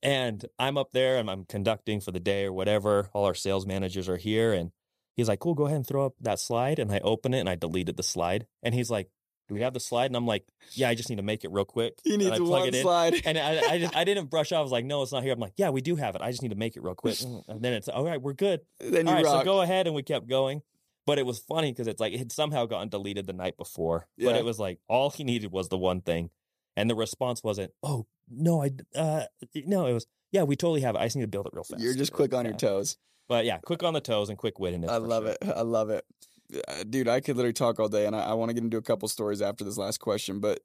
And 0.01 0.45
I'm 0.57 0.77
up 0.77 0.91
there 0.91 1.17
and 1.17 1.29
I'm 1.29 1.45
conducting 1.45 1.99
for 1.99 2.11
the 2.11 2.19
day 2.19 2.45
or 2.45 2.53
whatever. 2.53 3.09
All 3.13 3.25
our 3.25 3.35
sales 3.35 3.65
managers 3.65 4.07
are 4.07 4.17
here. 4.17 4.53
And 4.53 4.71
he's 5.15 5.27
like, 5.27 5.39
cool, 5.39 5.53
go 5.55 5.65
ahead 5.65 5.75
and 5.77 5.87
throw 5.87 6.05
up 6.05 6.13
that 6.21 6.39
slide. 6.39 6.79
And 6.79 6.91
I 6.91 6.99
open 6.99 7.33
it 7.33 7.39
and 7.39 7.49
I 7.49 7.55
deleted 7.55 7.97
the 7.97 8.03
slide. 8.03 8.47
And 8.63 8.73
he's 8.73 8.89
like, 8.89 9.09
do 9.49 9.55
we 9.55 9.61
have 9.61 9.73
the 9.73 9.79
slide? 9.79 10.05
And 10.05 10.15
I'm 10.15 10.27
like, 10.27 10.45
yeah, 10.73 10.89
I 10.89 10.95
just 10.95 11.09
need 11.09 11.15
to 11.17 11.23
make 11.23 11.43
it 11.43 11.51
real 11.51 11.65
quick. 11.65 11.99
And 12.05 12.19
needs 12.19 12.31
I 12.31 12.37
plug 12.37 12.49
one 12.49 12.67
it 12.67 12.75
in. 12.75 12.81
slide. 12.83 13.21
And 13.25 13.37
I, 13.37 13.59
I, 13.71 13.79
just- 13.79 13.95
I 13.95 14.03
didn't 14.03 14.29
brush 14.29 14.51
off. 14.51 14.59
I 14.59 14.61
was 14.61 14.71
like, 14.71 14.85
no, 14.85 15.01
it's 15.01 15.11
not 15.11 15.23
here. 15.23 15.33
I'm 15.33 15.39
like, 15.39 15.53
yeah, 15.57 15.69
we 15.71 15.81
do 15.81 15.95
have 15.95 16.15
it. 16.15 16.21
I 16.21 16.29
just 16.31 16.43
need 16.43 16.49
to 16.49 16.55
make 16.55 16.77
it 16.77 16.83
real 16.83 16.95
quick. 16.95 17.15
Mm, 17.19 17.43
and 17.49 17.61
then 17.61 17.73
it's, 17.73 17.89
all 17.89 18.05
right, 18.05 18.21
we're 18.21 18.33
good. 18.33 18.61
then 18.79 19.05
you 19.05 19.09
All 19.09 19.15
right, 19.15 19.25
rock. 19.25 19.41
so 19.41 19.45
go 19.45 19.61
ahead. 19.61 19.87
And 19.87 19.95
we 19.95 20.03
kept 20.03 20.27
going. 20.27 20.61
But 21.05 21.17
it 21.17 21.25
was 21.25 21.39
funny 21.39 21.71
because 21.71 21.87
it's 21.87 21.99
like 21.99 22.13
it 22.13 22.19
had 22.19 22.31
somehow 22.31 22.67
gotten 22.67 22.89
deleted 22.89 23.25
the 23.25 23.33
night 23.33 23.57
before. 23.57 24.07
Yeah. 24.15 24.29
But 24.29 24.35
it 24.37 24.45
was 24.45 24.59
like 24.59 24.79
all 24.87 25.09
he 25.09 25.23
needed 25.23 25.51
was 25.51 25.67
the 25.69 25.77
one 25.77 26.01
thing. 26.01 26.29
And 26.79 26.89
the 26.89 26.95
response 26.95 27.43
wasn't, 27.43 27.71
oh, 27.83 28.05
no, 28.29 28.63
I, 28.63 28.71
uh, 28.95 29.25
no, 29.65 29.85
it 29.85 29.93
was, 29.93 30.07
yeah, 30.31 30.43
we 30.43 30.55
totally 30.55 30.81
have 30.81 30.95
it. 30.95 30.99
I 30.99 31.05
just 31.05 31.15
need 31.15 31.23
to 31.23 31.27
build 31.27 31.47
it 31.47 31.53
real 31.53 31.63
fast. 31.63 31.81
You're 31.81 31.93
just 31.93 32.13
quick 32.13 32.33
on 32.33 32.45
your 32.45 32.55
toes. 32.55 32.97
But 33.27 33.45
yeah, 33.45 33.57
quick 33.59 33.83
on 33.83 33.93
the 33.93 34.01
toes 34.01 34.29
and 34.29 34.37
quick 34.37 34.55
wittiness. 34.55 34.89
I 34.89 34.97
love 34.97 35.23
sure. 35.23 35.31
it. 35.33 35.37
I 35.55 35.61
love 35.61 35.89
it. 35.89 36.05
Uh, 36.67 36.83
Dude, 36.89 37.07
I 37.07 37.19
could 37.19 37.35
literally 37.35 37.53
talk 37.53 37.79
all 37.79 37.89
day 37.89 38.05
and 38.05 38.15
I, 38.15 38.21
I 38.21 38.33
want 38.33 38.49
to 38.49 38.53
get 38.53 38.63
into 38.63 38.77
a 38.77 38.81
couple 38.81 39.07
stories 39.07 39.41
after 39.41 39.63
this 39.63 39.77
last 39.77 39.99
question, 39.99 40.39
but 40.39 40.61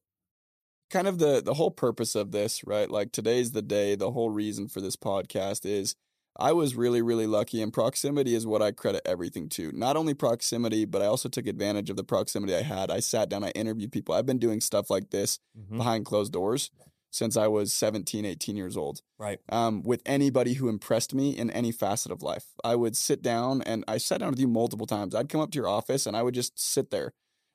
kind 0.91 1.09
of 1.09 1.19
the 1.19 1.43
the 1.45 1.55
whole 1.55 1.71
purpose 1.71 2.15
of 2.15 2.31
this, 2.31 2.63
right? 2.65 2.91
Like 2.91 3.13
today's 3.13 3.53
the 3.53 3.63
day, 3.63 3.97
the 3.97 4.13
whole 4.13 4.31
reason 4.31 4.69
for 4.69 4.81
this 4.81 4.97
podcast 4.97 5.67
is 5.67 5.97
I 6.37 6.53
was 6.53 6.75
really, 6.75 7.01
really 7.01 7.27
lucky, 7.27 7.63
and 7.63 7.73
proximity 7.73 8.35
is 8.35 8.47
what 8.47 8.61
I 8.63 8.73
credit 8.73 9.03
everything 9.07 9.49
to. 9.51 9.71
Not 9.73 9.97
only 9.97 10.15
proximity, 10.15 10.85
but 10.85 11.01
I 11.03 11.07
also 11.07 11.29
took 11.29 11.47
advantage 11.47 11.91
of 11.91 11.97
the 11.97 12.05
proximity 12.05 12.55
I 12.55 12.63
had. 12.63 12.91
I 12.91 13.01
sat 13.01 13.29
down, 13.29 13.45
I 13.45 13.51
interviewed 13.51 13.93
people. 13.93 14.15
I've 14.15 14.27
been 14.27 14.39
doing 14.39 14.61
stuff 14.61 14.91
like 14.91 15.11
this 15.11 15.39
Mhm. 15.57 15.79
behind 15.79 16.07
closed 16.07 16.33
doors 16.33 16.71
since 17.13 17.37
I 17.37 17.47
was 17.47 17.73
17, 17.73 18.25
18 18.25 18.57
years 18.57 18.77
old 18.77 19.01
Right. 19.19 19.39
um, 19.49 19.83
with 19.85 20.03
anybody 20.05 20.55
who 20.55 20.69
impressed 20.69 21.15
me 21.15 21.31
in 21.37 21.49
any 21.51 21.71
facet 21.71 22.11
of 22.11 22.23
life. 22.23 22.47
I 22.65 22.75
would 22.75 22.97
sit 22.97 23.23
down 23.23 23.63
and 23.63 23.85
I 23.87 23.99
sat 23.99 24.19
down 24.19 24.31
with 24.31 24.41
you 24.41 24.49
multiple 24.49 24.87
times. 24.87 25.15
I'd 25.15 25.29
come 25.29 25.41
up 25.41 25.53
to 25.53 25.59
your 25.59 25.69
office 25.69 26.07
and 26.07 26.17
I 26.17 26.23
would 26.25 26.35
just 26.35 26.59
sit 26.59 26.91
there. 26.91 27.13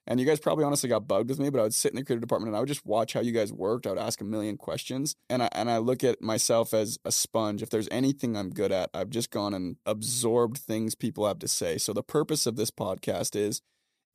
And 0.10 0.20
you 0.20 0.26
guys 0.26 0.40
probably 0.40 0.66
honestly 0.66 0.90
got 0.90 1.08
bugged 1.08 1.30
with 1.30 1.40
me, 1.40 1.52
but 1.52 1.60
I 1.60 1.64
would 1.64 1.74
sit 1.74 1.92
in 1.92 1.96
the 1.96 2.04
creative 2.04 2.22
department 2.22 2.50
and 2.50 2.58
I 2.58 2.60
would 2.60 2.68
just 2.68 2.86
watch 2.86 3.14
how 3.14 3.20
you 3.20 3.32
guys 3.32 3.54
worked. 3.54 3.86
I 3.86 3.92
would 3.92 4.00
ask 4.00 4.20
a 4.20 4.26
million 4.26 4.58
questions. 4.58 5.16
And 5.30 5.44
I 5.44 5.50
and 5.52 5.70
I 5.70 5.78
look 5.78 6.04
at 6.04 6.20
myself 6.20 6.74
as 6.74 6.98
a 7.06 7.12
sponge. 7.12 7.62
If 7.62 7.70
there's 7.70 7.88
anything 7.92 8.36
I'm 8.36 8.50
good 8.50 8.72
at, 8.72 8.90
I've 8.92 9.12
just 9.12 9.30
gone 9.30 9.54
and 9.54 9.76
absorbed 9.86 10.58
things 10.58 10.96
people 10.96 11.28
have 11.28 11.38
to 11.40 11.48
say. 11.48 11.78
So 11.78 11.94
the 11.94 12.02
purpose 12.02 12.48
of 12.48 12.56
this 12.56 12.72
podcast 12.72 13.36
is 13.36 13.62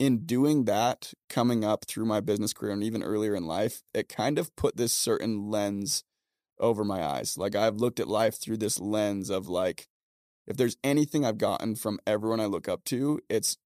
in 0.01 0.27
doing 0.27 0.65
that, 0.65 1.13
coming 1.29 1.65
up 1.65 1.85
through 1.85 2.07
my 2.07 2.21
business 2.21 2.53
career 2.53 2.73
and 2.73 2.83
even 2.83 3.05
earlier 3.05 3.37
in 3.37 3.47
life, 3.47 3.83
it 3.95 4.09
kind 4.09 4.39
of 4.39 4.55
put 4.57 4.77
this 4.77 4.93
certain 4.93 5.49
lens 5.49 6.03
over 6.59 6.85
my 6.85 7.05
eyes. 7.05 7.39
Like 7.39 7.55
I've 7.55 7.77
looked 7.77 8.01
at 8.01 8.09
life 8.09 8.35
through 8.41 8.57
this 8.57 8.81
lens 8.81 9.31
of 9.31 9.49
like, 9.49 9.87
if 10.47 10.57
there's 10.57 10.77
anything 10.83 11.25
I've 11.25 11.39
gotten 11.39 11.77
from 11.77 12.01
everyone 12.07 12.41
I 12.41 12.47
look 12.47 12.69
up 12.69 12.85
to, 12.87 13.21
it's 13.29 13.57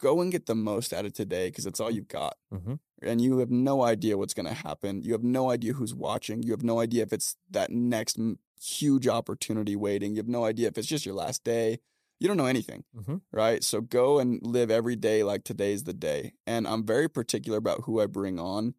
go 0.00 0.20
and 0.20 0.32
get 0.32 0.46
the 0.46 0.54
most 0.54 0.92
out 0.92 1.06
of 1.06 1.12
today 1.12 1.48
because 1.48 1.66
it's 1.66 1.80
all 1.80 1.90
you've 1.90 2.08
got. 2.08 2.36
hmm 2.50 2.74
And 3.02 3.20
you 3.20 3.38
have 3.38 3.50
no 3.50 3.82
idea 3.82 4.18
what's 4.18 4.34
going 4.34 4.46
to 4.46 4.54
happen. 4.54 5.02
You 5.02 5.12
have 5.12 5.22
no 5.24 5.50
idea 5.50 5.72
who's 5.74 5.94
watching. 5.94 6.42
You 6.42 6.52
have 6.52 6.62
no 6.62 6.80
idea 6.80 7.02
if 7.02 7.12
it's 7.12 7.36
that 7.50 7.70
next 7.70 8.18
huge 8.60 9.08
opportunity 9.08 9.76
waiting. 9.76 10.12
You 10.12 10.18
have 10.18 10.28
no 10.28 10.44
idea 10.44 10.68
if 10.68 10.76
it's 10.76 10.88
just 10.88 11.06
your 11.06 11.14
last 11.14 11.44
day. 11.44 11.78
You 12.18 12.28
don't 12.28 12.36
know 12.36 12.46
anything, 12.46 12.84
hmm 12.94 13.16
right? 13.32 13.64
So 13.64 13.80
go 13.80 14.18
and 14.18 14.40
live 14.42 14.70
every 14.70 14.96
day 14.96 15.22
like 15.22 15.44
today's 15.44 15.84
the 15.84 15.94
day. 15.94 16.34
And 16.46 16.66
I'm 16.68 16.84
very 16.84 17.08
particular 17.08 17.56
about 17.58 17.82
who 17.84 18.00
I 18.00 18.06
bring 18.06 18.38
on 18.38 18.74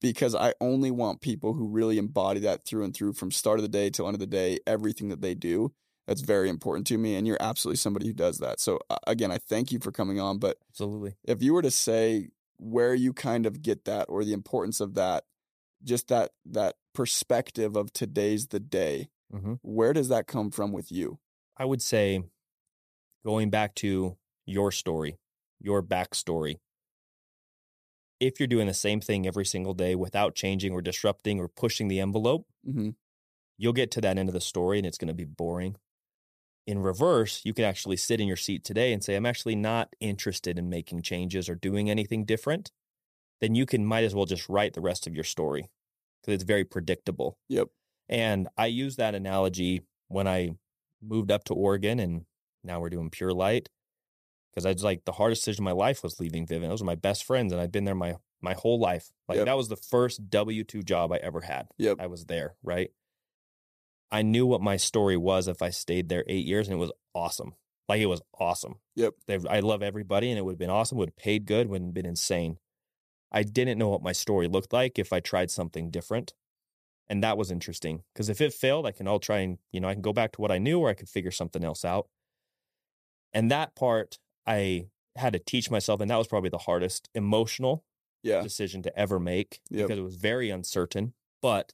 because 0.00 0.34
I 0.34 0.54
only 0.60 0.90
want 0.90 1.20
people 1.20 1.54
who 1.54 1.68
really 1.68 1.98
embody 1.98 2.40
that 2.40 2.64
through 2.64 2.84
and 2.84 2.94
through 2.94 3.14
from 3.14 3.30
start 3.30 3.58
of 3.58 3.62
the 3.62 3.68
day 3.68 3.90
till 3.90 4.06
end 4.06 4.14
of 4.14 4.20
the 4.20 4.26
day, 4.26 4.58
everything 4.66 5.08
that 5.08 5.20
they 5.22 5.34
do. 5.34 5.72
That's 6.06 6.20
very 6.20 6.48
important 6.48 6.86
to 6.88 6.98
me. 6.98 7.14
And 7.16 7.26
you're 7.26 7.38
absolutely 7.40 7.78
somebody 7.78 8.06
who 8.06 8.12
does 8.12 8.38
that. 8.38 8.60
So, 8.60 8.78
uh, 8.90 8.96
again, 9.06 9.30
I 9.30 9.38
thank 9.38 9.72
you 9.72 9.78
for 9.78 9.90
coming 9.90 10.20
on. 10.20 10.38
But 10.38 10.58
Absolutely. 10.70 11.14
if 11.24 11.42
you 11.42 11.54
were 11.54 11.62
to 11.62 11.70
say 11.70 12.28
where 12.58 12.94
you 12.94 13.12
kind 13.12 13.46
of 13.46 13.62
get 13.62 13.84
that 13.86 14.06
or 14.08 14.24
the 14.24 14.32
importance 14.32 14.80
of 14.80 14.94
that, 14.94 15.24
just 15.82 16.08
that 16.08 16.32
that 16.46 16.76
perspective 16.94 17.76
of 17.76 17.92
today's 17.92 18.48
the 18.48 18.60
day, 18.60 19.08
hmm 19.30 19.54
where 19.62 19.92
does 19.92 20.08
that 20.08 20.26
come 20.26 20.50
from 20.50 20.72
with 20.72 20.92
you? 20.92 21.18
I 21.56 21.64
would 21.64 21.82
say 21.82 22.22
going 23.24 23.50
back 23.50 23.74
to 23.76 24.16
your 24.46 24.70
story, 24.70 25.18
your 25.60 25.82
backstory. 25.82 26.58
If 28.20 28.38
you're 28.38 28.46
doing 28.46 28.66
the 28.66 28.74
same 28.74 29.00
thing 29.00 29.26
every 29.26 29.44
single 29.44 29.74
day 29.74 29.94
without 29.94 30.34
changing 30.34 30.72
or 30.72 30.80
disrupting 30.80 31.40
or 31.40 31.48
pushing 31.48 31.88
the 31.88 32.00
envelope, 32.00 32.46
hmm 32.64 32.90
you'll 33.56 33.72
get 33.72 33.90
to 33.92 34.00
that 34.00 34.18
end 34.18 34.28
of 34.28 34.32
the 34.32 34.40
story 34.40 34.78
and 34.78 34.86
it's 34.86 34.98
going 34.98 35.08
to 35.08 35.14
be 35.14 35.24
boring. 35.24 35.76
In 36.66 36.78
reverse, 36.78 37.42
you 37.44 37.52
can 37.52 37.64
actually 37.64 37.96
sit 37.96 38.20
in 38.20 38.26
your 38.26 38.36
seat 38.38 38.64
today 38.64 38.92
and 38.92 39.04
say, 39.04 39.16
I'm 39.16 39.26
actually 39.26 39.56
not 39.56 39.94
interested 40.00 40.58
in 40.58 40.70
making 40.70 41.02
changes 41.02 41.48
or 41.48 41.54
doing 41.54 41.90
anything 41.90 42.24
different. 42.24 42.72
Then 43.40 43.54
you 43.54 43.66
can 43.66 43.84
might 43.84 44.04
as 44.04 44.14
well 44.14 44.24
just 44.24 44.48
write 44.48 44.72
the 44.72 44.80
rest 44.80 45.06
of 45.06 45.14
your 45.14 45.24
story 45.24 45.68
because 46.22 46.34
it's 46.34 46.44
very 46.44 46.64
predictable. 46.64 47.36
Yep. 47.48 47.68
And 48.08 48.48
I 48.56 48.66
use 48.66 48.96
that 48.96 49.14
analogy 49.14 49.82
when 50.08 50.26
I 50.26 50.52
moved 51.02 51.30
up 51.30 51.44
to 51.44 51.54
Oregon 51.54 51.98
and 52.00 52.24
now 52.62 52.80
we're 52.80 52.88
doing 52.90 53.10
Pure 53.10 53.34
Light 53.34 53.68
because 54.50 54.64
I 54.64 54.72
was 54.72 54.84
like 54.84 55.04
the 55.04 55.12
hardest 55.12 55.42
decision 55.42 55.62
of 55.62 55.66
my 55.66 55.72
life 55.72 56.02
was 56.02 56.18
leaving 56.18 56.46
Vivint. 56.46 56.68
Those 56.68 56.80
are 56.80 56.86
my 56.86 56.94
best 56.94 57.24
friends 57.24 57.52
and 57.52 57.60
I'd 57.60 57.72
been 57.72 57.84
there 57.84 57.94
my 57.94 58.16
my 58.40 58.54
whole 58.54 58.78
life. 58.78 59.10
Like 59.28 59.36
Yep. 59.36 59.46
that 59.46 59.56
was 59.56 59.68
the 59.68 59.76
first 59.76 60.30
W 60.30 60.64
two 60.64 60.82
job 60.82 61.12
I 61.12 61.16
ever 61.16 61.40
had. 61.42 61.68
Yep. 61.76 61.98
I 62.00 62.06
was 62.06 62.24
there, 62.26 62.54
right? 62.62 62.90
I 64.10 64.22
knew 64.22 64.46
what 64.46 64.60
my 64.60 64.76
story 64.76 65.16
was 65.16 65.48
if 65.48 65.60
I 65.62 65.70
stayed 65.70 66.08
there 66.08 66.24
eight 66.28 66.46
years, 66.46 66.68
and 66.68 66.74
it 66.74 66.78
was 66.80 66.92
awesome. 67.14 67.54
Like 67.88 68.00
it 68.00 68.06
was 68.06 68.22
awesome. 68.38 68.76
Yep. 68.96 69.14
They, 69.26 69.38
I 69.48 69.60
love 69.60 69.82
everybody, 69.82 70.30
and 70.30 70.38
it 70.38 70.42
would 70.44 70.52
have 70.52 70.58
been 70.58 70.70
awesome. 70.70 70.98
Would 70.98 71.10
have 71.10 71.16
paid 71.16 71.46
good. 71.46 71.68
Would 71.68 71.82
have 71.82 71.94
been 71.94 72.06
insane. 72.06 72.58
I 73.32 73.42
didn't 73.42 73.78
know 73.78 73.88
what 73.88 74.02
my 74.02 74.12
story 74.12 74.46
looked 74.48 74.72
like 74.72 74.98
if 74.98 75.12
I 75.12 75.20
tried 75.20 75.50
something 75.50 75.90
different, 75.90 76.34
and 77.08 77.22
that 77.22 77.36
was 77.36 77.50
interesting 77.50 78.04
because 78.14 78.28
if 78.28 78.40
it 78.40 78.52
failed, 78.54 78.86
I 78.86 78.92
can 78.92 79.08
all 79.08 79.18
try 79.18 79.38
and 79.40 79.58
you 79.72 79.80
know 79.80 79.88
I 79.88 79.92
can 79.94 80.02
go 80.02 80.12
back 80.12 80.32
to 80.32 80.40
what 80.40 80.52
I 80.52 80.58
knew, 80.58 80.78
or 80.80 80.88
I 80.88 80.94
could 80.94 81.08
figure 81.08 81.30
something 81.32 81.64
else 81.64 81.84
out. 81.84 82.08
And 83.32 83.50
that 83.50 83.74
part 83.74 84.18
I 84.46 84.86
had 85.16 85.32
to 85.32 85.38
teach 85.38 85.70
myself, 85.70 86.00
and 86.00 86.10
that 86.10 86.16
was 86.16 86.28
probably 86.28 86.50
the 86.50 86.58
hardest 86.58 87.08
emotional 87.14 87.84
Yeah. 88.22 88.40
decision 88.42 88.82
to 88.82 88.98
ever 88.98 89.18
make 89.20 89.60
Yep. 89.70 89.88
because 89.88 89.98
it 89.98 90.02
was 90.02 90.16
very 90.16 90.50
uncertain. 90.50 91.14
But 91.42 91.72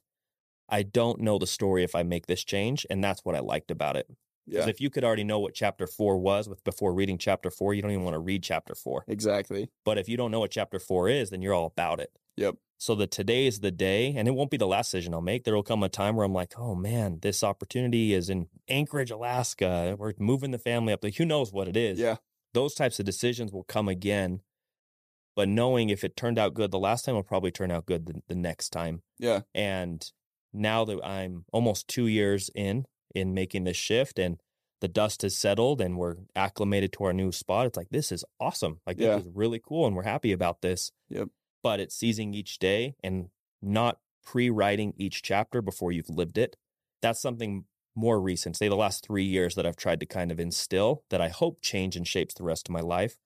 I 0.71 0.83
don't 0.83 1.19
know 1.19 1.37
the 1.37 1.45
story 1.47 1.83
if 1.83 1.93
I 1.95 2.03
make 2.03 2.27
this 2.27 2.43
change, 2.43 2.85
and 2.89 3.03
that's 3.03 3.23
what 3.25 3.35
I 3.35 3.39
liked 3.39 3.69
about 3.71 3.97
it. 3.97 4.07
Because 4.47 4.65
Yeah. 4.65 4.69
if 4.69 4.81
you 4.81 4.89
could 4.89 5.03
already 5.03 5.23
know 5.23 5.39
what 5.39 5.53
chapter 5.53 5.85
four 5.85 6.17
was 6.17 6.49
with 6.49 6.63
before 6.63 6.93
reading 6.93 7.17
chapter 7.17 7.51
four, 7.51 7.73
you 7.73 7.81
don't 7.81 7.91
even 7.91 8.03
want 8.03 8.15
to 8.15 8.19
read 8.19 8.41
chapter 8.43 8.73
four. 8.73 9.03
Exactly. 9.07 9.69
But 9.85 9.97
if 9.97 10.09
you 10.09 10.17
don't 10.17 10.31
know 10.31 10.39
what 10.39 10.51
chapter 10.51 10.79
four 10.79 11.09
is, 11.09 11.29
then 11.29 11.41
you're 11.41 11.53
all 11.53 11.67
about 11.67 11.99
it. 11.99 12.11
Yep. 12.37 12.55
So 12.79 12.95
the 12.95 13.05
today 13.05 13.45
is 13.45 13.59
the 13.59 13.69
day, 13.69 14.15
and 14.17 14.27
it 14.27 14.31
won't 14.31 14.49
be 14.49 14.57
the 14.57 14.65
last 14.65 14.87
decision 14.91 15.13
I'll 15.13 15.21
make. 15.21 15.43
There 15.43 15.53
will 15.53 15.61
come 15.61 15.83
a 15.83 15.89
time 15.89 16.15
where 16.15 16.25
I'm 16.25 16.33
like, 16.33 16.57
oh 16.57 16.73
man, 16.73 17.19
this 17.21 17.43
opportunity 17.43 18.13
is 18.13 18.27
in 18.29 18.47
Anchorage, 18.67 19.11
Alaska. 19.11 19.95
We're 19.99 20.13
moving 20.17 20.49
the 20.49 20.57
family 20.57 20.91
up 20.91 21.01
there. 21.01 21.11
Who 21.11 21.25
knows 21.25 21.53
what 21.53 21.67
it 21.67 21.77
is? 21.77 21.99
Yeah. 21.99 22.15
Those 22.53 22.73
types 22.73 22.99
of 22.99 23.05
decisions 23.05 23.51
will 23.51 23.63
come 23.63 23.87
again. 23.87 24.41
But 25.35 25.47
knowing 25.47 25.89
if 25.89 26.03
it 26.03 26.15
turned 26.17 26.39
out 26.39 26.53
good 26.55 26.71
the 26.71 26.79
last 26.79 27.05
time 27.05 27.15
will 27.15 27.23
probably 27.23 27.51
turn 27.51 27.71
out 27.71 27.85
good 27.85 28.05
the, 28.07 28.21
the 28.27 28.35
next 28.35 28.69
time. 28.71 29.03
Yeah. 29.19 29.41
And 29.53 30.03
now 30.53 30.85
that 30.85 30.99
I'm 31.03 31.45
almost 31.51 31.87
two 31.87 32.07
years 32.07 32.49
in 32.55 32.85
in 33.13 33.33
making 33.33 33.63
this 33.65 33.77
shift 33.77 34.19
and 34.19 34.39
the 34.79 34.87
dust 34.87 35.21
has 35.21 35.37
settled 35.37 35.79
and 35.81 35.97
we're 35.97 36.15
acclimated 36.35 36.91
to 36.93 37.03
our 37.03 37.13
new 37.13 37.31
spot, 37.31 37.67
it's 37.67 37.77
like 37.77 37.89
this 37.89 38.11
is 38.11 38.25
awesome. 38.39 38.79
Like 38.87 38.99
Yeah. 38.99 39.17
this 39.17 39.27
is 39.27 39.31
really 39.33 39.59
cool 39.63 39.85
and 39.85 39.95
we're 39.95 40.03
happy 40.03 40.31
about 40.31 40.61
this. 40.61 40.91
Yep. 41.09 41.29
But 41.63 41.79
it's 41.79 41.95
seizing 41.95 42.33
each 42.33 42.57
day 42.57 42.95
and 43.03 43.29
not 43.61 43.99
pre-writing 44.25 44.93
each 44.97 45.21
chapter 45.21 45.61
before 45.61 45.91
you've 45.91 46.09
lived 46.09 46.37
it. 46.37 46.55
That's 47.01 47.21
something 47.21 47.65
more 47.95 48.19
recent, 48.21 48.55
say 48.55 48.69
the 48.69 48.75
last 48.75 49.05
three 49.05 49.23
years 49.25 49.55
that 49.55 49.65
I've 49.65 49.75
tried 49.75 49.99
to 49.99 50.05
kind 50.05 50.31
of 50.31 50.39
instill 50.39 51.03
that 51.09 51.21
I 51.21 51.27
hope 51.29 51.61
change 51.61 51.95
and 51.95 52.07
shapes 52.07 52.33
the 52.33 52.43
rest 52.43 52.67
of 52.69 52.73
my 52.73 52.79
life. 52.79 53.17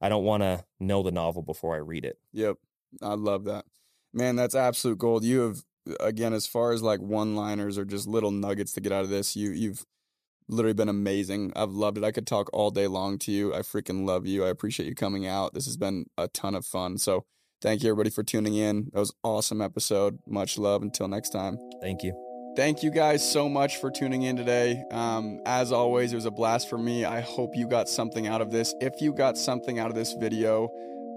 I 0.00 0.08
don't 0.08 0.24
want 0.24 0.42
to 0.42 0.64
know 0.78 1.02
the 1.02 1.10
novel 1.10 1.42
before 1.42 1.74
I 1.74 1.78
read 1.78 2.04
it. 2.04 2.18
Yep. 2.32 2.56
I 3.00 3.14
love 3.14 3.44
that. 3.44 3.64
Man, 4.12 4.36
that's 4.36 4.54
absolute 4.54 4.98
gold. 4.98 5.24
You 5.24 5.40
have 5.40 5.64
again 6.00 6.32
as 6.32 6.46
far 6.46 6.72
as 6.72 6.82
like 6.82 7.00
one-liners 7.00 7.78
or 7.78 7.84
just 7.84 8.06
little 8.06 8.30
nuggets 8.30 8.72
to 8.72 8.80
get 8.80 8.92
out 8.92 9.04
of 9.04 9.10
this, 9.10 9.36
you 9.36 9.50
you've 9.50 9.84
literally 10.48 10.74
been 10.74 10.88
amazing. 10.88 11.52
I've 11.56 11.70
loved 11.70 11.98
it. 11.98 12.04
I 12.04 12.12
could 12.12 12.26
talk 12.26 12.50
all 12.52 12.70
day 12.70 12.86
long 12.86 13.18
to 13.20 13.32
you. 13.32 13.54
I 13.54 13.60
freaking 13.60 14.06
love 14.06 14.26
you. 14.26 14.44
I 14.44 14.48
appreciate 14.48 14.86
you 14.86 14.94
coming 14.94 15.26
out. 15.26 15.54
This 15.54 15.66
has 15.66 15.76
been 15.76 16.06
a 16.18 16.28
ton 16.28 16.54
of 16.54 16.66
fun. 16.66 16.98
So, 16.98 17.24
thank 17.62 17.82
you 17.82 17.90
everybody 17.90 18.10
for 18.10 18.22
tuning 18.22 18.54
in. 18.54 18.90
That 18.92 19.00
was 19.00 19.10
an 19.10 19.16
awesome 19.22 19.60
episode. 19.60 20.18
Much 20.26 20.58
love 20.58 20.82
until 20.82 21.08
next 21.08 21.30
time. 21.30 21.58
Thank 21.80 22.02
you. 22.02 22.12
Thank 22.56 22.84
you 22.84 22.92
guys 22.92 23.28
so 23.28 23.48
much 23.48 23.78
for 23.78 23.90
tuning 23.90 24.22
in 24.22 24.36
today. 24.36 24.84
Um, 24.92 25.40
as 25.44 25.72
always, 25.72 26.12
it 26.12 26.16
was 26.16 26.24
a 26.24 26.30
blast 26.30 26.70
for 26.70 26.78
me. 26.78 27.04
I 27.04 27.20
hope 27.20 27.56
you 27.56 27.66
got 27.66 27.88
something 27.88 28.28
out 28.28 28.40
of 28.40 28.52
this. 28.52 28.72
If 28.80 29.00
you 29.00 29.12
got 29.12 29.36
something 29.36 29.80
out 29.80 29.88
of 29.88 29.96
this 29.96 30.12
video 30.12 30.68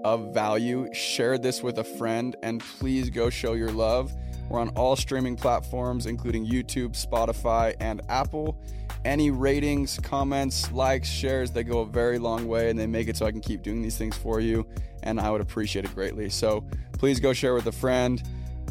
of 0.04 0.34
value, 0.34 0.88
share 0.92 1.38
this 1.38 1.62
with 1.62 1.78
a 1.78 1.84
friend 1.84 2.34
and 2.42 2.60
please 2.80 3.10
go 3.10 3.30
show 3.30 3.52
your 3.52 3.70
love. 3.70 4.12
We're 4.48 4.60
on 4.60 4.70
all 4.70 4.96
streaming 4.96 5.36
platforms, 5.36 6.06
including 6.06 6.46
YouTube, 6.46 6.90
Spotify, 6.90 7.74
and 7.80 8.00
Apple. 8.08 8.60
Any 9.04 9.30
ratings, 9.30 9.98
comments, 10.02 10.72
likes, 10.72 11.08
shares, 11.08 11.50
they 11.50 11.62
go 11.62 11.80
a 11.80 11.86
very 11.86 12.18
long 12.18 12.48
way 12.48 12.70
and 12.70 12.78
they 12.78 12.86
make 12.86 13.08
it 13.08 13.16
so 13.16 13.26
I 13.26 13.30
can 13.30 13.40
keep 13.40 13.62
doing 13.62 13.82
these 13.82 13.96
things 13.96 14.16
for 14.16 14.40
you. 14.40 14.66
And 15.02 15.20
I 15.20 15.30
would 15.30 15.40
appreciate 15.40 15.84
it 15.84 15.94
greatly. 15.94 16.30
So 16.30 16.64
please 16.98 17.20
go 17.20 17.32
share 17.32 17.54
with 17.54 17.66
a 17.66 17.72
friend. 17.72 18.22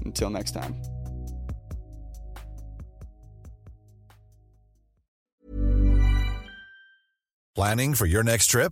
Until 0.05 0.29
next 0.29 0.51
time. 0.51 0.75
Planning 7.55 7.95
for 7.95 8.05
your 8.05 8.23
next 8.23 8.47
trip? 8.47 8.71